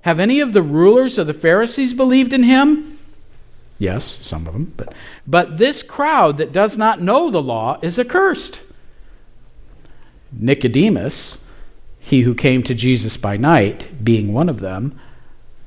Have 0.00 0.18
any 0.18 0.40
of 0.40 0.54
the 0.54 0.62
rulers 0.62 1.18
of 1.18 1.26
the 1.26 1.34
Pharisees 1.34 1.92
believed 1.92 2.32
in 2.32 2.42
him? 2.42 2.98
Yes, 3.78 4.04
some 4.06 4.46
of 4.46 4.54
them. 4.54 4.72
But, 4.78 4.94
but 5.26 5.58
this 5.58 5.82
crowd 5.82 6.38
that 6.38 6.52
does 6.52 6.78
not 6.78 7.02
know 7.02 7.28
the 7.28 7.42
law 7.42 7.78
is 7.82 7.98
accursed. 7.98 8.62
Nicodemus, 10.32 11.44
he 11.98 12.22
who 12.22 12.34
came 12.34 12.62
to 12.62 12.74
Jesus 12.74 13.16
by 13.16 13.36
night, 13.36 13.88
being 14.02 14.32
one 14.32 14.48
of 14.48 14.60
them, 14.60 14.98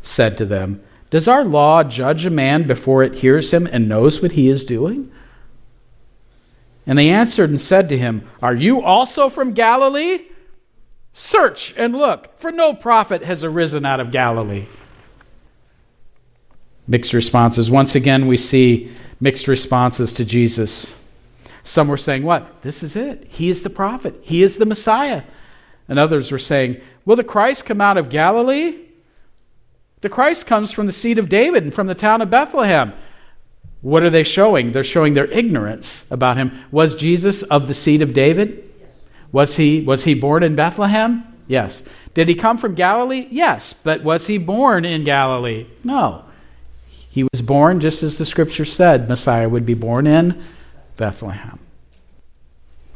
said 0.02 0.38
to 0.38 0.46
them, 0.46 0.82
Does 1.10 1.28
our 1.28 1.44
law 1.44 1.84
judge 1.84 2.26
a 2.26 2.30
man 2.30 2.66
before 2.66 3.04
it 3.04 3.16
hears 3.16 3.54
him 3.54 3.68
and 3.72 3.88
knows 3.88 4.22
what 4.22 4.32
he 4.34 4.50
is 4.50 4.64
doing? 4.64 5.12
And 6.88 6.98
they 6.98 7.10
answered 7.10 7.50
and 7.50 7.62
said 7.62 7.90
to 7.90 7.98
him, 7.98 8.28
Are 8.42 8.56
you 8.56 8.82
also 8.82 9.30
from 9.30 9.54
Galilee? 9.54 10.26
Search 11.14 11.74
and 11.78 11.96
look, 11.96 12.40
for 12.40 12.52
no 12.52 12.74
prophet 12.74 13.24
has 13.24 13.44
arisen 13.44 13.86
out 13.86 14.00
of 14.00 14.12
Galilee. 14.12 14.66
Mixed 16.88 17.14
responses. 17.14 17.70
Once 17.70 17.96
again, 17.96 18.28
we 18.28 18.38
see 18.38 18.92
mixed 19.20 19.48
responses 19.48 20.14
to 20.14 20.26
Jesus. 20.26 20.98
Some 21.64 21.88
were 21.88 21.98
saying, 21.98 22.24
What? 22.24 22.62
This 22.62 22.82
is 22.82 22.96
it. 22.96 23.28
He 23.30 23.50
is 23.50 23.64
the 23.64 23.70
prophet, 23.70 24.20
he 24.22 24.42
is 24.42 24.58
the 24.58 24.66
Messiah. 24.66 25.24
And 25.88 26.00
others 26.00 26.32
were 26.32 26.38
saying, 26.38 26.80
Will 27.06 27.16
the 27.16 27.24
Christ 27.24 27.66
come 27.66 27.82
out 27.82 27.98
of 27.98 28.10
Galilee? 28.10 28.78
The 30.02 30.10
Christ 30.10 30.48
comes 30.48 30.72
from 30.72 30.88
the 30.88 30.94
seed 30.94 31.20
of 31.20 31.30
David 31.30 31.64
and 31.64 31.74
from 31.74 31.88
the 31.88 31.96
town 31.96 32.22
of 32.22 32.30
Bethlehem. 32.30 32.94
What 33.82 34.04
are 34.04 34.10
they 34.10 34.24
showing? 34.24 34.72
They're 34.72 34.84
showing 34.84 35.14
their 35.14 35.26
ignorance 35.26 36.10
about 36.12 36.38
him. 36.38 36.52
Was 36.72 36.96
Jesus 36.96 37.44
of 37.44 37.68
the 37.68 37.74
seed 37.74 38.02
of 38.02 38.14
David? 38.14 38.68
Was 39.32 39.56
he, 39.56 39.82
was 39.82 40.04
he 40.04 40.14
born 40.14 40.44
in 40.44 40.56
Bethlehem? 40.56 41.24
Yes. 41.48 41.84
Did 42.14 42.30
he 42.30 42.36
come 42.36 42.58
from 42.58 42.76
Galilee? 42.76 43.28
Yes. 43.32 43.74
But 43.74 44.04
was 44.04 44.28
he 44.28 44.38
born 44.38 44.86
in 44.86 45.04
Galilee? 45.04 45.68
No. 45.84 46.26
He 46.88 47.24
was 47.24 47.42
born 47.42 47.80
just 47.80 48.04
as 48.04 48.18
the 48.18 48.26
scripture 48.26 48.66
said 48.66 49.10
Messiah 49.10 49.50
would 49.50 49.66
be 49.66 49.74
born 49.74 50.08
in 50.08 50.44
Bethlehem. 50.98 51.60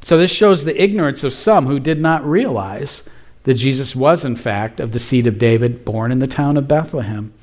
So 0.06 0.20
this 0.20 0.32
shows 0.32 0.64
the 0.64 0.80
ignorance 0.80 1.24
of 1.24 1.34
some 1.34 1.66
who 1.66 1.80
did 1.80 2.00
not 2.00 2.24
realize 2.24 3.10
that 3.42 3.56
Jesus 3.56 3.96
was, 3.96 4.24
in 4.24 4.36
fact, 4.36 4.80
of 4.80 4.92
the 4.92 5.00
seed 5.00 5.26
of 5.26 5.40
David, 5.40 5.84
born 5.84 6.12
in 6.12 6.20
the 6.20 6.28
town 6.28 6.58
of 6.58 6.68
Bethlehem. 6.68 7.34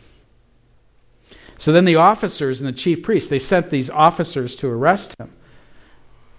So 1.58 1.72
then 1.72 1.86
the 1.86 1.96
officers 1.96 2.60
and 2.60 2.68
the 2.68 2.78
chief 2.78 3.02
priests, 3.02 3.28
they 3.28 3.40
sent 3.40 3.70
these 3.70 3.90
officers 3.90 4.54
to 4.54 4.68
arrest 4.68 5.18
him. 5.18 5.32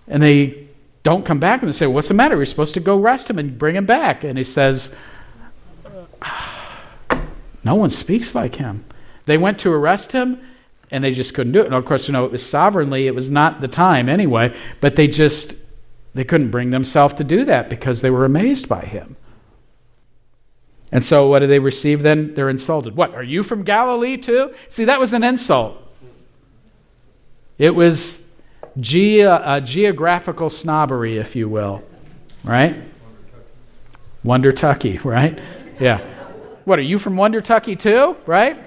And 0.08 0.24
they 0.24 0.70
don't 1.04 1.26
come 1.26 1.42
back 1.42 1.62
and 1.62 1.68
they 1.68 1.74
say, 1.74 1.88
What's 1.88 2.08
the 2.08 2.14
matter? 2.14 2.38
We're 2.38 2.46
supposed 2.46 2.76
to 2.76 2.80
go 2.80 2.98
arrest 2.98 3.30
him 3.30 3.38
and 3.38 3.60
bring 3.60 3.76
him 3.76 3.86
back. 3.86 4.24
And 4.24 4.38
he 4.38 4.46
says, 4.46 4.96
No 7.66 7.76
one 7.76 7.90
speaks 7.90 8.34
like 8.34 8.56
him. 8.56 8.86
They 9.26 9.38
went 9.38 9.60
to 9.60 9.74
arrest 9.74 10.14
him 10.14 10.40
and 10.90 11.04
they 11.04 11.12
just 11.12 11.34
couldn't 11.34 11.52
do 11.52 11.60
it. 11.60 11.66
And 11.66 11.76
of 11.76 11.84
course, 11.84 12.08
you 12.08 12.14
know, 12.14 12.24
it 12.24 12.32
was 12.32 12.46
sovereignly, 12.46 13.08
it 13.08 13.14
was 13.14 13.30
not 13.30 13.60
the 13.60 13.68
time 13.68 14.08
anyway, 14.08 14.56
but 14.80 14.96
they 14.96 15.10
just 15.10 15.58
they 16.14 16.24
couldn't 16.24 16.52
bring 16.52 16.70
themselves 16.70 17.16
to 17.16 17.24
do 17.24 17.46
that 17.46 17.70
because 17.70 18.02
they 18.02 18.10
were 18.10 18.26
amazed 18.26 18.70
by 18.70 18.82
him. 18.82 19.16
And 20.92 21.04
so, 21.04 21.28
what 21.28 21.40
do 21.40 21.48
they 21.48 21.58
receive 21.58 22.04
then? 22.04 22.36
They're 22.36 22.50
insulted. 22.50 22.96
What, 22.96 23.16
are 23.16 23.24
you 23.24 23.42
from 23.42 23.64
Galilee 23.64 24.18
too? 24.18 24.54
See, 24.70 24.86
that 24.86 25.00
was 25.00 25.14
an 25.14 25.24
insult. 25.24 25.76
It 27.58 27.74
was 27.74 28.24
ge- 28.80 29.22
uh, 29.22 29.60
geographical 29.62 30.52
snobbery, 30.52 31.18
if 31.18 31.36
you 31.36 31.50
will, 31.50 31.84
right? 32.44 32.76
Wonder 34.24 34.52
Tucky, 34.52 34.98
right? 35.04 35.40
Yeah. 35.80 36.00
What, 36.66 36.78
are 36.78 36.84
you 36.84 37.00
from 37.00 37.18
Wonder 37.18 37.42
Tucky 37.42 37.76
too, 37.76 38.16
right? 38.28 38.58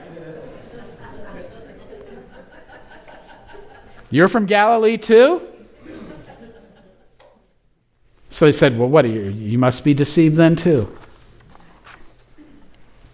You're 4.11 4.29
from 4.29 4.47
Galilee 4.47 4.97
too? 4.97 5.43
So 8.37 8.45
they 8.45 8.53
said, 8.53 8.79
Well, 8.79 8.91
what 8.91 9.07
are 9.07 9.09
you? 9.09 9.31
You 9.31 9.57
must 9.57 9.83
be 9.83 9.95
deceived 9.95 10.37
then, 10.37 10.57
too. 10.57 10.95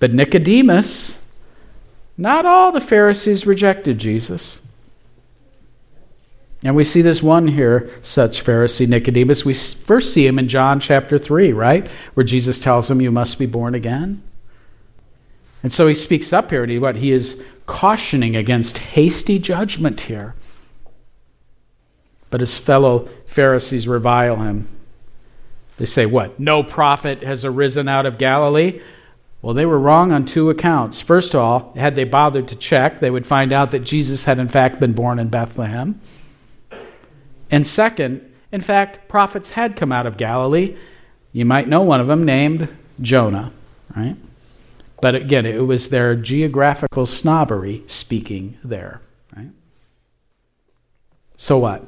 But 0.01 0.12
Nicodemus, 0.12 1.23
not 2.18 2.45
all 2.45 2.73
the 2.73 2.81
Pharisees 2.81 3.47
rejected 3.47 3.99
Jesus. 3.99 4.61
And 6.64 6.75
we 6.75 6.83
see 6.83 7.03
this 7.03 7.23
one 7.23 7.47
here, 7.47 7.89
such 8.03 8.43
Pharisee 8.43 8.89
Nicodemus. 8.89 9.45
We 9.45 9.55
first 9.55 10.12
see 10.12 10.27
him 10.27 10.41
in 10.41 10.49
John 10.49 10.81
chapter 10.81 11.18
3, 11.18 11.53
right? 11.53 11.87
Where 12.14 12.25
Jesus 12.25 12.59
tells 12.59 12.91
him, 12.91 13.01
You 13.01 13.12
must 13.12 13.39
be 13.39 13.47
born 13.47 13.77
again. 13.77 14.25
And 15.62 15.73
so 15.73 15.87
he 15.87 15.95
speaks 15.95 16.33
up 16.33 16.51
here, 16.51 16.64
and 16.64 16.73
he, 16.73 16.81
what? 16.81 16.97
He 16.97 17.12
is 17.12 17.41
cautioning 17.66 18.35
against 18.35 18.79
hasty 18.79 19.39
judgment 19.39 20.01
here. 20.01 20.35
But 22.29 22.41
his 22.41 22.59
fellow 22.59 23.09
Pharisees 23.27 23.87
revile 23.87 24.39
him. 24.39 24.66
They 25.79 25.87
say, 25.87 26.07
What? 26.07 26.39
No 26.39 26.62
prophet 26.62 27.23
has 27.23 27.45
arisen 27.45 27.89
out 27.89 28.07
of 28.07 28.18
Galilee? 28.18 28.81
Well, 29.43 29.55
they 29.55 29.66
were 29.66 29.79
wrong 29.79 30.12
on 30.12 30.25
two 30.25 30.51
accounts. 30.51 31.01
First 31.01 31.35
of 31.35 31.41
all, 31.41 31.73
had 31.75 31.97
they 31.97 32.05
bothered 32.05 32.49
to 32.49 32.57
check, 32.57 33.01
they 33.01 33.11
would 33.11 33.27
find 33.27 33.53
out 33.53 33.73
that 33.73 33.81
Jesus 33.81 34.25
had 34.25 34.39
in 34.39 34.49
fact 34.49 34.79
been 34.79 34.93
born 34.93 35.18
in 35.18 35.29
Bethlehem. 35.29 36.01
And 37.51 37.66
second, 37.66 38.33
in 38.53 38.61
fact, 38.61 39.09
prophets 39.09 39.51
had 39.51 39.75
come 39.75 39.91
out 39.91 40.07
of 40.07 40.16
Galilee. 40.16 40.77
You 41.33 41.45
might 41.45 41.66
know 41.66 41.83
one 41.83 42.01
of 42.01 42.07
them 42.07 42.25
named 42.25 42.68
Jonah, 43.01 43.53
right? 43.97 44.16
But 45.01 45.16
again, 45.16 45.45
it 45.45 45.66
was 45.66 45.89
their 45.89 46.14
geographical 46.14 47.07
snobbery 47.07 47.83
speaking 47.89 48.59
there, 48.62 49.01
right? 49.37 49.51
So 51.37 51.59
what? 51.59 51.85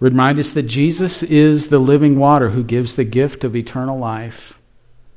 Remind 0.00 0.38
us 0.38 0.54
that 0.54 0.62
Jesus 0.62 1.22
is 1.22 1.68
the 1.68 1.78
living 1.78 2.18
water 2.18 2.50
who 2.50 2.64
gives 2.64 2.96
the 2.96 3.04
gift 3.04 3.44
of 3.44 3.54
eternal 3.54 3.98
life 3.98 4.58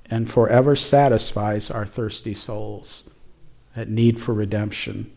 and 0.10 0.30
forever 0.30 0.76
satisfies 0.76 1.72
our 1.72 1.86
thirsty 1.86 2.34
souls 2.34 3.06
at 3.76 3.90
need 3.90 4.20
for 4.20 4.34
redemption, 4.34 5.12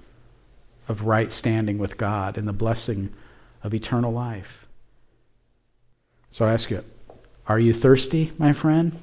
of 0.89 1.03
right 1.03 1.31
standing 1.31 1.79
with 1.79 1.99
God, 1.99 2.39
and 2.39 2.47
the 2.47 2.53
blessing 2.53 3.12
of 3.62 3.75
eternal 3.75 4.12
life. 4.12 4.67
So 6.31 6.47
I 6.47 6.53
ask 6.53 6.71
you, 6.71 6.85
are 7.49 7.59
you 7.59 7.75
thirsty, 7.75 8.31
my 8.39 8.53
friend? 8.53 8.97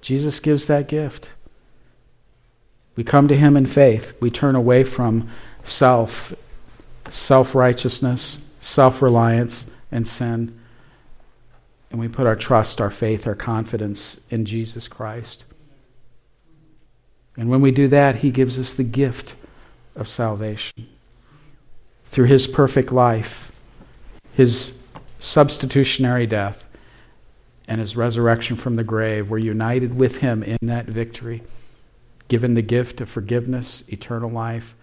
Jesus 0.00 0.40
gives 0.40 0.66
that 0.66 0.88
gift. 0.88 1.30
We 2.96 3.04
come 3.04 3.28
to 3.28 3.36
him 3.36 3.56
in 3.56 3.66
faith. 3.66 4.14
We 4.20 4.30
turn 4.30 4.54
away 4.54 4.84
from 4.84 5.28
self 5.62 6.34
self 7.10 7.54
righteousness, 7.54 8.40
self 8.60 9.02
reliance, 9.02 9.70
and 9.90 10.06
sin. 10.06 10.58
And 11.90 12.00
we 12.00 12.08
put 12.08 12.26
our 12.26 12.36
trust, 12.36 12.80
our 12.80 12.90
faith, 12.90 13.26
our 13.26 13.34
confidence 13.34 14.20
in 14.30 14.44
Jesus 14.44 14.88
Christ. 14.88 15.44
And 17.36 17.48
when 17.48 17.60
we 17.60 17.70
do 17.70 17.88
that, 17.88 18.16
He 18.16 18.30
gives 18.30 18.58
us 18.58 18.74
the 18.74 18.84
gift 18.84 19.36
of 19.94 20.08
salvation. 20.08 20.88
Through 22.06 22.26
His 22.26 22.46
perfect 22.46 22.92
life, 22.92 23.52
His 24.32 24.78
substitutionary 25.18 26.26
death, 26.26 26.66
and 27.68 27.80
His 27.80 27.96
resurrection 27.96 28.56
from 28.56 28.76
the 28.76 28.84
grave, 28.84 29.30
we're 29.30 29.38
united 29.38 29.96
with 29.96 30.18
Him 30.18 30.42
in 30.42 30.58
that 30.62 30.86
victory, 30.86 31.42
given 32.28 32.54
the 32.54 32.62
gift 32.62 33.00
of 33.00 33.08
forgiveness, 33.08 33.88
eternal 33.88 34.30
life, 34.30 34.74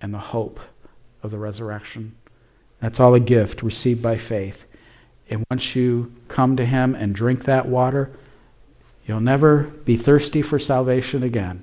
and 0.00 0.14
the 0.14 0.18
hope 0.18 0.60
of 1.22 1.30
the 1.30 1.38
resurrection. 1.38 2.14
That's 2.80 3.00
all 3.00 3.14
a 3.14 3.20
gift 3.20 3.62
received 3.62 4.02
by 4.02 4.16
faith. 4.16 4.64
And 5.28 5.44
once 5.50 5.76
you 5.76 6.12
come 6.28 6.56
to 6.56 6.64
Him 6.64 6.94
and 6.94 7.14
drink 7.14 7.44
that 7.44 7.66
water, 7.66 8.10
you'll 9.06 9.20
never 9.20 9.64
be 9.84 9.96
thirsty 9.96 10.42
for 10.42 10.58
salvation 10.58 11.22
again. 11.22 11.62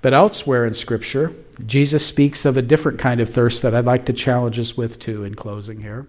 But 0.00 0.14
elsewhere 0.14 0.66
in 0.66 0.74
Scripture, 0.74 1.32
Jesus 1.64 2.04
speaks 2.04 2.44
of 2.44 2.56
a 2.56 2.62
different 2.62 2.98
kind 2.98 3.20
of 3.20 3.30
thirst 3.30 3.62
that 3.62 3.74
I'd 3.74 3.84
like 3.84 4.06
to 4.06 4.12
challenge 4.12 4.58
us 4.58 4.76
with 4.76 4.98
too 4.98 5.24
in 5.24 5.34
closing 5.34 5.80
here. 5.80 6.06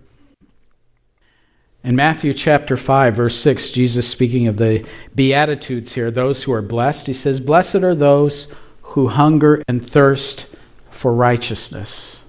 In 1.84 1.98
Matthew 1.98 2.34
chapter 2.34 2.78
5, 2.78 3.16
verse 3.16 3.38
6, 3.38 3.72
Jesus 3.72 4.08
speaking 4.08 4.48
of 4.48 4.56
the 4.56 4.86
Beatitudes 5.14 5.94
here, 5.94 6.10
those 6.10 6.42
who 6.42 6.54
are 6.54 6.62
blessed, 6.62 7.08
he 7.08 7.14
says, 7.14 7.42
Blessed 7.42 7.84
are 7.84 7.94
those 7.94 8.48
who 8.82 9.10
hunger 9.10 9.62
and 9.68 9.86
thirst 9.86 10.48
for 11.04 11.12
righteousness, 11.12 12.24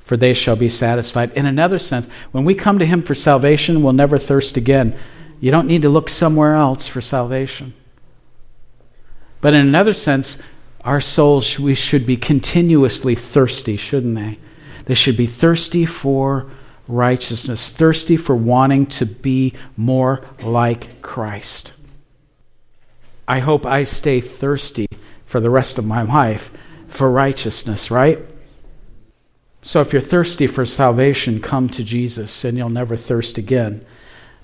for 0.00 0.16
they 0.16 0.34
shall 0.34 0.56
be 0.56 0.68
satisfied. 0.68 1.30
In 1.34 1.46
another 1.46 1.78
sense, 1.78 2.08
when 2.32 2.44
we 2.44 2.52
come 2.52 2.80
to 2.80 2.84
Him 2.84 3.04
for 3.04 3.14
salvation, 3.14 3.84
we'll 3.84 3.92
never 3.92 4.18
thirst 4.18 4.56
again. 4.56 4.98
You 5.38 5.52
don't 5.52 5.68
need 5.68 5.82
to 5.82 5.88
look 5.88 6.08
somewhere 6.08 6.56
else 6.56 6.88
for 6.88 7.00
salvation. 7.00 7.72
But 9.40 9.54
in 9.54 9.60
another 9.60 9.94
sense, 9.94 10.38
our 10.80 11.00
souls, 11.00 11.60
we 11.60 11.76
should 11.76 12.04
be 12.04 12.16
continuously 12.16 13.14
thirsty, 13.14 13.76
shouldn't 13.76 14.16
they? 14.16 14.38
They 14.86 14.94
should 14.94 15.16
be 15.16 15.28
thirsty 15.28 15.86
for 15.86 16.50
righteousness, 16.88 17.70
thirsty 17.70 18.16
for 18.16 18.34
wanting 18.34 18.86
to 18.86 19.06
be 19.06 19.54
more 19.76 20.26
like 20.42 21.00
Christ. 21.00 21.72
I 23.28 23.38
hope 23.38 23.64
I 23.64 23.84
stay 23.84 24.20
thirsty 24.20 24.88
for 25.26 25.38
the 25.38 25.48
rest 25.48 25.78
of 25.78 25.86
my 25.86 26.02
life 26.02 26.50
for 26.94 27.10
righteousness, 27.10 27.90
right? 27.90 28.20
So 29.62 29.80
if 29.80 29.92
you're 29.92 30.00
thirsty 30.00 30.46
for 30.46 30.64
salvation, 30.64 31.40
come 31.40 31.68
to 31.70 31.82
Jesus 31.82 32.44
and 32.44 32.56
you'll 32.56 32.68
never 32.68 32.96
thirst 32.96 33.36
again. 33.36 33.84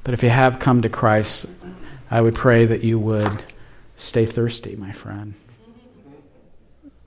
But 0.02 0.14
if 0.14 0.24
you 0.24 0.30
have 0.30 0.58
come 0.58 0.82
to 0.82 0.88
Christ, 0.88 1.46
I 2.10 2.20
would 2.20 2.34
pray 2.34 2.66
that 2.66 2.82
you 2.82 2.98
would 2.98 3.44
stay 3.96 4.26
thirsty, 4.26 4.74
my 4.74 4.90
friend. 4.90 5.34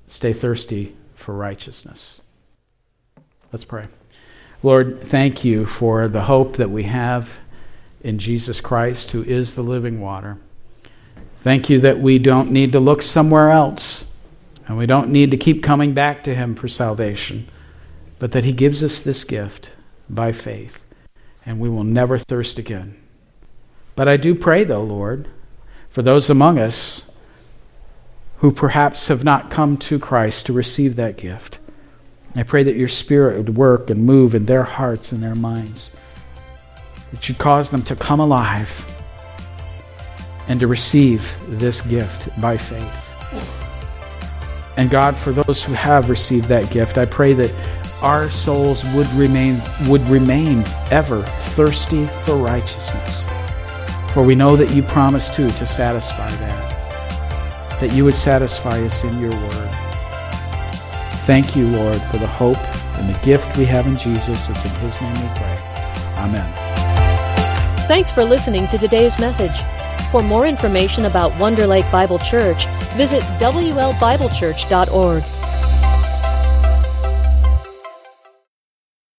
Stay 0.07 0.31
thirsty 0.31 0.95
for 1.13 1.33
righteousness. 1.33 2.21
Let's 3.51 3.65
pray. 3.65 3.87
Lord, 4.61 5.01
thank 5.01 5.43
you 5.43 5.65
for 5.65 6.07
the 6.07 6.21
hope 6.21 6.55
that 6.55 6.69
we 6.69 6.83
have 6.83 7.39
in 8.01 8.17
Jesus 8.17 8.61
Christ, 8.61 9.11
who 9.11 9.23
is 9.23 9.55
the 9.55 9.61
living 9.61 9.99
water. 9.99 10.37
Thank 11.41 11.69
you 11.69 11.81
that 11.81 11.99
we 11.99 12.17
don't 12.17 12.51
need 12.51 12.71
to 12.71 12.79
look 12.79 13.01
somewhere 13.01 13.49
else 13.49 14.05
and 14.68 14.78
we 14.78 14.86
don't 14.86 15.09
need 15.09 15.32
to 15.32 15.38
keep 15.38 15.64
coming 15.64 15.93
back 15.93 16.24
to 16.24 16.36
Him 16.36 16.55
for 16.55 16.68
salvation, 16.68 17.47
but 18.20 18.32
that 18.32 18.45
He 18.45 18.53
gives 18.53 18.84
us 18.84 19.01
this 19.01 19.24
gift 19.24 19.72
by 20.09 20.32
faith, 20.32 20.84
and 21.45 21.59
we 21.59 21.70
will 21.70 21.84
never 21.84 22.18
thirst 22.18 22.59
again. 22.59 22.95
But 23.95 24.07
I 24.07 24.18
do 24.18 24.34
pray, 24.34 24.64
though, 24.64 24.84
Lord, 24.84 25.28
for 25.89 26.01
those 26.01 26.30
among 26.30 26.57
us 26.57 27.09
who 28.38 28.51
perhaps 28.51 29.07
have 29.07 29.24
not 29.24 29.49
come 29.49 29.78
to 29.78 29.99
Christ 29.99 30.47
to 30.47 30.53
receive 30.53 30.95
that 30.95 31.18
gift. 31.18 31.59
I 32.36 32.43
pray 32.43 32.64
that 32.64 32.76
your 32.76 32.88
Spirit 32.88 33.38
would 33.38 33.55
work 33.55 33.89
and 33.89 34.05
move 34.05 34.34
in 34.36 34.45
their 34.45 34.64
hearts 34.64 35.11
and 35.11 35.22
their 35.22 35.36
minds, 35.36 35.95
that 37.11 37.30
you'd 37.30 37.38
cause 37.38 37.70
them 37.70 37.84
to 37.84 37.95
come 37.95 38.20
alive 38.20 38.89
and 40.47 40.59
to 40.59 40.68
receive 40.68 41.38
this 41.47 41.82
gift 41.82 42.30
by 42.41 42.57
faith. 42.57 43.12
And 44.78 44.89
God, 44.89 45.15
for 45.15 45.32
those 45.32 45.63
who 45.63 45.74
have 45.74 46.09
received 46.09 46.45
that 46.45 46.71
gift, 46.71 46.97
I 46.97 47.05
pray 47.05 47.34
that 47.34 47.53
our 48.01 48.30
souls 48.30 48.84
would 48.93 49.07
remain 49.11 49.61
would 49.88 50.01
remain 50.09 50.63
ever 50.91 51.24
thirsty 51.24 52.05
for 52.26 52.36
righteousness. 52.36 53.28
For 54.13 54.24
we 54.24 54.36
know 54.36 54.55
that 54.55 54.76
you 54.76 54.84
promised 54.84 55.34
too 55.34 55.49
to 55.51 55.65
satisfy 55.65 56.30
that. 56.30 57.80
That 57.80 57.93
you 57.93 58.03
would 58.05 58.15
satisfy 58.15 58.82
us 58.82 59.03
in 59.03 59.19
your 59.19 59.32
word. 59.32 59.69
Thank 61.26 61.55
you, 61.55 61.67
Lord, 61.67 62.01
for 62.01 62.17
the 62.17 62.28
hope 62.28 62.57
and 62.97 63.13
the 63.13 63.19
gift 63.26 63.57
we 63.57 63.65
have 63.65 63.88
in 63.88 63.97
Jesus. 63.97 64.49
It's 64.49 64.65
in 64.65 64.71
his 64.82 65.01
name 65.01 65.13
we 65.13 65.30
pray. 65.39 65.57
Amen. 66.17 66.53
Thanks 67.88 68.11
for 68.11 68.24
listening 68.24 68.67
to 68.67 68.78
today's 68.78 69.17
message. 69.19 69.82
For 70.14 70.22
more 70.22 70.45
information 70.45 71.05
about 71.05 71.36
Wonder 71.39 71.66
Lake 71.66 71.91
Bible 71.91 72.20
Church, 72.20 72.68
visit 72.95 73.24
WLBibleChurch.org. 73.39 75.32